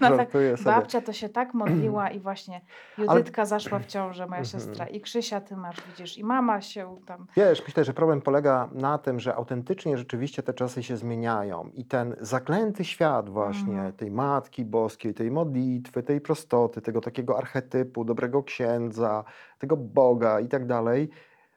No 0.00 0.16
tak, 0.16 0.28
babcia 0.64 1.00
to 1.00 1.12
się 1.12 1.28
tak 1.28 1.54
modliła 1.54 2.10
i 2.10 2.20
właśnie 2.20 2.60
Judytka 2.98 3.44
zaszła 3.46 3.78
w 3.78 3.86
ciążę, 3.86 4.26
moja 4.26 4.40
Mhm. 4.40 4.44
siostra. 4.44 4.86
I 4.86 5.00
Krzysia 5.00 5.40
ty 5.40 5.56
masz, 5.56 5.76
widzisz, 5.86 6.18
i 6.18 6.24
mama 6.24 6.60
się 6.60 6.96
tam... 7.06 7.26
Wiesz, 7.36 7.62
myślę, 7.66 7.84
że 7.84 7.94
problem 7.94 8.20
polega 8.20 8.68
na 8.72 8.98
tym, 8.98 9.20
że 9.20 9.34
autentycznie 9.34 9.98
rzeczywiście 9.98 10.42
te 10.42 10.54
czasy 10.54 10.82
się 10.82 10.96
zmieniają 10.96 11.70
i 11.74 11.84
ten 11.84 12.16
zaklęty 12.20 12.84
świat 12.84 13.28
właśnie 13.28 13.72
Mhm. 13.72 13.92
tej 13.92 14.10
Matki 14.10 14.64
Boskiej, 14.64 15.14
tej 15.14 15.30
modlitwy, 15.30 16.02
tej 16.02 16.20
prostoty, 16.20 16.80
tego 16.82 17.00
takiego 17.00 17.38
archetypu, 17.38 18.04
dobrego 18.04 18.42
księdza, 18.42 19.24
tego 19.58 19.76
Boga 19.76 20.40
i 20.40 20.48
tak 20.48 20.66
dalej, 20.66 21.08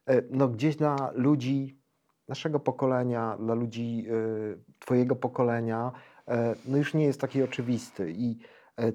e, 0.08 0.22
no 0.30 0.48
gdzieś 0.48 0.76
dla 0.76 1.12
ludzi 1.14 1.82
naszego 2.28 2.60
pokolenia, 2.60 3.38
dla 3.40 3.54
ludzi 3.54 4.06
e, 4.10 4.78
twojego 4.80 5.16
pokolenia, 5.16 5.92
e, 6.28 6.56
no 6.66 6.78
już 6.78 6.94
nie 6.94 7.06
jest 7.06 7.22
taki 7.22 7.44
oczywisty 7.44 8.12
i 8.12 8.38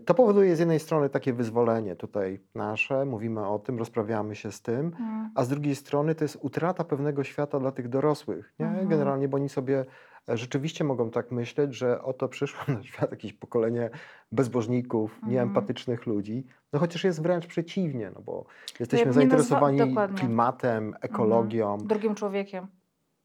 to 0.04 0.14
powoduje 0.14 0.56
z 0.56 0.58
jednej 0.58 0.80
strony 0.80 1.08
takie 1.08 1.32
wyzwolenie 1.32 1.96
tutaj 1.96 2.40
nasze, 2.54 3.04
mówimy 3.04 3.48
o 3.48 3.58
tym, 3.58 3.78
rozprawiamy 3.78 4.34
się 4.36 4.52
z 4.52 4.62
tym, 4.62 4.92
Mm. 5.00 5.30
a 5.34 5.44
z 5.44 5.48
drugiej 5.48 5.76
strony 5.76 6.14
to 6.14 6.24
jest 6.24 6.38
utrata 6.40 6.84
pewnego 6.84 7.24
świata 7.24 7.60
dla 7.60 7.72
tych 7.72 7.88
dorosłych, 7.88 8.54
nie? 8.58 8.66
Mhm. 8.66 8.88
Generalnie, 8.88 9.28
bo 9.28 9.36
oni 9.36 9.48
sobie 9.48 9.84
rzeczywiście 10.28 10.84
mogą 10.84 11.10
tak 11.10 11.30
myśleć, 11.30 11.74
że 11.74 12.02
oto 12.02 12.28
przyszło 12.28 12.74
na 12.74 12.82
świat 12.82 13.10
jakieś 13.10 13.32
pokolenie 13.32 13.90
bezbożników, 14.32 15.14
Mhm. 15.14 15.32
nieempatycznych 15.32 16.06
ludzi, 16.06 16.46
no 16.72 16.78
chociaż 16.78 17.04
jest 17.04 17.22
wręcz 17.22 17.46
przeciwnie, 17.46 18.10
no 18.14 18.20
bo 18.22 18.44
jesteśmy 18.80 19.12
zainteresowani 19.12 19.78
dokładnie. 19.78 20.18
klimatem, 20.18 20.94
ekologią, 21.00 21.78
Drugim 21.78 22.14
człowiekiem. 22.14 22.66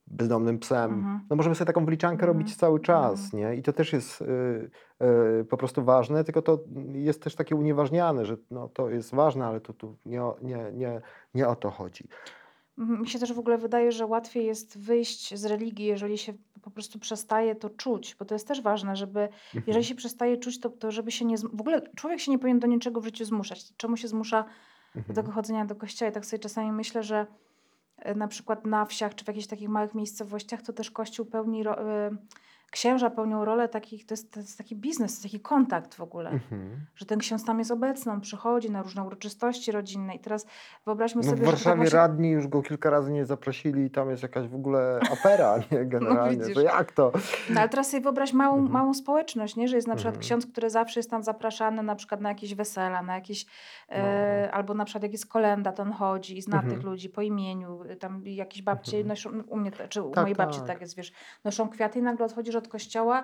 bezdomnym 0.07 0.59
psem. 0.59 0.93
Mhm. 0.93 1.19
No 1.29 1.35
możemy 1.35 1.55
sobie 1.55 1.65
taką 1.67 1.85
wliczankę 1.85 2.23
Mhm. 2.23 2.37
robić 2.37 2.55
cały 2.55 2.79
czas, 2.79 3.33
nie? 3.33 3.55
I 3.55 3.61
to 3.61 3.73
też 3.73 3.93
jest 3.93 4.21
y, 4.21 4.25
y, 5.41 5.45
po 5.45 5.57
prostu 5.57 5.83
ważne, 5.83 6.23
tylko 6.23 6.41
to 6.41 6.59
jest 6.93 7.23
też 7.23 7.35
takie 7.35 7.55
unieważniane, 7.55 8.25
że 8.25 8.37
no, 8.51 8.69
to 8.69 8.89
jest 8.89 9.15
ważne, 9.15 9.45
ale 9.45 9.61
to 9.61 9.73
tu 9.73 9.95
nie, 10.05 10.21
nie, 10.41 10.71
nie, 10.73 11.01
nie 11.33 11.47
o 11.47 11.55
to 11.55 11.69
chodzi. 11.69 12.07
Mhm, 12.77 13.01
Mi 13.01 13.09
się 13.09 13.19
też 13.19 13.33
w 13.33 13.39
ogóle 13.39 13.57
wydaje, 13.57 13.91
że 13.91 14.05
łatwiej 14.05 14.45
jest 14.45 14.77
wyjść 14.79 15.35
z 15.35 15.45
religii, 15.45 15.85
jeżeli 15.85 16.17
się 16.17 16.33
po 16.61 16.71
prostu 16.71 16.99
przestaje 16.99 17.55
to 17.55 17.69
czuć, 17.69 18.15
bo 18.19 18.25
to 18.25 18.35
jest 18.35 18.47
też 18.47 18.61
ważne, 18.61 18.95
żeby 18.95 19.19
Mhm. 19.21 19.63
jeżeli 19.67 19.85
się 19.85 19.95
przestaje 19.95 20.37
czuć, 20.37 20.59
to, 20.59 20.69
to 20.69 20.91
żeby 20.91 21.11
się 21.11 21.25
nie... 21.25 21.37
W 21.37 21.61
ogóle 21.61 21.81
człowiek 21.95 22.19
się 22.19 22.31
nie 22.31 22.39
powinien 22.39 22.59
do 22.59 22.67
niczego 22.67 23.01
w 23.01 23.05
życiu 23.05 23.25
zmuszać. 23.25 23.77
Czemu 23.77 23.97
się 23.97 24.07
zmusza 24.07 24.43
do 24.95 24.99
Mhm. 24.99 25.15
tego 25.15 25.31
chodzenia 25.31 25.65
do 25.65 25.75
kościoła? 25.75 26.11
I 26.11 26.13
tak 26.13 26.25
sobie 26.25 26.39
czasami 26.39 26.71
myślę, 26.71 27.03
że 27.03 27.27
e, 27.97 28.15
na 28.15 28.27
przykład 28.27 28.65
na 28.65 28.85
wsiach 28.85 29.15
czy 29.15 29.25
w 29.25 29.27
jakichś 29.27 29.47
takich 29.47 29.69
małych 29.69 29.95
miejscowościach 29.95 30.61
to 30.61 30.73
też 30.73 30.91
kościół 30.91 31.25
pełni... 31.25 31.63
Ro... 31.63 31.79
e, 31.89 32.11
Księża 32.71 33.09
pełnią 33.09 33.45
rolę 33.45 33.69
takich, 33.69 34.05
to 34.05 34.13
jest, 34.13 34.31
to 34.33 34.39
jest 34.39 34.57
taki 34.57 34.75
biznes, 34.75 35.11
to 35.11 35.15
jest 35.15 35.23
taki 35.23 35.39
kontakt 35.39 35.93
w 35.95 36.01
ogóle. 36.01 36.29
Mhm. 36.29 36.85
Że 36.95 37.05
ten 37.05 37.19
ksiądz 37.19 37.45
tam 37.45 37.59
jest 37.59 37.71
obecny, 37.71 38.11
on 38.11 38.21
przychodzi 38.21 38.71
na 38.71 38.81
różne 38.83 39.03
uroczystości 39.03 39.71
rodzinne 39.71 40.15
i 40.15 40.19
teraz 40.19 40.45
wyobraźmy 40.85 41.21
No 41.21 41.29
sobie, 41.29 41.41
w 41.41 41.45
że 41.45 41.51
Warszawie 41.51 41.75
właśnie... 41.77 41.97
radni 41.97 42.29
już 42.29 42.47
go 42.47 42.61
kilka 42.61 42.89
razy 42.89 43.11
nie 43.11 43.25
zaprosili 43.25 43.83
i 43.85 43.89
tam 43.91 44.09
jest 44.09 44.23
jakaś 44.23 44.47
w 44.47 44.55
ogóle 44.55 44.99
afera, 45.11 45.57
nie? 45.71 45.85
Generalnie. 45.85 46.45
No 46.47 46.53
to 46.53 46.61
jak 46.61 46.91
to? 46.91 47.11
No 47.49 47.59
ale 47.59 47.69
teraz 47.69 47.89
sobie 47.91 48.01
wyobraź 48.03 48.33
małą, 48.33 48.55
Mhm. 48.55 48.73
małą 48.73 48.93
społeczność, 48.93 49.55
nie? 49.55 49.67
że 49.67 49.75
jest 49.75 49.87
na 49.87 49.95
przykład 49.95 50.15
Mhm. 50.15 50.21
ksiądz, 50.27 50.45
który 50.51 50.69
zawsze 50.69 50.99
jest 50.99 51.09
tam 51.09 51.23
zapraszany 51.23 51.83
na 51.83 51.95
przykład 51.95 52.21
na 52.21 52.29
jakieś 52.29 52.55
wesela, 52.55 53.01
na 53.01 53.15
jakieś, 53.15 53.45
e, 53.89 54.49
albo 54.53 54.73
na 54.73 54.85
przykład 54.85 55.03
jak 55.03 55.11
jest 55.11 55.25
kolenda, 55.25 55.71
to 55.71 55.83
on 55.83 55.91
chodzi 55.91 56.37
i 56.37 56.41
zna 56.41 56.55
No. 56.55 56.61
Mhm. 56.61 56.75
tych 56.77 56.85
ludzi 56.89 57.09
po 57.09 57.21
imieniu, 57.21 57.79
tam 57.99 58.21
jakieś 58.25 58.61
babcie 58.61 58.97
Mhm. 58.97 59.07
noszą, 59.07 59.31
no, 59.31 59.43
u 59.47 59.57
mnie, 59.57 59.71
czy 59.89 60.01
u 60.01 60.11
Tak, 60.11 60.23
mojej 60.23 60.35
babci 60.35 60.57
tak. 60.59 60.67
tak 60.67 60.81
jest, 60.81 60.95
wiesz, 60.95 61.11
noszą 61.43 61.69
kwiaty 61.69 61.99
i 61.99 62.01
nagle 62.01 62.25
odchodzisz 62.25 62.55
od 62.61 62.67
kościoła 62.67 63.23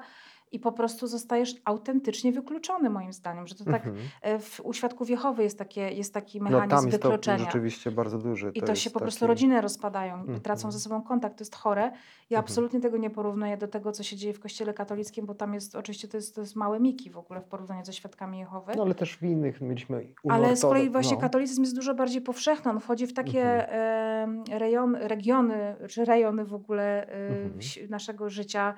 i 0.52 0.60
po 0.60 0.72
prostu 0.72 1.08
zostajesz 1.08 1.56
autentycznie 1.66 2.32
wykluczony 2.32 2.90
moim 2.90 3.14
zdaniem, 3.14 3.48
że 3.48 3.56
to 3.56 3.64
tak 3.64 3.86
Mhm. 3.88 3.96
e, 4.22 4.40
w, 4.40 4.62
u 4.64 4.74
Świadków 4.74 5.10
Jehowy 5.10 5.44
jest, 5.44 5.58
takie, 5.58 5.82
jest 5.92 6.14
taki 6.14 6.38
No 6.40 6.44
mechanizm 6.44 6.70
tam 6.76 6.86
jest 6.88 7.02
to 7.02 7.10
wykluczenia. 7.10 7.38
rzeczywiście 7.38 7.92
bardzo 7.92 8.18
duży. 8.18 8.52
I 8.56 8.62
to, 8.62 8.68
jest 8.72 8.82
się 8.82 8.90
po 8.90 9.00
prostu 9.00 9.20
taki- 9.20 9.28
rodziny 9.28 9.62
rozpadają, 9.62 10.16
Mhm. 10.16 10.42
tracą 10.42 10.72
ze 10.72 10.80
sobą 10.80 11.02
kontakt, 11.02 11.38
to 11.38 11.42
jest 11.42 11.56
chore. 11.56 11.82
Ja 11.82 11.90
Mhm. 12.38 12.40
absolutnie 12.40 12.80
tego 12.80 12.98
nie 12.98 13.10
porównuję 13.10 13.58
do 13.58 13.68
tego, 13.68 13.92
co 13.92 14.04
się 14.04 14.16
dzieje 14.16 14.34
w 14.34 14.40
kościele 14.40 14.74
katolickim, 14.74 15.26
bo 15.26 15.36
tam 15.36 15.54
jest, 15.54 15.76
oczywiście 15.76 16.08
to 16.08 16.18
jest, 16.18 16.36
to 16.36 16.42
jest 16.42 16.56
małe 16.56 16.80
miki 16.80 17.10
w 17.10 17.18
ogóle 17.18 17.42
w 17.42 17.46
porównaniu 17.46 17.86
ze 17.86 17.94
świadkami 17.94 18.40
Jehowy. 18.40 18.74
No 18.78 18.84
ale 18.84 18.96
też 18.96 19.18
w 19.18 19.24
innych 19.24 19.62
mieliśmy 19.62 20.08
Ale 20.30 20.56
z 20.56 20.62
kolei 20.62 20.90
właśnie 20.90 21.16
no. 21.16 21.22
katolicyzm 21.22 21.62
jest 21.62 21.76
dużo 21.76 21.94
bardziej 21.96 22.22
powszechny. 22.22 22.72
On 22.72 22.80
wchodzi 22.80 23.08
w 23.08 23.14
takie 23.14 23.70
em, 23.72 24.44
rejon, 24.52 24.96
regiony, 24.96 25.76
czy 25.90 26.06
rejony 26.06 26.46
w 26.46 26.54
ogóle 26.54 27.08
e, 27.10 27.88
naszego 27.90 28.30
życia, 28.30 28.74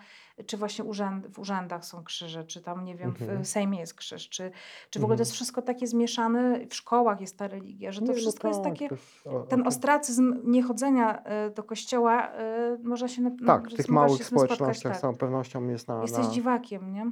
czy 0.46 0.58
właśnie 0.58 0.84
urzęd, 0.84 1.28
w 1.28 1.40
urzędach 1.40 1.86
są 1.86 2.04
krzyże, 2.04 2.44
czy 2.44 2.62
tam, 2.62 2.86
nie 2.86 2.96
wiem, 2.96 3.10
Mhm. 3.10 3.44
w 3.44 3.48
Sejmie 3.48 3.80
jest 3.80 3.94
krzyż, 3.94 4.30
czy, 4.30 4.52
czy 4.90 5.00
w 5.00 5.04
ogóle 5.04 5.18
to 5.18 5.22
jest 5.22 5.32
wszystko 5.32 5.62
takie 5.62 5.88
zmieszane, 5.88 6.60
w 6.70 6.76
szkołach 6.76 7.22
jest 7.22 7.38
ta 7.38 7.48
religia, 7.48 7.92
że 7.92 8.00
to 8.00 8.06
Nie, 8.08 8.12
no 8.14 8.18
wszystko 8.18 8.48
jest 8.48 8.64
tak, 8.64 8.74
takie... 8.74 8.90
to 8.90 8.96
jest 8.96 9.28
o- 9.28 9.40
Ten 9.44 9.68
ostracyzm 9.68 10.52
niechodzenia 10.52 11.24
e, 11.24 11.50
do 11.50 11.64
kościoła 11.64 12.28
e, 12.32 12.78
można 12.84 13.08
się... 13.08 13.22
na- 13.22 13.32
Tak, 13.48 13.70
w 13.70 13.76
tych 13.76 13.90
małych 13.90 14.18
tym 14.18 14.26
spotkać, 14.26 14.46
społecznościach 14.56 14.92
z 14.92 14.96
tak. 14.96 15.02
całą 15.02 15.16
pewnością 15.18 15.68
jest 15.68 15.88
na... 15.88 16.02
Jesteś 16.02 16.26
na... 16.26 16.32
dziwakiem, 16.32 16.94
nie? 16.94 17.12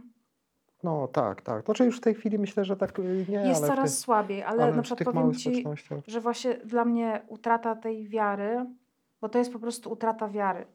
No 0.83 1.07
tak, 1.07 1.41
tak. 1.41 1.65
Znaczy 1.65 1.85
już 1.85 1.97
w 1.97 2.01
tej 2.01 2.15
chwili 2.15 2.39
myślę, 2.39 2.65
że 2.65 2.77
tak 2.77 2.99
y, 2.99 3.25
nie, 3.29 3.37
Jest 3.37 3.65
coraz 3.67 3.91
tych, 3.91 3.99
słabiej, 3.99 4.43
ale, 4.43 4.63
ale 4.63 4.75
na 4.75 4.81
przykład 4.81 5.13
powiem 5.15 5.33
ci, 5.33 5.39
społecznościach... 5.39 5.99
że 6.07 6.21
właśnie 6.21 6.53
dla 6.57 6.85
mnie 6.85 7.21
utrata 7.27 7.75
tej 7.75 8.07
wiary, 8.07 8.65
bo 9.21 9.29
to 9.29 9.39
jest 9.39 9.53
po 9.53 9.59
prostu 9.59 9.91
utrata 9.91 10.27
wiary. 10.27 10.65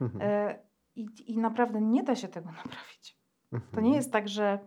Mhm. 0.00 0.22
E, 0.30 0.58
i, 0.98 1.32
I 1.32 1.38
naprawdę 1.38 1.80
nie 1.80 2.02
da 2.02 2.16
się 2.16 2.28
tego 2.28 2.46
naprawić. 2.64 3.18
To 3.50 3.56
Mhm. 3.56 3.84
nie 3.84 3.96
jest 3.96 4.12
tak, 4.12 4.28
że 4.28 4.58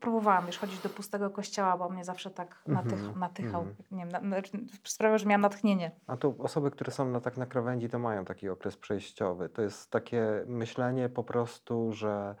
próbowałam 0.00 0.46
już 0.46 0.58
chodzić 0.58 0.80
do 0.80 0.88
pustego 0.88 1.30
kościoła, 1.30 1.76
bo 1.76 1.88
mnie 1.88 2.04
zawsze 2.04 2.30
tak 2.30 2.62
natych, 2.66 2.92
Mhm, 2.92 3.18
natychał. 3.18 3.60
mhm. 3.62 3.76
Nie 3.90 3.98
wiem, 3.98 4.08
na, 4.08 4.20
na, 4.20 4.36
sprawia, 4.84 5.18
że 5.18 5.26
miałam 5.26 5.40
natchnienie. 5.40 5.90
A 6.06 6.16
tu 6.16 6.34
osoby, 6.38 6.70
które 6.70 6.92
są 6.92 7.10
na 7.10 7.20
tak 7.20 7.36
na 7.36 7.46
krawędzi, 7.46 7.88
to 7.88 7.98
mają 7.98 8.24
taki 8.24 8.48
okres 8.48 8.76
przejściowy. 8.76 9.48
To 9.48 9.62
jest 9.62 9.90
takie 9.90 10.44
myślenie 10.46 11.08
po 11.08 11.24
prostu, 11.24 11.92
że 11.92 12.34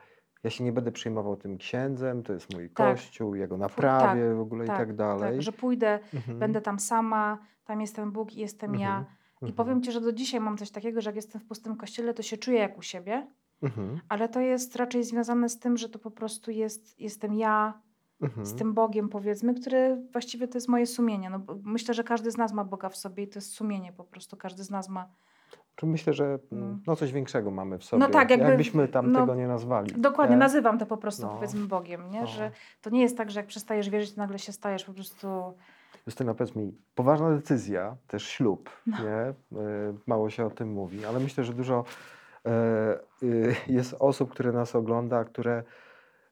ja 0.44 0.50
się 0.50 0.64
nie 0.64 0.72
będę 0.72 0.92
przejmował 0.92 1.36
tym 1.36 1.58
księdzem, 1.58 2.22
to 2.22 2.32
jest 2.32 2.54
mój 2.54 2.70
Tak. 2.70 2.90
kościół, 2.96 3.34
ja 3.34 3.46
go 3.46 3.56
naprawię 3.56 4.26
tak, 4.28 4.36
w 4.36 4.40
ogóle 4.40 4.64
i 4.64 4.68
tak, 4.68 4.76
tak 4.78 4.96
dalej. 4.96 5.32
Tak, 5.32 5.42
że 5.42 5.52
pójdę, 5.52 5.98
Mhm, 6.14 6.38
będę 6.38 6.60
tam 6.60 6.78
sama, 6.78 7.38
tam 7.64 7.80
jestem 7.80 8.12
Bóg 8.12 8.32
i 8.32 8.40
jestem 8.40 8.74
ja. 8.74 9.04
Mhm, 9.42 9.48
I 9.48 9.52
mhm, 9.52 9.56
powiem 9.56 9.82
Ci, 9.82 9.92
że 9.92 10.00
do 10.00 10.12
dzisiaj 10.12 10.40
mam 10.40 10.56
coś 10.58 10.70
takiego, 10.70 11.00
że 11.00 11.08
jak 11.10 11.16
jestem 11.16 11.40
w 11.40 11.44
pustym 11.44 11.76
kościele, 11.76 12.14
to 12.14 12.22
się 12.22 12.36
czuję 12.36 12.58
jak 12.58 12.78
u 12.78 12.82
siebie, 12.82 13.26
mhm, 13.62 14.00
ale 14.08 14.28
to 14.28 14.40
jest 14.40 14.76
raczej 14.76 15.04
związane 15.04 15.48
z 15.48 15.58
tym, 15.58 15.76
że 15.76 15.88
to 15.88 15.98
po 15.98 16.10
prostu 16.10 16.50
jest, 16.50 17.00
jestem 17.00 17.34
ja, 17.34 17.80
mhm. 18.22 18.46
z 18.46 18.54
tym 18.54 18.74
Bogiem, 18.74 19.08
powiedzmy, 19.08 19.54
który 19.54 19.96
właściwie 20.12 20.48
to 20.48 20.56
jest 20.56 20.68
moje 20.68 20.86
sumienie. 20.86 21.30
No, 21.30 21.40
myślę, 21.64 21.94
że 21.94 22.04
każdy 22.04 22.30
z 22.30 22.36
nas 22.36 22.52
ma 22.52 22.64
Boga 22.64 22.88
w 22.88 22.96
sobie 22.96 23.22
i 23.22 23.28
to 23.28 23.38
jest 23.38 23.52
sumienie 23.52 23.92
po 23.92 24.04
prostu. 24.04 24.36
Każdy 24.36 24.64
z 24.64 24.70
nas 24.70 24.88
ma. 24.88 25.08
Czy 25.76 25.86
myślę, 25.86 26.12
że 26.12 26.38
No. 26.50 26.58
mm, 26.58 26.82
no, 26.86 26.96
coś 26.96 27.12
większego 27.12 27.50
mamy 27.50 27.78
w 27.78 27.84
sobie. 27.84 28.08
tak, 28.08 28.30
jakby- 28.30 28.46
Jakbyśmy 28.46 28.88
tam 28.88 29.12
no, 29.12 29.20
tego 29.20 29.34
nie 29.34 29.48
nazwali. 29.48 29.92
Dokładnie, 29.96 30.36
nie? 30.36 30.40
nazywam 30.40 30.78
to 30.78 30.86
po 30.86 30.96
prostu 30.96 31.22
No. 31.22 31.34
powiedzmy 31.34 31.66
Bogiem, 31.66 32.10
nie? 32.10 32.20
No. 32.20 32.26
Że 32.26 32.50
to 32.82 32.90
nie 32.90 33.00
jest 33.00 33.16
tak, 33.16 33.30
że 33.30 33.40
jak 33.40 33.46
przestajesz 33.46 33.90
wierzyć, 33.90 34.12
to 34.12 34.20
nagle 34.20 34.38
się 34.38 34.52
stajesz 34.52 34.84
po 34.84 34.92
prostu. 34.92 35.26
Justyna, 36.06 36.34
powiedz 36.34 36.56
mi, 36.56 36.72
poważna 36.94 37.30
decyzja, 37.36 37.96
też 38.06 38.26
ślub, 38.28 38.70
No. 38.86 38.96
nie? 39.04 39.10
E, 39.10 39.34
Mało 40.06 40.30
się 40.30 40.46
o 40.46 40.50
tym 40.50 40.72
mówi, 40.72 41.04
ale 41.04 41.20
myślę, 41.20 41.44
że 41.44 41.52
dużo 41.52 41.84
e, 42.46 42.98
y, 43.22 43.54
jest 43.66 43.96
osób, 43.98 44.30
które 44.30 44.52
nas 44.52 44.76
ogląda, 44.76 45.24
które 45.24 45.62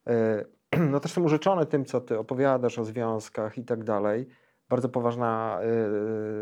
e, 0.06 0.44
no 0.90 1.00
też 1.00 1.12
są 1.12 1.22
urzeczone 1.22 1.66
tym, 1.66 1.84
co 1.84 2.00
ty 2.00 2.18
opowiadasz 2.18 2.78
o 2.78 2.84
związkach 2.84 3.58
i 3.58 3.64
tak 3.64 3.84
dalej. 3.84 4.28
Bardzo 4.68 4.88
poważna 4.88 5.60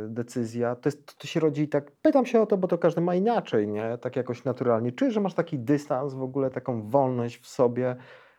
decyzja. 0.08 0.76
To, 0.76 0.88
jest, 0.88 1.18
to 1.18 1.26
się 1.26 1.40
rodzi 1.40 1.68
tak, 1.68 1.90
pytam 2.02 2.26
się 2.26 2.40
o 2.40 2.46
to, 2.46 2.56
bo 2.56 2.68
to 2.68 2.78
każdy 2.78 3.00
ma 3.00 3.14
inaczej, 3.14 3.68
nie? 3.68 3.98
Tak 3.98 4.16
jakoś 4.16 4.44
naturalnie. 4.44 4.92
Czujesz, 4.92 5.14
że 5.14 5.20
masz 5.20 5.34
taki 5.34 5.58
dystans 5.58 6.14
w 6.14 6.22
ogóle, 6.22 6.50
taką 6.50 6.90
wolność 6.90 7.38
w 7.42 7.46
sobie 7.46 7.96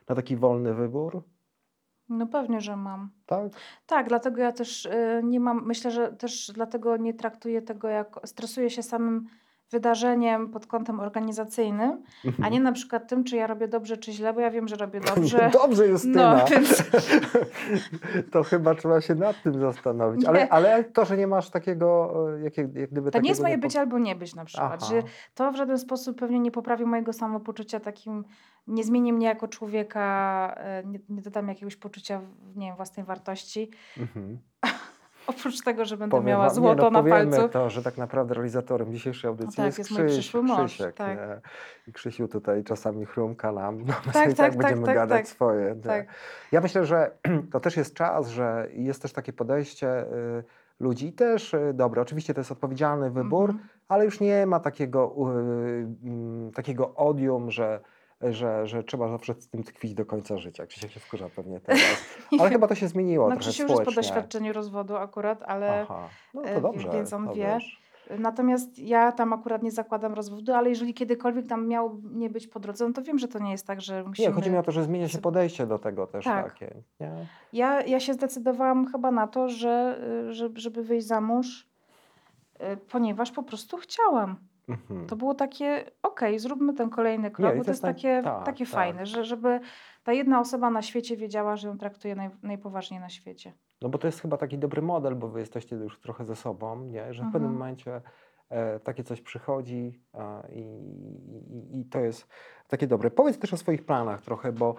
na 0.09 0.15
taki 0.15 0.35
wolny 0.37 0.73
wybór? 0.73 1.23
No 2.09 2.27
pewnie, 2.27 2.61
że 2.61 2.75
mam. 2.75 3.09
Tak? 3.25 3.51
Tak, 3.87 4.07
dlatego 4.07 4.41
ja 4.41 4.51
też 4.51 4.85
y, 4.85 5.21
nie 5.23 5.39
mam, 5.39 5.65
myślę, 5.65 5.91
że 5.91 6.13
też 6.13 6.51
dlatego 6.53 6.97
nie 6.97 7.13
traktuję 7.13 7.61
tego 7.61 7.87
jak, 7.87 8.19
stresuję 8.25 8.69
się 8.69 8.83
samym 8.83 9.27
wydarzeniem 9.71 10.49
pod 10.49 10.67
kątem 10.67 10.99
organizacyjnym, 10.99 12.03
a 12.43 12.49
nie 12.49 12.59
na 12.59 12.71
przykład 12.71 13.09
tym, 13.09 13.23
czy 13.23 13.35
ja 13.35 13.47
robię 13.47 13.67
dobrze, 13.67 13.97
czy 13.97 14.11
źle, 14.11 14.33
bo 14.33 14.39
ja 14.39 14.51
wiem, 14.51 14.67
że 14.67 14.75
robię 14.75 14.99
dobrze. 15.15 15.49
Dobrze, 15.53 15.87
Justyna. 15.87 16.37
No, 16.37 16.45
więc 16.45 16.83
to 18.31 18.43
chyba 18.43 18.75
trzeba 18.75 19.01
się 19.01 19.15
nad 19.15 19.43
tym 19.43 19.59
zastanowić. 19.59 20.21
Nie. 20.21 20.29
Ale, 20.29 20.49
ale 20.49 20.83
to, 20.83 21.05
że 21.05 21.17
nie 21.17 21.27
masz 21.27 21.49
takiego, 21.49 22.13
e, 22.37 22.41
jak, 22.41 22.57
jak 22.57 22.91
gdyby 22.91 23.11
to 23.11 23.19
nie 23.19 23.29
jest 23.29 23.41
moje 23.41 23.57
być 23.57 23.75
albo 23.75 23.99
nie 23.99 24.15
być 24.15 24.35
na 24.35 24.45
przykład. 24.45 24.79
Aha. 24.81 24.85
Że 24.85 25.03
to 25.35 25.51
w 25.51 25.55
żaden 25.55 25.79
sposób 25.79 26.19
pewnie 26.19 26.39
nie 26.39 26.51
poprawi 26.51 26.85
mojego 26.85 27.13
samopoczucia 27.13 27.79
takim, 27.79 28.23
nie 28.67 28.83
zmieni 28.83 29.13
mnie 29.13 29.27
jako 29.27 29.47
człowieka, 29.47 30.55
e, 30.57 30.83
nie, 30.85 30.99
nie 31.09 31.21
doda 31.21 31.41
mi 31.41 31.49
jakiegoś 31.49 31.75
poczucia, 31.75 32.21
nie 32.55 32.67
wiem, 32.67 32.75
własnej 32.75 33.05
wartości. 33.05 33.71
Mhm. 33.97 34.37
Oprócz 35.27 35.61
tego, 35.61 35.85
że 35.85 35.97
będę 35.97 36.11
Powiem 36.11 36.25
miała 36.25 36.49
złoto 36.49 36.83
nie, 36.83 36.91
no, 36.91 37.03
na 37.03 37.09
palcu. 37.09 37.49
to, 37.49 37.69
że 37.69 37.83
tak 37.83 37.97
naprawdę 37.97 38.33
realizatorem 38.33 38.91
dzisiejszej 38.93 39.27
audycji 39.27 39.57
tak, 39.57 39.65
jest, 39.65 39.77
jest 39.77 39.91
mój 39.91 39.99
Krzyś, 39.99 40.13
przyszły 40.13 40.43
mąż, 40.43 40.71
Krzysiek. 40.73 40.95
tak. 40.95 41.17
Nie? 41.17 41.41
I 41.87 41.93
Krzysiu 41.93 42.27
tutaj 42.27 42.63
czasami 42.63 43.05
chrumka 43.05 43.51
nam, 43.51 43.77
no 43.87 43.93
my 44.05 44.13
Tak, 44.13 44.27
tak, 44.27 44.35
tak, 44.35 44.57
będziemy 44.57 44.85
tak, 44.85 44.95
gadać 44.95 45.17
tak. 45.17 45.27
swoje. 45.27 45.75
Ja 46.51 46.61
myślę, 46.61 46.85
że 46.85 47.11
to 47.51 47.59
też 47.59 47.77
jest 47.77 47.93
czas, 47.93 48.27
że 48.29 48.67
jest 48.73 49.01
też 49.01 49.13
takie 49.13 49.33
podejście 49.33 50.01
y, 50.03 50.43
ludzi, 50.79 51.13
też 51.13 51.53
y, 51.53 51.71
dobre. 51.73 52.01
Oczywiście 52.01 52.33
to 52.33 52.39
jest 52.39 52.51
odpowiedzialny 52.51 53.11
wybór, 53.11 53.49
Mhm. 53.49 53.69
ale 53.87 54.05
już 54.05 54.19
nie 54.19 54.45
ma 54.45 54.59
takiego, 54.59 55.15
y, 55.17 56.07
mm, 56.07 56.51
takiego 56.51 56.95
odium, 56.95 57.51
że, 57.51 57.79
że, 58.21 58.67
że 58.67 58.83
trzeba 58.83 59.09
zawsze 59.09 59.33
z 59.33 59.49
tym 59.49 59.63
tkwić 59.63 59.93
do 59.93 60.05
końca 60.05 60.37
życia. 60.37 60.65
Krzysiek 60.65 60.91
się 60.91 60.99
wkurza 60.99 61.29
pewnie 61.35 61.59
teraz. 61.65 62.05
Ale 62.39 62.49
chyba 62.49 62.67
to 62.67 62.75
się 62.75 62.87
zmieniło 62.87 63.29
No 63.29 63.35
trochę 63.35 63.49
Krzysiu 63.49 63.63
już 63.63 63.71
jest 63.71 63.83
po 63.83 63.91
doświadczeniu 63.91 64.53
rozwodu 64.53 64.95
akurat, 64.95 65.43
ale 65.43 65.81
Aha, 65.81 66.09
no 66.33 66.43
e, 66.43 66.55
to 66.55 66.61
dobrze. 66.61 66.89
więc 66.93 67.13
on 67.13 67.27
to 67.27 67.33
wie. 67.33 67.43
wiesz. 67.43 67.81
natomiast 68.19 68.79
ja 68.79 69.11
tam 69.11 69.33
akurat 69.33 69.63
nie 69.63 69.71
zakładam 69.71 70.13
rozwodu, 70.13 70.53
ale 70.53 70.69
jeżeli 70.69 70.93
kiedykolwiek 70.93 71.47
tam 71.47 71.67
miał 71.67 72.01
nie 72.03 72.29
być 72.29 72.47
po 72.47 72.59
drodze, 72.59 72.87
no 72.87 72.93
to 72.93 73.01
wiem, 73.01 73.19
że 73.19 73.27
to 73.27 73.39
nie 73.39 73.51
jest 73.51 73.67
tak, 73.67 73.81
że 73.81 74.03
musimy... 74.03 74.27
Nie, 74.27 74.33
chodzi 74.33 74.51
mi 74.51 74.57
o 74.57 74.63
to, 74.63 74.71
że 74.71 74.83
zmienia 74.83 75.07
się 75.07 75.17
podejście 75.17 75.67
do 75.67 75.79
tego 75.79 76.07
też 76.07 76.25
Tak. 76.25 76.45
takie. 76.53 76.75
Nie? 76.99 77.27
Ja, 77.53 77.81
ja 77.81 77.99
się 77.99 78.13
zdecydowałam 78.13 78.91
chyba 78.91 79.11
na 79.11 79.27
to, 79.27 79.49
że, 79.49 79.99
y, 80.29 80.33
że, 80.33 80.49
żeby 80.55 80.83
wyjść 80.83 81.07
za 81.07 81.21
mąż, 81.21 81.67
y, 82.61 82.77
ponieważ 82.77 83.31
po 83.31 83.43
prostu 83.43 83.77
chciałam. 83.77 84.35
Mhm. 84.67 85.07
To 85.07 85.15
było 85.15 85.33
takie, 85.35 85.91
okej, 86.03 86.39
zróbmy 86.39 86.73
ten 86.73 86.89
kolejny 86.89 87.31
krok, 87.31 87.55
i 87.55 87.57
bo 87.57 87.63
to 87.63 87.71
jest 87.71 87.83
jest 87.83 87.95
takie, 87.95 88.21
tak, 88.23 88.45
takie 88.45 88.65
tak. 88.65 88.73
fajne, 88.73 89.05
że, 89.05 89.25
żeby 89.25 89.59
ta 90.03 90.13
jedna 90.13 90.39
osoba 90.39 90.69
na 90.69 90.81
świecie 90.81 91.17
wiedziała, 91.17 91.55
że 91.55 91.67
ją 91.67 91.77
traktuje 91.77 92.15
naj, 92.15 92.29
najpoważniej 92.43 92.99
na 92.99 93.09
świecie. 93.09 93.53
No 93.81 93.89
bo 93.89 93.97
to 93.97 94.07
jest 94.07 94.21
chyba 94.21 94.37
taki 94.37 94.57
dobry 94.57 94.81
model, 94.81 95.15
bo 95.15 95.27
wy 95.27 95.39
jesteście 95.39 95.75
już 95.75 95.99
trochę 95.99 96.25
ze 96.25 96.35
sobą, 96.35 96.85
nie? 96.85 97.13
że 97.13 97.23
w 97.23 97.25
pewnym 97.25 97.51
Mhm. 97.51 97.53
momencie 97.53 98.01
e, 98.49 98.79
takie 98.79 99.03
coś 99.03 99.21
przychodzi 99.21 100.01
a, 100.13 100.43
i, 100.49 100.59
i, 100.59 101.79
i 101.79 101.85
to 101.85 101.99
jest 101.99 102.27
takie 102.67 102.87
dobre. 102.87 103.11
Powiedz 103.11 103.39
też 103.39 103.53
o 103.53 103.57
swoich 103.57 103.85
planach 103.85 104.21
trochę, 104.21 104.51
bo 104.51 104.75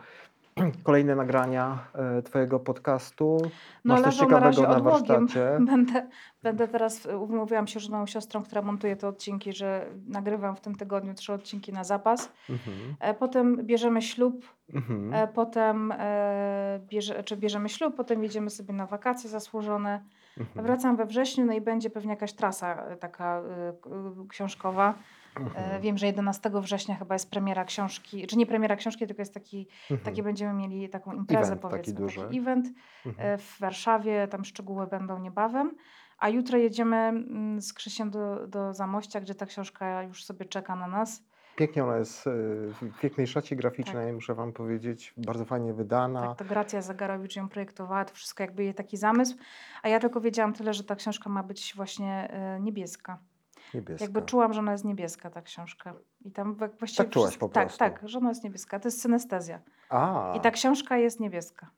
kolejne 0.84 1.16
nagrania 1.16 1.78
e, 1.94 2.22
twojego 2.22 2.60
podcastu. 2.60 3.38
No 3.84 3.94
Masz 3.94 4.02
coś 4.02 4.16
na 4.20 4.24
ciekawego 4.26 4.62
na 4.62 4.68
odłogiem. 4.76 4.82
warsztacie. 5.26 5.58
Będę, 5.70 6.06
będę 6.42 6.68
teraz, 6.68 7.06
y, 7.06 7.16
umówiłam 7.18 7.66
się 7.66 7.80
z 7.80 7.88
moją 7.88 8.06
siostrą, 8.06 8.42
która 8.42 8.62
montuje 8.62 8.96
te 8.96 9.08
odcinki, 9.08 9.52
że 9.52 9.86
nagrywam 10.08 10.56
w 10.56 10.60
tym 10.60 10.74
tygodniu 10.74 11.14
trzy 11.14 11.32
odcinki 11.32 11.72
na 11.72 11.84
zapas. 11.84 12.32
Mhm. 12.50 12.96
E, 13.00 13.14
Potem 13.14 13.56
bierzemy 13.66 14.02
ślub, 14.02 14.44
Mhm. 14.74 15.14
e, 15.14 15.28
potem 15.28 15.92
e, 15.98 16.80
bierze, 16.88 17.24
czy 17.24 17.36
bierzemy 17.36 17.68
ślub, 17.68 17.96
potem 17.96 18.22
jedziemy 18.22 18.50
sobie 18.50 18.74
na 18.74 18.86
wakacje 18.86 19.30
zasłużone. 19.30 20.02
Mhm. 20.38 20.66
Wracam 20.66 20.96
we 20.96 21.06
wrześniu, 21.06 21.44
no 21.44 21.52
i 21.52 21.60
będzie 21.60 21.90
pewnie 21.90 22.10
jakaś 22.10 22.32
trasa 22.32 22.82
e, 22.84 22.96
taka 22.96 23.42
książkowa. 24.28 24.94
E, 25.36 25.40
Mhm. 25.40 25.80
Wiem, 25.82 25.98
że 25.98 26.06
11 26.06 26.50
września 26.60 26.94
chyba 26.94 27.14
jest 27.14 27.30
premiera 27.30 27.64
książki, 27.64 28.26
czy 28.26 28.38
nie 28.38 28.46
premiera 28.46 28.76
książki, 28.76 29.06
tylko 29.06 29.22
jest 29.22 29.34
taki, 29.34 29.68
Mhm. 29.90 30.00
taki 30.04 30.22
będziemy 30.22 30.52
mieli 30.52 30.88
taką 30.88 31.12
imprezę 31.12 31.40
Event 31.52 31.62
taki 31.62 31.70
powiedzmy, 31.72 31.94
duży. 31.94 32.20
event 32.40 32.66
Mhm. 33.06 33.28
e, 33.34 33.38
w 33.38 33.58
Warszawie, 33.60 34.28
tam 34.28 34.44
szczegóły 34.44 34.86
będą 34.86 35.18
niebawem. 35.18 35.74
A 36.18 36.28
jutro 36.28 36.58
jedziemy 36.58 36.96
mm, 36.96 37.60
z 37.62 37.72
Krzysiem 37.72 38.10
do, 38.10 38.46
do 38.46 38.74
Zamościa, 38.74 39.20
gdzie 39.20 39.34
ta 39.34 39.46
książka 39.46 40.02
już 40.02 40.24
sobie 40.24 40.44
czeka 40.46 40.76
na 40.76 40.86
nas. 40.86 41.22
Pięknie 41.56 41.84
ona 41.84 41.96
jest 41.96 42.26
e, 42.26 42.30
w 42.72 43.00
pięknej 43.00 43.26
szacie 43.26 43.56
graficznej, 43.56 44.12
muszę 44.12 44.34
wam 44.34 44.52
powiedzieć, 44.52 45.14
bardzo 45.16 45.44
fajnie 45.44 45.74
wydana. 45.74 46.26
Tak, 46.28 46.38
to 46.38 46.44
Gracja 46.44 46.82
Zagarowicz 46.82 47.36
ją 47.36 47.48
projektowała, 47.48 48.04
to 48.04 48.14
wszystko 48.14 48.42
jakby 48.42 48.64
jej 48.64 48.74
taki 48.74 48.96
zamysł. 48.96 49.36
A 49.82 49.88
ja 49.88 50.00
tylko 50.00 50.20
wiedziałam 50.20 50.52
tyle, 50.52 50.74
że 50.74 50.84
ta 50.84 50.96
książka 50.96 51.30
ma 51.30 51.42
być 51.42 51.72
właśnie 51.76 52.28
e, 52.30 52.60
niebieska. 52.60 53.18
Niebieska. 53.74 54.04
Jakby 54.04 54.22
czułam, 54.22 54.52
że 54.52 54.60
ona 54.60 54.72
jest 54.72 54.84
niebieska, 54.84 55.30
ta 55.30 55.42
książka. 55.42 55.94
I 56.24 56.30
tam 56.30 56.54
właściwie 56.54 57.04
Tak 57.04 57.10
czułaś 57.12 57.28
wszystko- 57.28 57.48
po 57.48 57.54
Tak, 57.54 57.64
prostu. 57.64 57.78
tak, 57.78 58.00
że 58.08 58.18
ona 58.18 58.28
jest 58.28 58.44
niebieska. 58.44 58.80
To 58.80 58.88
jest 58.88 59.00
synestezja. 59.02 59.60
A, 59.90 60.32
I 60.36 60.40
ta 60.40 60.50
książka 60.50 60.96
jest 60.96 61.20
niebieska. 61.20 61.70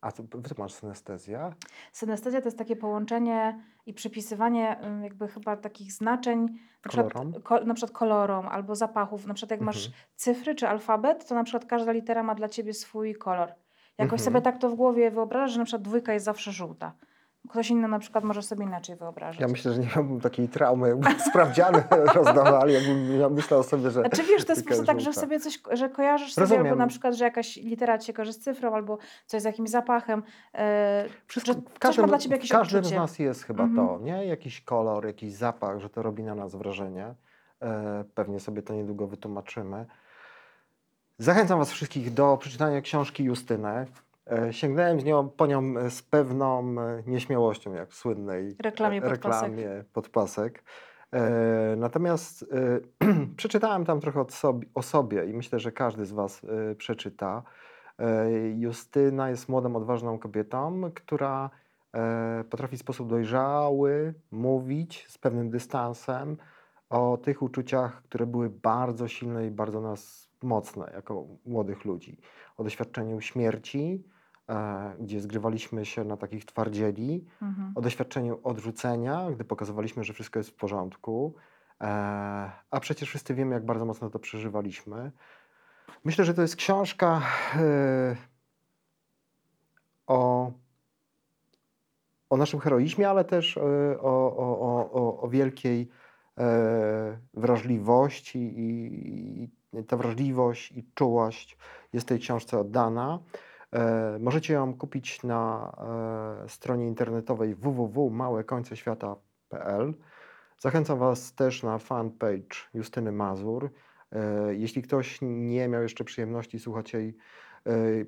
a 0.00 0.12
to 0.12 0.22
wytłumacz 0.22 0.72
synestezja? 0.72 1.52
Synestezja 1.92 2.40
to 2.40 2.46
jest 2.46 2.58
takie 2.58 2.76
połączenie 2.76 3.62
i 3.86 3.94
przypisywanie 3.94 4.76
jakby 5.02 5.28
chyba 5.28 5.56
takich 5.56 5.92
znaczeń, 5.92 6.40
na 6.84 6.88
przykład, 6.88 7.12
Kolorom? 7.12 7.42
ko, 7.42 7.60
na 7.64 7.74
przykład 7.74 7.98
kolorom 7.98 8.46
albo 8.48 8.74
zapachów. 8.74 9.26
Na 9.26 9.34
przykład 9.34 9.50
jak 9.50 9.60
masz 9.60 9.86
Mhm. 9.86 10.04
cyfry 10.16 10.54
czy 10.54 10.68
alfabet, 10.68 11.28
to 11.28 11.34
na 11.34 11.44
przykład 11.44 11.64
każda 11.64 11.92
litera 11.92 12.22
ma 12.22 12.34
dla 12.34 12.48
ciebie 12.48 12.74
swój 12.74 13.14
kolor. 13.14 13.48
Jakoś 13.98 14.20
Mhm. 14.20 14.24
sobie 14.24 14.42
tak 14.42 14.58
to 14.58 14.70
w 14.70 14.74
głowie 14.74 15.10
wyobrażasz, 15.10 15.52
że 15.52 15.58
na 15.58 15.64
przykład 15.64 15.82
dwójka 15.82 16.12
jest 16.12 16.24
zawsze 16.24 16.52
żółta. 16.52 16.92
Ktoś 17.50 17.70
inny 17.70 17.88
na 17.88 17.98
przykład 17.98 18.24
może 18.24 18.42
sobie 18.42 18.64
inaczej 18.64 18.96
wyobrażać. 18.96 19.40
Ja 19.40 19.48
myślę, 19.48 19.72
że 19.72 19.78
nie 19.80 19.88
miałbym 19.96 20.20
takiej 20.20 20.48
traumy, 20.48 20.88
jakby 20.88 21.08
sprawdziany 21.30 21.82
rozdawali, 22.14 22.74
jakbym 22.74 23.20
ja 23.20 23.28
myślał 23.28 23.62
sobie, 23.62 23.90
że... 23.90 24.00
Znaczy 24.00 24.22
wiesz, 24.22 24.44
to 24.44 24.52
jest 24.52 24.62
po 24.62 24.66
prostu 24.66 24.84
tak, 24.86 25.00
że 25.00 25.12
sobie 25.12 25.40
coś, 25.40 25.58
że 25.72 25.88
kojarzysz 25.88 26.34
sobie, 26.34 26.58
albo 26.58 26.74
na 26.74 26.86
przykład, 26.86 27.14
że 27.14 27.24
jakaś 27.24 27.56
litera 27.56 27.98
ci 27.98 28.06
się 28.06 28.12
kojarzy 28.12 28.32
z 28.32 28.38
cyfrą, 28.38 28.74
albo 28.74 28.98
coś 29.26 29.42
z 29.42 29.44
jakimś 29.44 29.70
zapachem. 29.70 30.22
E, 30.54 31.04
Wszystko, 31.26 31.52
że 31.52 31.58
coś 31.58 31.78
każdym, 31.78 32.02
ma 32.04 32.08
dla 32.08 32.18
ciebie 32.18 32.36
jakieś 32.36 32.50
w 32.50 32.52
każdym 32.52 32.84
z 32.84 32.92
nas 32.92 33.18
jest 33.18 33.44
chyba 33.44 33.64
Mhm. 33.64 33.88
to, 33.88 33.98
nie? 34.04 34.26
Jakiś 34.26 34.60
kolor, 34.60 35.06
jakiś 35.06 35.32
zapach, 35.32 35.80
że 35.80 35.90
to 35.90 36.02
robi 36.02 36.22
na 36.22 36.34
nas 36.34 36.54
wrażenie. 36.54 37.14
E, 37.62 38.04
pewnie 38.14 38.40
sobie 38.40 38.62
to 38.62 38.74
niedługo 38.74 39.06
wytłumaczymy. 39.06 39.86
Zachęcam 41.18 41.58
Was 41.58 41.70
wszystkich 41.70 42.14
do 42.14 42.36
przeczytania 42.36 42.80
książki 42.80 43.24
Justyny. 43.24 43.86
E, 44.30 44.52
sięgnąłem 44.52 45.00
z 45.00 45.04
nią, 45.04 45.28
po 45.28 45.46
nią 45.46 45.78
e, 45.78 45.90
z 45.90 46.02
pewną 46.02 46.80
e, 46.80 47.02
nieśmiałością, 47.06 47.72
jak 47.72 47.90
w 47.90 47.94
słynnej 47.94 48.56
Reklamie 48.62 49.02
podpasek. 49.02 49.50
reklamie 49.50 49.84
podpasek. 49.92 50.62
E, 51.12 51.74
natomiast 51.76 52.42
e, 52.42 53.26
przeczytałem 53.36 53.84
tam 53.84 54.00
trochę 54.00 54.24
sobie, 54.28 54.66
o 54.74 54.82
sobie 54.82 55.24
i 55.24 55.34
myślę, 55.34 55.58
że 55.58 55.72
każdy 55.72 56.06
z 56.06 56.12
Was 56.12 56.44
e, 56.44 56.74
przeczyta. 56.74 57.42
Justyna 58.56 59.30
jest 59.30 59.48
młodą, 59.48 59.76
odważną 59.76 60.18
kobietą, 60.18 60.90
która 60.94 61.50
potrafi 62.50 62.76
w 62.76 62.80
sposób 62.80 63.08
dojrzały 63.08 64.14
mówić 64.30 65.06
z 65.08 65.18
pewnym 65.18 65.50
dystansem 65.50 66.36
o 66.90 67.16
tych 67.16 67.42
uczuciach, 67.42 68.02
które 68.02 68.26
były 68.26 68.50
bardzo 68.50 69.08
silne 69.08 69.46
i 69.46 69.50
bardzo 69.50 69.80
nas 69.80 70.30
mocne 70.42 70.92
jako 70.94 71.26
młodych 71.46 71.84
ludzi. 71.84 72.18
O 72.56 72.64
doświadczeniu 72.64 73.20
śmierci, 73.20 74.04
gdzie 75.00 75.20
zgrywaliśmy 75.20 75.86
się 75.86 76.04
na 76.04 76.16
takich 76.16 76.44
twardzieli, 76.44 77.24
mhm. 77.42 77.72
o 77.74 77.80
doświadczeniu 77.80 78.40
odrzucenia, 78.42 79.30
gdy 79.30 79.44
pokazywaliśmy, 79.44 80.04
że 80.04 80.12
wszystko 80.12 80.38
jest 80.38 80.50
w 80.50 80.54
porządku. 80.54 81.34
E, 81.80 81.86
a 82.70 82.80
przecież 82.80 83.08
wszyscy 83.08 83.34
wiemy, 83.34 83.54
jak 83.54 83.64
bardzo 83.64 83.84
mocno 83.84 84.10
to 84.10 84.18
przeżywaliśmy. 84.18 85.12
Myślę, 86.04 86.24
że 86.24 86.34
to 86.34 86.42
jest 86.42 86.56
książka 86.56 87.22
e, 87.56 88.16
o, 90.06 90.52
o 92.30 92.36
naszym 92.36 92.60
heroizmie, 92.60 93.08
ale 93.08 93.24
też 93.24 93.56
e, 93.56 93.60
o, 94.00 94.36
o, 94.36 94.90
o, 94.92 95.20
o, 95.20 95.28
wielkiej 95.28 95.88
e, 96.38 97.18
wrażliwości 97.34 98.38
i, 98.38 99.50
i 99.78 99.84
ta 99.84 99.96
wrażliwość 99.96 100.72
i 100.72 100.84
czułość 100.94 101.58
jest 101.92 102.08
tej 102.08 102.18
książce 102.18 102.58
oddana. 102.58 103.18
E, 103.72 104.18
możecie 104.20 104.54
ją 104.54 104.74
kupić 104.74 105.22
na 105.22 105.72
e, 106.44 106.48
stronie 106.48 106.86
internetowej 106.86 107.54
www.małykońceświata.pl. 107.54 109.94
Zachęcam 110.58 110.98
Was 110.98 111.34
też 111.34 111.62
na 111.62 111.78
fanpage 111.78 112.56
Justyny 112.74 113.12
Mazur. 113.12 113.70
E, 114.12 114.54
jeśli 114.54 114.82
ktoś 114.82 115.18
nie 115.22 115.68
miał 115.68 115.82
jeszcze 115.82 116.04
przyjemności 116.04 116.58
słuchać 116.58 116.92
jej 116.92 117.16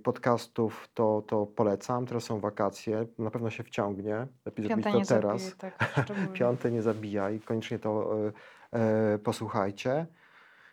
podcastów, 0.02 0.88
to, 0.94 1.22
to 1.26 1.46
polecam. 1.46 2.06
Teraz 2.06 2.24
są 2.24 2.40
wakacje, 2.40 3.06
na 3.18 3.30
pewno 3.30 3.50
się 3.50 3.62
wciągnie. 3.62 4.26
Lepiej 4.46 4.66
zrobić 4.66 4.84
Piąta 4.84 5.00
to 5.00 5.06
teraz. 5.06 5.42
zabije, 5.42 5.56
tak. 5.56 5.78
Piąte 6.38 6.70
nie 6.70 6.82
zabijaj, 6.82 7.40
koniecznie 7.40 7.78
to 7.78 8.10
posłuchajcie. 9.24 10.06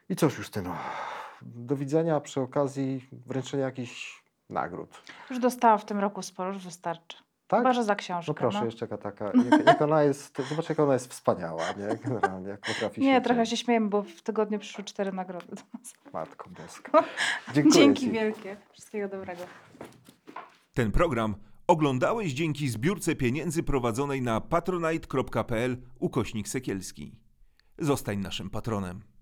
I 0.09 0.15
cóż, 0.15 0.37
Justyno, 0.37 0.75
do 1.41 1.75
widzenia 1.75 2.19
przy 2.19 2.41
okazji 2.41 3.09
wręczenia 3.25 3.65
jakichś 3.65 4.24
nagród. 4.49 5.01
Już 5.29 5.39
dostałam 5.39 5.79
w 5.79 5.85
tym 5.85 5.99
roku 5.99 6.21
sporo, 6.21 6.53
już 6.53 6.63
wystarczy. 6.63 7.17
Tak? 7.47 7.59
Chyba, 7.59 7.73
że 7.73 7.83
za 7.83 7.95
książkę. 7.95 8.31
No 8.31 8.33
proszę, 8.33 8.59
no. 8.59 8.65
jeszcze 8.65 8.85
jaka 8.85 8.97
taka, 8.97 9.25
jak, 9.25 9.65
jak 9.65 9.81
ona 9.81 10.03
jest, 10.03 10.37
zobacz 10.49 10.69
jak 10.69 10.79
ona 10.79 10.93
jest 10.93 11.11
wspaniała, 11.11 11.63
nie? 11.71 11.97
Generalnie, 12.03 12.49
jak 12.49 12.59
potrafi 12.59 13.01
Nie, 13.01 13.15
się 13.15 13.21
trochę 13.21 13.45
się 13.45 13.57
śmiejemy, 13.57 13.89
bo 13.89 14.03
w 14.03 14.21
tygodniu 14.21 14.59
przyszły 14.59 14.83
cztery 14.83 15.11
nagrody 15.11 15.47
do 15.47 15.61
nas. 15.73 15.93
Matko 16.13 16.49
Boska. 16.49 17.03
Dziękuję 17.53 17.73
Dzięki 17.73 18.01
ci. 18.01 18.11
wielkie. 18.11 18.57
Wszystkiego 18.71 19.07
dobrego. 19.07 19.41
Ten 20.73 20.91
program 20.91 21.35
oglądałeś 21.67 22.33
dzięki 22.33 22.69
zbiórce 22.69 23.15
pieniędzy 23.15 23.63
prowadzonej 23.63 24.21
na 24.21 24.41
patronite.pl 24.41 25.77
ukośnik 25.99 26.47
sekielski. 26.47 27.15
Zostań 27.79 28.17
naszym 28.17 28.49
patronem. 28.49 29.14